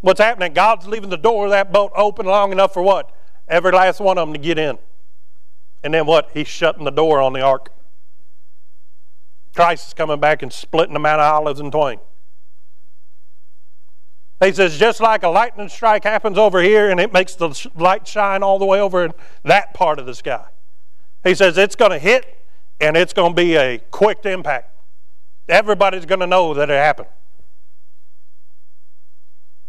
What's 0.00 0.20
happening? 0.20 0.52
God's 0.54 0.86
leaving 0.86 1.10
the 1.10 1.16
door 1.16 1.46
of 1.46 1.50
that 1.50 1.72
boat 1.72 1.92
open 1.94 2.26
long 2.26 2.52
enough 2.52 2.72
for 2.72 2.82
what? 2.82 3.14
Every 3.48 3.72
last 3.72 4.00
one 4.00 4.16
of 4.16 4.26
them 4.26 4.32
to 4.32 4.40
get 4.40 4.58
in. 4.58 4.78
And 5.82 5.92
then 5.92 6.06
what? 6.06 6.30
He's 6.32 6.48
shutting 6.48 6.84
the 6.84 6.90
door 6.90 7.20
on 7.20 7.32
the 7.32 7.40
ark. 7.40 7.72
Christ 9.54 9.88
is 9.88 9.94
coming 9.94 10.20
back 10.20 10.42
and 10.42 10.52
splitting 10.52 10.94
the 10.94 11.00
Mount 11.00 11.20
of 11.20 11.32
Olives 11.32 11.60
in 11.60 11.70
twain. 11.70 11.98
He 14.42 14.52
says, 14.52 14.78
just 14.78 15.00
like 15.00 15.22
a 15.22 15.28
lightning 15.28 15.68
strike 15.68 16.04
happens 16.04 16.38
over 16.38 16.62
here 16.62 16.90
and 16.90 16.98
it 16.98 17.12
makes 17.12 17.34
the 17.34 17.68
light 17.74 18.08
shine 18.08 18.42
all 18.42 18.58
the 18.58 18.64
way 18.64 18.80
over 18.80 19.04
in 19.04 19.12
that 19.44 19.74
part 19.74 19.98
of 19.98 20.06
the 20.06 20.14
sky. 20.14 20.46
He 21.24 21.34
says, 21.34 21.58
it's 21.58 21.76
going 21.76 21.90
to 21.90 21.98
hit 21.98 22.42
and 22.80 22.96
it's 22.96 23.12
going 23.12 23.32
to 23.32 23.36
be 23.36 23.56
a 23.56 23.78
quick 23.90 24.24
impact. 24.24 24.74
Everybody's 25.46 26.06
going 26.06 26.20
to 26.20 26.26
know 26.26 26.54
that 26.54 26.70
it 26.70 26.74
happened. 26.74 27.08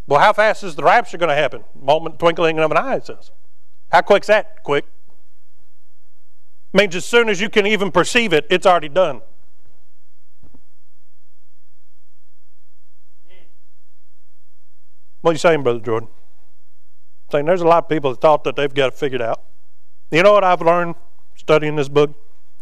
Well, 0.07 0.19
how 0.19 0.33
fast 0.33 0.63
is 0.63 0.75
the 0.75 0.83
rapture 0.83 1.17
going 1.17 1.29
to 1.29 1.35
happen? 1.35 1.63
Moment, 1.79 2.19
twinkling 2.19 2.59
of 2.59 2.71
an 2.71 2.77
eye, 2.77 2.95
it 2.95 3.05
says. 3.05 3.31
How 3.91 4.01
quick's 4.01 4.27
that? 4.27 4.63
Quick. 4.63 4.85
Means 6.73 6.95
as 6.95 7.05
soon 7.05 7.29
as 7.29 7.41
you 7.41 7.49
can 7.49 7.67
even 7.67 7.91
perceive 7.91 8.33
it, 8.33 8.45
it's 8.49 8.65
already 8.65 8.89
done. 8.89 9.21
What 15.21 15.31
are 15.31 15.33
you 15.33 15.39
saying, 15.39 15.63
Brother 15.63 15.79
Jordan? 15.79 16.09
Saying 17.31 17.45
there's 17.45 17.61
a 17.61 17.67
lot 17.67 17.83
of 17.83 17.89
people 17.89 18.11
that 18.11 18.21
thought 18.21 18.43
that 18.45 18.55
they've 18.55 18.73
got 18.73 18.93
it 18.93 18.93
figured 18.95 19.21
out. 19.21 19.43
You 20.09 20.23
know 20.23 20.33
what 20.33 20.43
I've 20.43 20.61
learned 20.61 20.95
studying 21.35 21.75
this 21.75 21.89
book? 21.89 22.15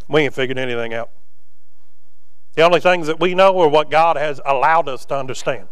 We 0.07 0.21
ain't 0.21 0.33
figured 0.33 0.57
anything 0.57 0.93
out. 0.93 1.09
The 2.55 2.63
only 2.63 2.79
things 2.79 3.07
that 3.07 3.19
we 3.19 3.33
know 3.33 3.57
are 3.59 3.69
what 3.69 3.89
God 3.89 4.17
has 4.17 4.41
allowed 4.45 4.89
us 4.89 5.05
to 5.05 5.15
understand. 5.17 5.69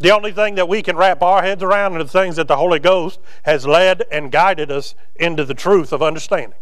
The 0.00 0.10
only 0.10 0.32
thing 0.32 0.54
that 0.54 0.66
we 0.66 0.82
can 0.82 0.96
wrap 0.96 1.22
our 1.22 1.42
heads 1.42 1.62
around 1.62 1.94
are 1.94 2.02
the 2.02 2.08
things 2.08 2.36
that 2.36 2.48
the 2.48 2.56
Holy 2.56 2.78
Ghost 2.78 3.20
has 3.42 3.66
led 3.66 4.02
and 4.10 4.32
guided 4.32 4.72
us 4.72 4.94
into 5.14 5.44
the 5.44 5.54
truth 5.54 5.92
of 5.92 6.02
understanding. 6.02 6.58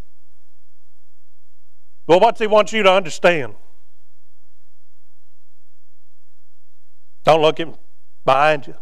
Well, 2.08 2.18
what's 2.18 2.40
He 2.40 2.48
wants 2.48 2.72
you 2.72 2.82
to 2.82 2.90
understand? 2.92 3.54
Don't 7.22 7.42
look 7.42 7.58
him 7.58 7.74
behind 8.24 8.66
you. 8.66 8.74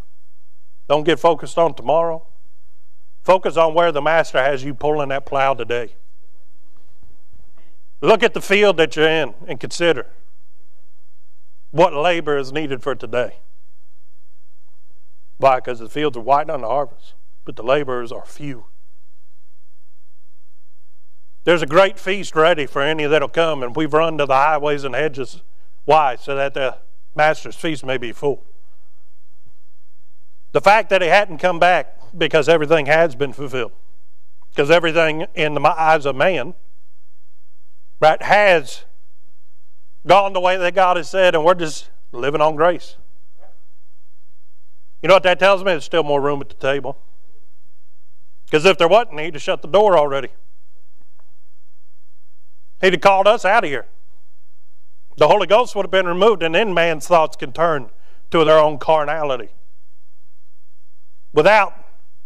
Don't 0.89 1.05
get 1.05 1.19
focused 1.19 1.59
on 1.59 1.75
tomorrow. 1.75 2.27
Focus 3.25 3.57
on 3.57 3.75
where 3.75 3.91
the 3.93 4.01
Master 4.01 4.39
has 4.39 4.63
you 4.63 4.73
pulling 4.73 5.09
that 5.09 5.27
plow 5.27 5.53
today. 5.53 5.97
Look 8.01 8.23
at 8.23 8.35
the 8.35 8.41
field 8.41 8.77
that 8.77 8.95
you're 8.95 9.09
in 9.09 9.35
and 9.49 9.59
consider 9.59 10.07
what 11.73 11.93
labor 11.93 12.39
is 12.39 12.53
needed 12.53 12.83
for 12.83 12.95
today. 12.95 13.41
Why? 15.39 15.57
Because 15.57 15.79
the 15.79 15.89
fields 15.89 16.17
are 16.17 16.21
white 16.21 16.49
on 16.51 16.63
the 16.63 16.69
harvest, 16.69 17.15
but 17.45 17.57
the 17.57 17.63
laborers 17.63 18.13
are 18.13 18.25
few. 18.25 18.67
There's 21.45 21.63
a 21.63 21.67
great 21.67 21.99
feast 21.99 22.35
ready 22.35 22.67
for 22.67 22.83
any 22.83 23.07
that'll 23.07 23.29
come, 23.29 23.63
and 23.63 23.77
we've 23.77 23.93
run 23.93 24.19
to 24.19 24.27
the 24.27 24.35
highways 24.35 24.83
and 24.83 24.95
hedges. 24.95 25.43
Why? 25.85 26.17
So 26.17 26.35
that 26.35 26.55
the 26.55 26.79
master's 27.15 27.55
feast 27.55 27.85
may 27.85 27.99
be 27.99 28.13
full. 28.13 28.45
The 30.53 30.61
fact 30.61 30.91
that 30.91 31.03
he 31.03 31.09
hadn't 31.09 31.39
come 31.39 31.59
back 31.59 31.97
because 32.17 32.49
everything 32.49 32.87
has 32.87 33.15
been 33.15 33.33
fulfilled. 33.33 33.73
Because 34.51 34.71
everything 34.71 35.27
in 35.35 35.55
the 35.55 35.61
eyes 35.61 36.07
of 36.07 36.17
man, 36.17 36.55
right, 38.01 38.21
has 38.23 38.85
gone 40.07 40.33
the 40.33 40.41
way 40.41 40.57
that 40.57 40.75
God 40.75 40.97
has 40.97 41.11
said, 41.11 41.35
and 41.35 41.45
we're 41.45 41.55
just 41.55 41.91
living 42.11 42.41
on 42.41 42.57
grace. 42.57 42.97
You 45.03 45.09
know 45.09 45.15
what 45.15 45.23
that 45.25 45.39
tells 45.39 45.63
me? 45.63 45.73
There's 45.73 45.85
still 45.85 46.03
more 46.03 46.21
room 46.21 46.41
at 46.41 46.49
the 46.49 46.55
table. 46.55 46.99
Because 48.47 48.65
if 48.65 48.79
there 48.79 48.89
wasn't, 48.89 49.21
he'd 49.21 49.35
have 49.35 49.43
shut 49.43 49.63
the 49.63 49.69
door 49.69 49.99
already. 49.99 50.29
He'd 52.81 52.93
have 52.93 53.03
called 53.03 53.27
us 53.27 53.45
out 53.45 53.65
of 53.65 53.71
here. 53.71 53.87
The 55.17 55.29
Holy 55.29 55.47
Ghost 55.47 55.75
would 55.75 55.85
have 55.85 55.91
been 55.91 56.07
removed, 56.07 56.43
and 56.43 56.55
then 56.55 56.75
man's 56.75 57.07
thoughts 57.07 57.37
can 57.37 57.53
turn 57.53 57.91
to 58.31 58.45
their 58.45 58.59
own 58.59 58.79
carnality 58.79 59.49
without 61.33 61.75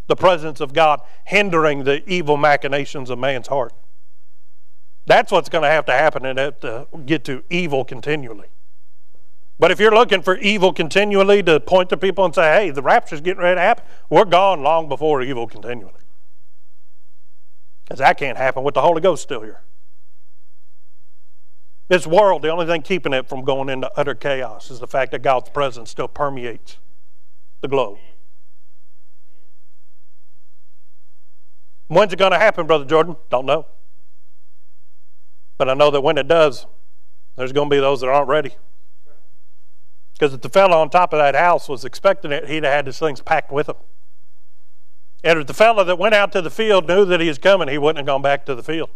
the 0.07 0.15
presence 0.15 0.59
of 0.59 0.73
God 0.73 1.01
hindering 1.25 1.83
the 1.83 2.07
evil 2.09 2.37
machinations 2.37 3.09
of 3.09 3.17
man's 3.17 3.47
heart. 3.47 3.73
That's 5.05 5.31
what's 5.31 5.49
going 5.49 5.63
to 5.63 5.69
have 5.69 5.85
to 5.85 5.93
happen 5.93 6.25
and 6.25 6.37
have 6.37 6.59
to 6.61 6.87
get 7.05 7.23
to 7.25 7.43
evil 7.49 7.85
continually. 7.85 8.47
But 9.61 9.69
if 9.69 9.79
you're 9.79 9.93
looking 9.93 10.23
for 10.23 10.37
evil 10.39 10.73
continually 10.73 11.43
to 11.43 11.59
point 11.59 11.89
to 11.89 11.97
people 11.97 12.25
and 12.25 12.33
say, 12.33 12.51
hey, 12.51 12.71
the 12.71 12.81
rapture's 12.81 13.21
getting 13.21 13.43
ready 13.43 13.57
to 13.57 13.61
happen, 13.61 13.85
we're 14.09 14.25
gone 14.25 14.63
long 14.63 14.89
before 14.89 15.21
evil 15.21 15.45
continually. 15.45 16.01
Because 17.83 17.99
that 17.99 18.17
can't 18.17 18.39
happen 18.39 18.63
with 18.63 18.73
the 18.73 18.81
Holy 18.81 19.01
Ghost 19.01 19.21
still 19.21 19.43
here. 19.43 19.61
This 21.89 22.07
world, 22.07 22.41
the 22.41 22.49
only 22.49 22.65
thing 22.65 22.81
keeping 22.81 23.13
it 23.13 23.29
from 23.29 23.43
going 23.45 23.69
into 23.69 23.91
utter 23.95 24.15
chaos 24.15 24.71
is 24.71 24.79
the 24.79 24.87
fact 24.87 25.11
that 25.11 25.21
God's 25.21 25.51
presence 25.51 25.91
still 25.91 26.07
permeates 26.07 26.79
the 27.61 27.67
globe. 27.67 27.99
When's 31.87 32.11
it 32.11 32.17
going 32.17 32.31
to 32.31 32.39
happen, 32.39 32.65
Brother 32.65 32.85
Jordan? 32.85 33.15
Don't 33.29 33.45
know. 33.45 33.67
But 35.59 35.69
I 35.69 35.75
know 35.75 35.91
that 35.91 36.01
when 36.01 36.17
it 36.17 36.27
does, 36.27 36.65
there's 37.35 37.51
going 37.51 37.69
to 37.69 37.75
be 37.75 37.79
those 37.79 38.01
that 38.01 38.09
aren't 38.09 38.27
ready. 38.27 38.55
Because 40.21 40.35
if 40.35 40.41
the 40.41 40.49
fellow 40.49 40.77
on 40.77 40.91
top 40.91 41.13
of 41.13 41.17
that 41.17 41.33
house 41.33 41.67
was 41.67 41.83
expecting 41.83 42.31
it, 42.31 42.47
he'd 42.47 42.63
have 42.63 42.71
had 42.71 42.85
his 42.85 42.99
things 42.99 43.21
packed 43.21 43.51
with 43.51 43.67
him. 43.67 43.77
And 45.23 45.39
if 45.39 45.47
the 45.47 45.53
fellow 45.55 45.83
that 45.83 45.97
went 45.97 46.13
out 46.13 46.31
to 46.33 46.43
the 46.43 46.51
field 46.51 46.87
knew 46.87 47.05
that 47.05 47.19
he 47.19 47.27
was 47.27 47.39
coming, 47.39 47.67
he 47.67 47.79
wouldn't 47.79 47.97
have 47.97 48.05
gone 48.05 48.21
back 48.21 48.45
to 48.45 48.53
the 48.53 48.61
field. 48.61 48.91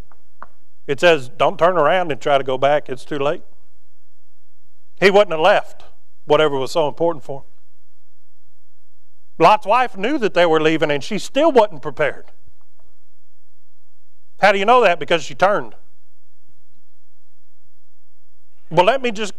It 0.85 0.99
says, 0.99 1.29
don't 1.29 1.57
turn 1.57 1.79
around 1.79 2.11
and 2.11 2.21
try 2.21 2.37
to 2.37 2.43
go 2.43 2.59
back. 2.59 2.89
It's 2.89 3.03
too 3.03 3.17
late. 3.17 3.41
He 4.99 5.09
wouldn't 5.09 5.31
have 5.31 5.39
left 5.39 5.85
whatever 6.25 6.59
was 6.59 6.71
so 6.71 6.87
important 6.87 7.23
for 7.23 7.39
him. 7.39 7.45
Lot's 9.39 9.65
wife 9.65 9.97
knew 9.97 10.19
that 10.19 10.35
they 10.35 10.45
were 10.45 10.61
leaving, 10.61 10.91
and 10.91 11.03
she 11.03 11.17
still 11.17 11.51
wasn't 11.51 11.81
prepared. 11.81 12.25
How 14.41 14.51
do 14.51 14.59
you 14.59 14.65
know 14.65 14.81
that? 14.81 14.99
Because 14.99 15.23
she 15.23 15.33
turned. 15.33 15.73
Well, 18.69 18.85
let 18.85 19.01
me 19.01 19.09
just. 19.09 19.33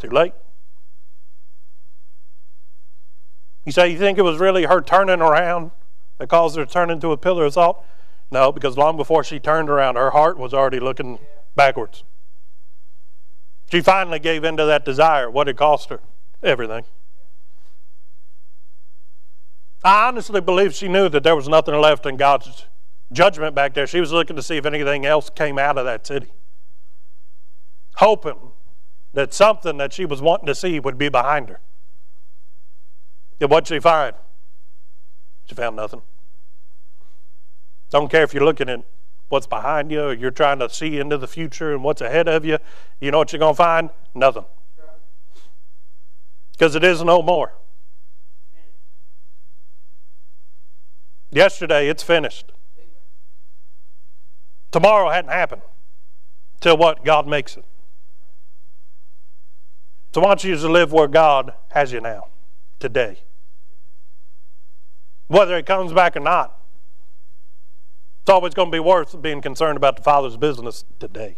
Too 0.00 0.10
late. 0.10 0.32
You 3.64 3.72
say 3.72 3.88
you 3.88 3.98
think 3.98 4.18
it 4.18 4.22
was 4.22 4.38
really 4.38 4.64
her 4.64 4.80
turning 4.80 5.20
around 5.20 5.70
that 6.18 6.28
caused 6.28 6.56
her 6.56 6.64
to 6.64 6.70
turn 6.72 6.90
into 6.90 7.12
a 7.12 7.16
pillar 7.16 7.46
of 7.46 7.54
salt? 7.54 7.84
No, 8.30 8.52
because 8.52 8.76
long 8.76 8.96
before 8.96 9.24
she 9.24 9.38
turned 9.38 9.70
around, 9.70 9.96
her 9.96 10.10
heart 10.10 10.38
was 10.38 10.52
already 10.52 10.80
looking 10.80 11.18
backwards. 11.54 12.04
She 13.70 13.80
finally 13.80 14.18
gave 14.18 14.44
in 14.44 14.56
to 14.56 14.64
that 14.66 14.84
desire. 14.84 15.30
What 15.30 15.48
it 15.48 15.56
cost 15.56 15.88
her? 15.88 16.00
Everything. 16.42 16.84
I 19.82 20.08
honestly 20.08 20.40
believe 20.40 20.74
she 20.74 20.88
knew 20.88 21.08
that 21.10 21.22
there 21.22 21.36
was 21.36 21.48
nothing 21.48 21.74
left 21.74 22.06
in 22.06 22.16
God's 22.16 22.66
judgment 23.12 23.54
back 23.54 23.74
there. 23.74 23.86
She 23.86 24.00
was 24.00 24.12
looking 24.12 24.36
to 24.36 24.42
see 24.42 24.56
if 24.56 24.66
anything 24.66 25.04
else 25.04 25.30
came 25.30 25.58
out 25.58 25.76
of 25.76 25.84
that 25.84 26.06
city, 26.06 26.32
hoping 27.96 28.52
that 29.12 29.34
something 29.34 29.76
that 29.76 29.92
she 29.92 30.04
was 30.04 30.22
wanting 30.22 30.46
to 30.46 30.54
see 30.54 30.80
would 30.80 30.98
be 30.98 31.08
behind 31.08 31.48
her. 31.48 31.60
And 33.40 33.50
what'd 33.50 33.68
she 33.68 33.80
find? 33.80 34.14
She 35.46 35.54
found 35.54 35.76
nothing. 35.76 36.02
Don't 37.90 38.10
care 38.10 38.22
if 38.22 38.32
you're 38.32 38.44
looking 38.44 38.68
at 38.68 38.84
what's 39.28 39.46
behind 39.46 39.90
you 39.90 40.02
or 40.02 40.12
you're 40.12 40.30
trying 40.30 40.58
to 40.60 40.70
see 40.70 40.98
into 40.98 41.18
the 41.18 41.26
future 41.26 41.72
and 41.72 41.84
what's 41.84 42.00
ahead 42.00 42.28
of 42.28 42.44
you. 42.44 42.58
You 43.00 43.10
know 43.10 43.18
what 43.18 43.32
you're 43.32 43.40
going 43.40 43.54
to 43.54 43.56
find? 43.56 43.90
Nothing. 44.14 44.44
Because 46.52 46.74
it 46.74 46.84
is 46.84 47.02
no 47.02 47.22
more. 47.22 47.52
Yesterday, 51.30 51.88
it's 51.88 52.02
finished. 52.02 52.52
Tomorrow 54.70 55.10
hadn't 55.10 55.32
happened 55.32 55.62
till 56.60 56.76
what? 56.76 57.04
God 57.04 57.26
makes 57.26 57.56
it. 57.56 57.64
So 60.14 60.20
I 60.20 60.26
want 60.26 60.44
you 60.44 60.56
to 60.56 60.68
live 60.68 60.92
where 60.92 61.08
God 61.08 61.52
has 61.72 61.92
you 61.92 62.00
now, 62.00 62.28
today. 62.78 63.20
Whether 65.28 65.56
it 65.56 65.66
comes 65.66 65.92
back 65.92 66.16
or 66.16 66.20
not, 66.20 66.60
it's 68.22 68.30
always 68.30 68.54
going 68.54 68.70
to 68.70 68.72
be 68.74 68.80
worth 68.80 69.20
being 69.20 69.40
concerned 69.40 69.76
about 69.76 69.96
the 69.96 70.02
Father's 70.02 70.36
business 70.36 70.84
today. 70.98 71.36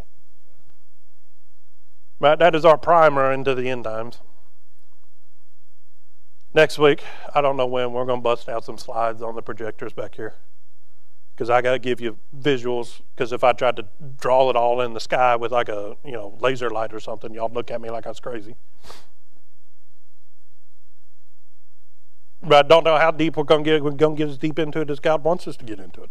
Right? 2.20 2.38
That 2.38 2.54
is 2.54 2.64
our 2.64 2.78
primer 2.78 3.32
into 3.32 3.54
the 3.54 3.68
end 3.68 3.84
times. 3.84 4.20
Next 6.54 6.78
week, 6.78 7.02
I 7.34 7.40
don't 7.40 7.56
know 7.56 7.66
when, 7.66 7.92
we're 7.92 8.06
going 8.06 8.20
to 8.20 8.24
bust 8.24 8.48
out 8.48 8.64
some 8.64 8.78
slides 8.78 9.20
on 9.20 9.34
the 9.34 9.42
projectors 9.42 9.92
back 9.92 10.14
here. 10.14 10.36
because 11.36 11.50
I 11.50 11.60
got 11.60 11.72
to 11.72 11.78
give 11.78 12.00
you 12.00 12.18
visuals. 12.36 13.02
Because 13.14 13.30
if 13.32 13.44
I 13.44 13.52
tried 13.52 13.76
to 13.76 13.86
draw 14.18 14.48
it 14.48 14.56
all 14.56 14.80
in 14.80 14.94
the 14.94 15.00
sky 15.00 15.36
with 15.36 15.52
like 15.52 15.68
a 15.68 15.96
you 16.04 16.12
know 16.12 16.36
laser 16.40 16.70
light 16.70 16.94
or 16.94 17.00
something, 17.00 17.34
y'all 17.34 17.52
look 17.52 17.70
at 17.70 17.80
me 17.80 17.90
like 17.90 18.06
I 18.06 18.08
was 18.08 18.20
crazy. 18.20 18.56
But 22.46 22.64
I 22.64 22.68
don't 22.68 22.84
know 22.84 22.96
how 22.96 23.10
deep 23.10 23.36
we're 23.36 23.44
going 23.44 23.64
to 23.64 23.70
get. 23.70 23.82
We're 23.82 23.90
going 23.90 24.16
to 24.16 24.22
get 24.24 24.30
as 24.30 24.38
deep 24.38 24.58
into 24.58 24.80
it 24.80 24.88
as 24.88 25.00
God 25.00 25.24
wants 25.24 25.48
us 25.48 25.56
to 25.56 25.64
get 25.64 25.80
into 25.80 26.02
it. 26.04 26.10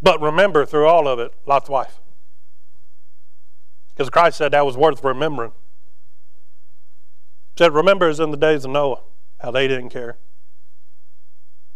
But 0.00 0.20
remember, 0.22 0.64
through 0.64 0.86
all 0.86 1.06
of 1.06 1.18
it, 1.18 1.34
Lot's 1.44 1.68
wife. 1.68 2.00
Because 3.90 4.08
Christ 4.08 4.38
said 4.38 4.52
that 4.52 4.64
was 4.64 4.76
worth 4.76 5.04
remembering. 5.04 5.52
He 7.56 7.64
said, 7.64 7.74
remember 7.74 8.08
as 8.08 8.18
in 8.18 8.30
the 8.30 8.38
days 8.38 8.64
of 8.64 8.70
Noah, 8.70 9.02
how 9.40 9.50
they 9.50 9.68
didn't 9.68 9.90
care. 9.90 10.16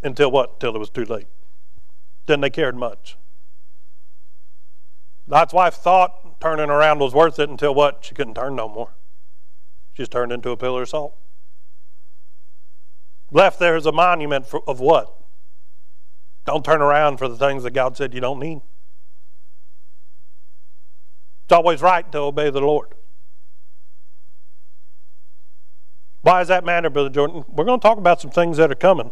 Until 0.02 0.30
what? 0.30 0.54
Until 0.54 0.74
it 0.74 0.78
was 0.78 0.88
too 0.88 1.04
late. 1.04 1.26
Then 2.24 2.40
they 2.40 2.48
cared 2.48 2.76
much. 2.76 3.18
Lot's 5.26 5.52
wife 5.52 5.74
thought 5.74 6.40
turning 6.40 6.70
around 6.70 7.00
was 7.00 7.12
worth 7.12 7.38
it 7.38 7.50
until 7.50 7.74
what? 7.74 8.02
She 8.02 8.14
couldn't 8.14 8.34
turn 8.34 8.56
no 8.56 8.68
more. 8.68 8.90
She's 9.92 10.08
turned 10.08 10.32
into 10.32 10.50
a 10.50 10.56
pillar 10.56 10.82
of 10.82 10.88
salt. 10.88 11.18
Left 13.34 13.58
there 13.58 13.74
is 13.74 13.84
a 13.84 13.92
monument 13.92 14.46
for, 14.46 14.62
of 14.68 14.78
what? 14.78 15.12
Don't 16.46 16.64
turn 16.64 16.80
around 16.80 17.18
for 17.18 17.28
the 17.28 17.36
things 17.36 17.64
that 17.64 17.72
God 17.72 17.96
said 17.96 18.14
you 18.14 18.20
don't 18.20 18.38
need. 18.38 18.60
It's 21.44 21.52
always 21.52 21.82
right 21.82 22.10
to 22.12 22.18
obey 22.18 22.50
the 22.50 22.60
Lord. 22.60 22.94
Why 26.22 26.38
does 26.38 26.48
that 26.48 26.64
matter, 26.64 26.88
Brother 26.88 27.10
Jordan? 27.10 27.44
We're 27.48 27.64
going 27.64 27.80
to 27.80 27.82
talk 27.82 27.98
about 27.98 28.20
some 28.20 28.30
things 28.30 28.56
that 28.56 28.70
are 28.70 28.76
coming. 28.76 29.10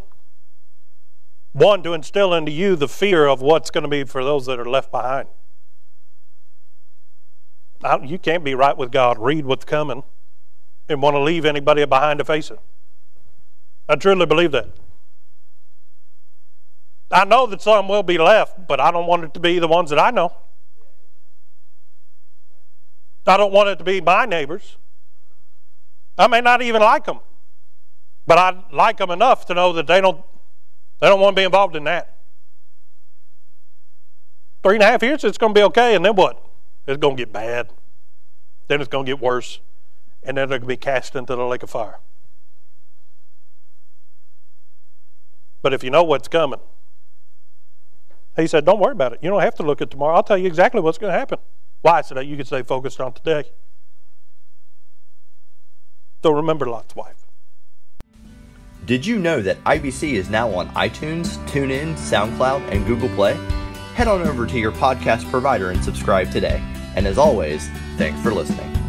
One, 1.52 1.82
to 1.82 1.92
instill 1.92 2.32
into 2.32 2.52
you 2.52 2.76
the 2.76 2.88
fear 2.88 3.26
of 3.26 3.42
what's 3.42 3.70
going 3.70 3.82
to 3.82 3.88
be 3.88 4.04
for 4.04 4.22
those 4.22 4.46
that 4.46 4.58
are 4.60 4.64
left 4.64 4.92
behind. 4.92 5.28
You 8.04 8.18
can't 8.18 8.44
be 8.44 8.54
right 8.54 8.76
with 8.76 8.92
God. 8.92 9.18
Read 9.18 9.44
what's 9.46 9.64
coming 9.64 10.04
and 10.88 11.02
want 11.02 11.14
to 11.14 11.20
leave 11.20 11.44
anybody 11.44 11.84
behind 11.84 12.20
to 12.20 12.24
face 12.24 12.52
it. 12.52 12.60
I 13.92 13.94
truly 13.94 14.24
believe 14.24 14.52
that. 14.52 14.68
I 17.10 17.26
know 17.26 17.46
that 17.46 17.60
some 17.60 17.88
will 17.88 18.02
be 18.02 18.16
left, 18.16 18.66
but 18.66 18.80
I 18.80 18.90
don't 18.90 19.06
want 19.06 19.24
it 19.24 19.34
to 19.34 19.40
be 19.40 19.58
the 19.58 19.68
ones 19.68 19.90
that 19.90 19.98
I 19.98 20.10
know. 20.10 20.34
I 23.26 23.36
don't 23.36 23.52
want 23.52 23.68
it 23.68 23.76
to 23.80 23.84
be 23.84 24.00
my 24.00 24.24
neighbors. 24.24 24.78
I 26.16 26.26
may 26.26 26.40
not 26.40 26.62
even 26.62 26.80
like 26.80 27.04
them, 27.04 27.20
but 28.26 28.38
I 28.38 28.64
like 28.72 28.96
them 28.96 29.10
enough 29.10 29.44
to 29.46 29.54
know 29.54 29.74
that 29.74 29.86
they 29.86 30.00
don't 30.00 30.24
they 31.00 31.08
don't 31.08 31.20
want 31.20 31.36
to 31.36 31.40
be 31.40 31.44
involved 31.44 31.76
in 31.76 31.84
that. 31.84 32.16
Three 34.62 34.76
and 34.76 34.82
a 34.82 34.86
half 34.86 35.02
years, 35.02 35.22
it's 35.22 35.36
going 35.36 35.52
to 35.52 35.58
be 35.58 35.64
okay, 35.64 35.94
and 35.94 36.02
then 36.02 36.16
what? 36.16 36.42
It's 36.86 36.98
going 36.98 37.18
to 37.18 37.22
get 37.22 37.30
bad. 37.30 37.68
Then 38.68 38.80
it's 38.80 38.88
going 38.88 39.04
to 39.04 39.12
get 39.12 39.20
worse, 39.20 39.60
and 40.22 40.38
then 40.38 40.48
they're 40.48 40.58
going 40.60 40.68
to 40.68 40.74
be 40.74 40.78
cast 40.78 41.14
into 41.14 41.36
the 41.36 41.44
lake 41.44 41.62
of 41.62 41.68
fire. 41.68 41.98
But 45.62 45.72
if 45.72 45.82
you 45.84 45.90
know 45.90 46.02
what's 46.02 46.28
coming, 46.28 46.60
he 48.36 48.46
said, 48.46 48.64
Don't 48.64 48.80
worry 48.80 48.92
about 48.92 49.12
it. 49.12 49.20
You 49.22 49.30
don't 49.30 49.42
have 49.42 49.54
to 49.56 49.62
look 49.62 49.80
at 49.80 49.90
tomorrow. 49.90 50.16
I'll 50.16 50.22
tell 50.22 50.38
you 50.38 50.46
exactly 50.46 50.80
what's 50.80 50.98
going 50.98 51.12
to 51.12 51.18
happen. 51.18 51.38
Why? 51.82 52.02
So 52.02 52.14
that 52.14 52.26
you 52.26 52.36
can 52.36 52.46
stay 52.46 52.62
focused 52.62 53.00
on 53.00 53.12
today. 53.12 53.44
So 56.22 56.30
remember 56.30 56.66
Lot's 56.66 56.94
wife. 56.94 57.26
Did 58.84 59.06
you 59.06 59.18
know 59.18 59.40
that 59.42 59.62
IBC 59.64 60.14
is 60.14 60.28
now 60.28 60.52
on 60.52 60.68
iTunes, 60.70 61.36
TuneIn, 61.46 61.94
SoundCloud, 61.94 62.72
and 62.72 62.84
Google 62.86 63.08
Play? 63.10 63.34
Head 63.94 64.08
on 64.08 64.22
over 64.22 64.46
to 64.46 64.58
your 64.58 64.72
podcast 64.72 65.28
provider 65.30 65.70
and 65.70 65.82
subscribe 65.84 66.30
today. 66.32 66.60
And 66.96 67.06
as 67.06 67.18
always, 67.18 67.68
thanks 67.96 68.20
for 68.22 68.32
listening. 68.32 68.81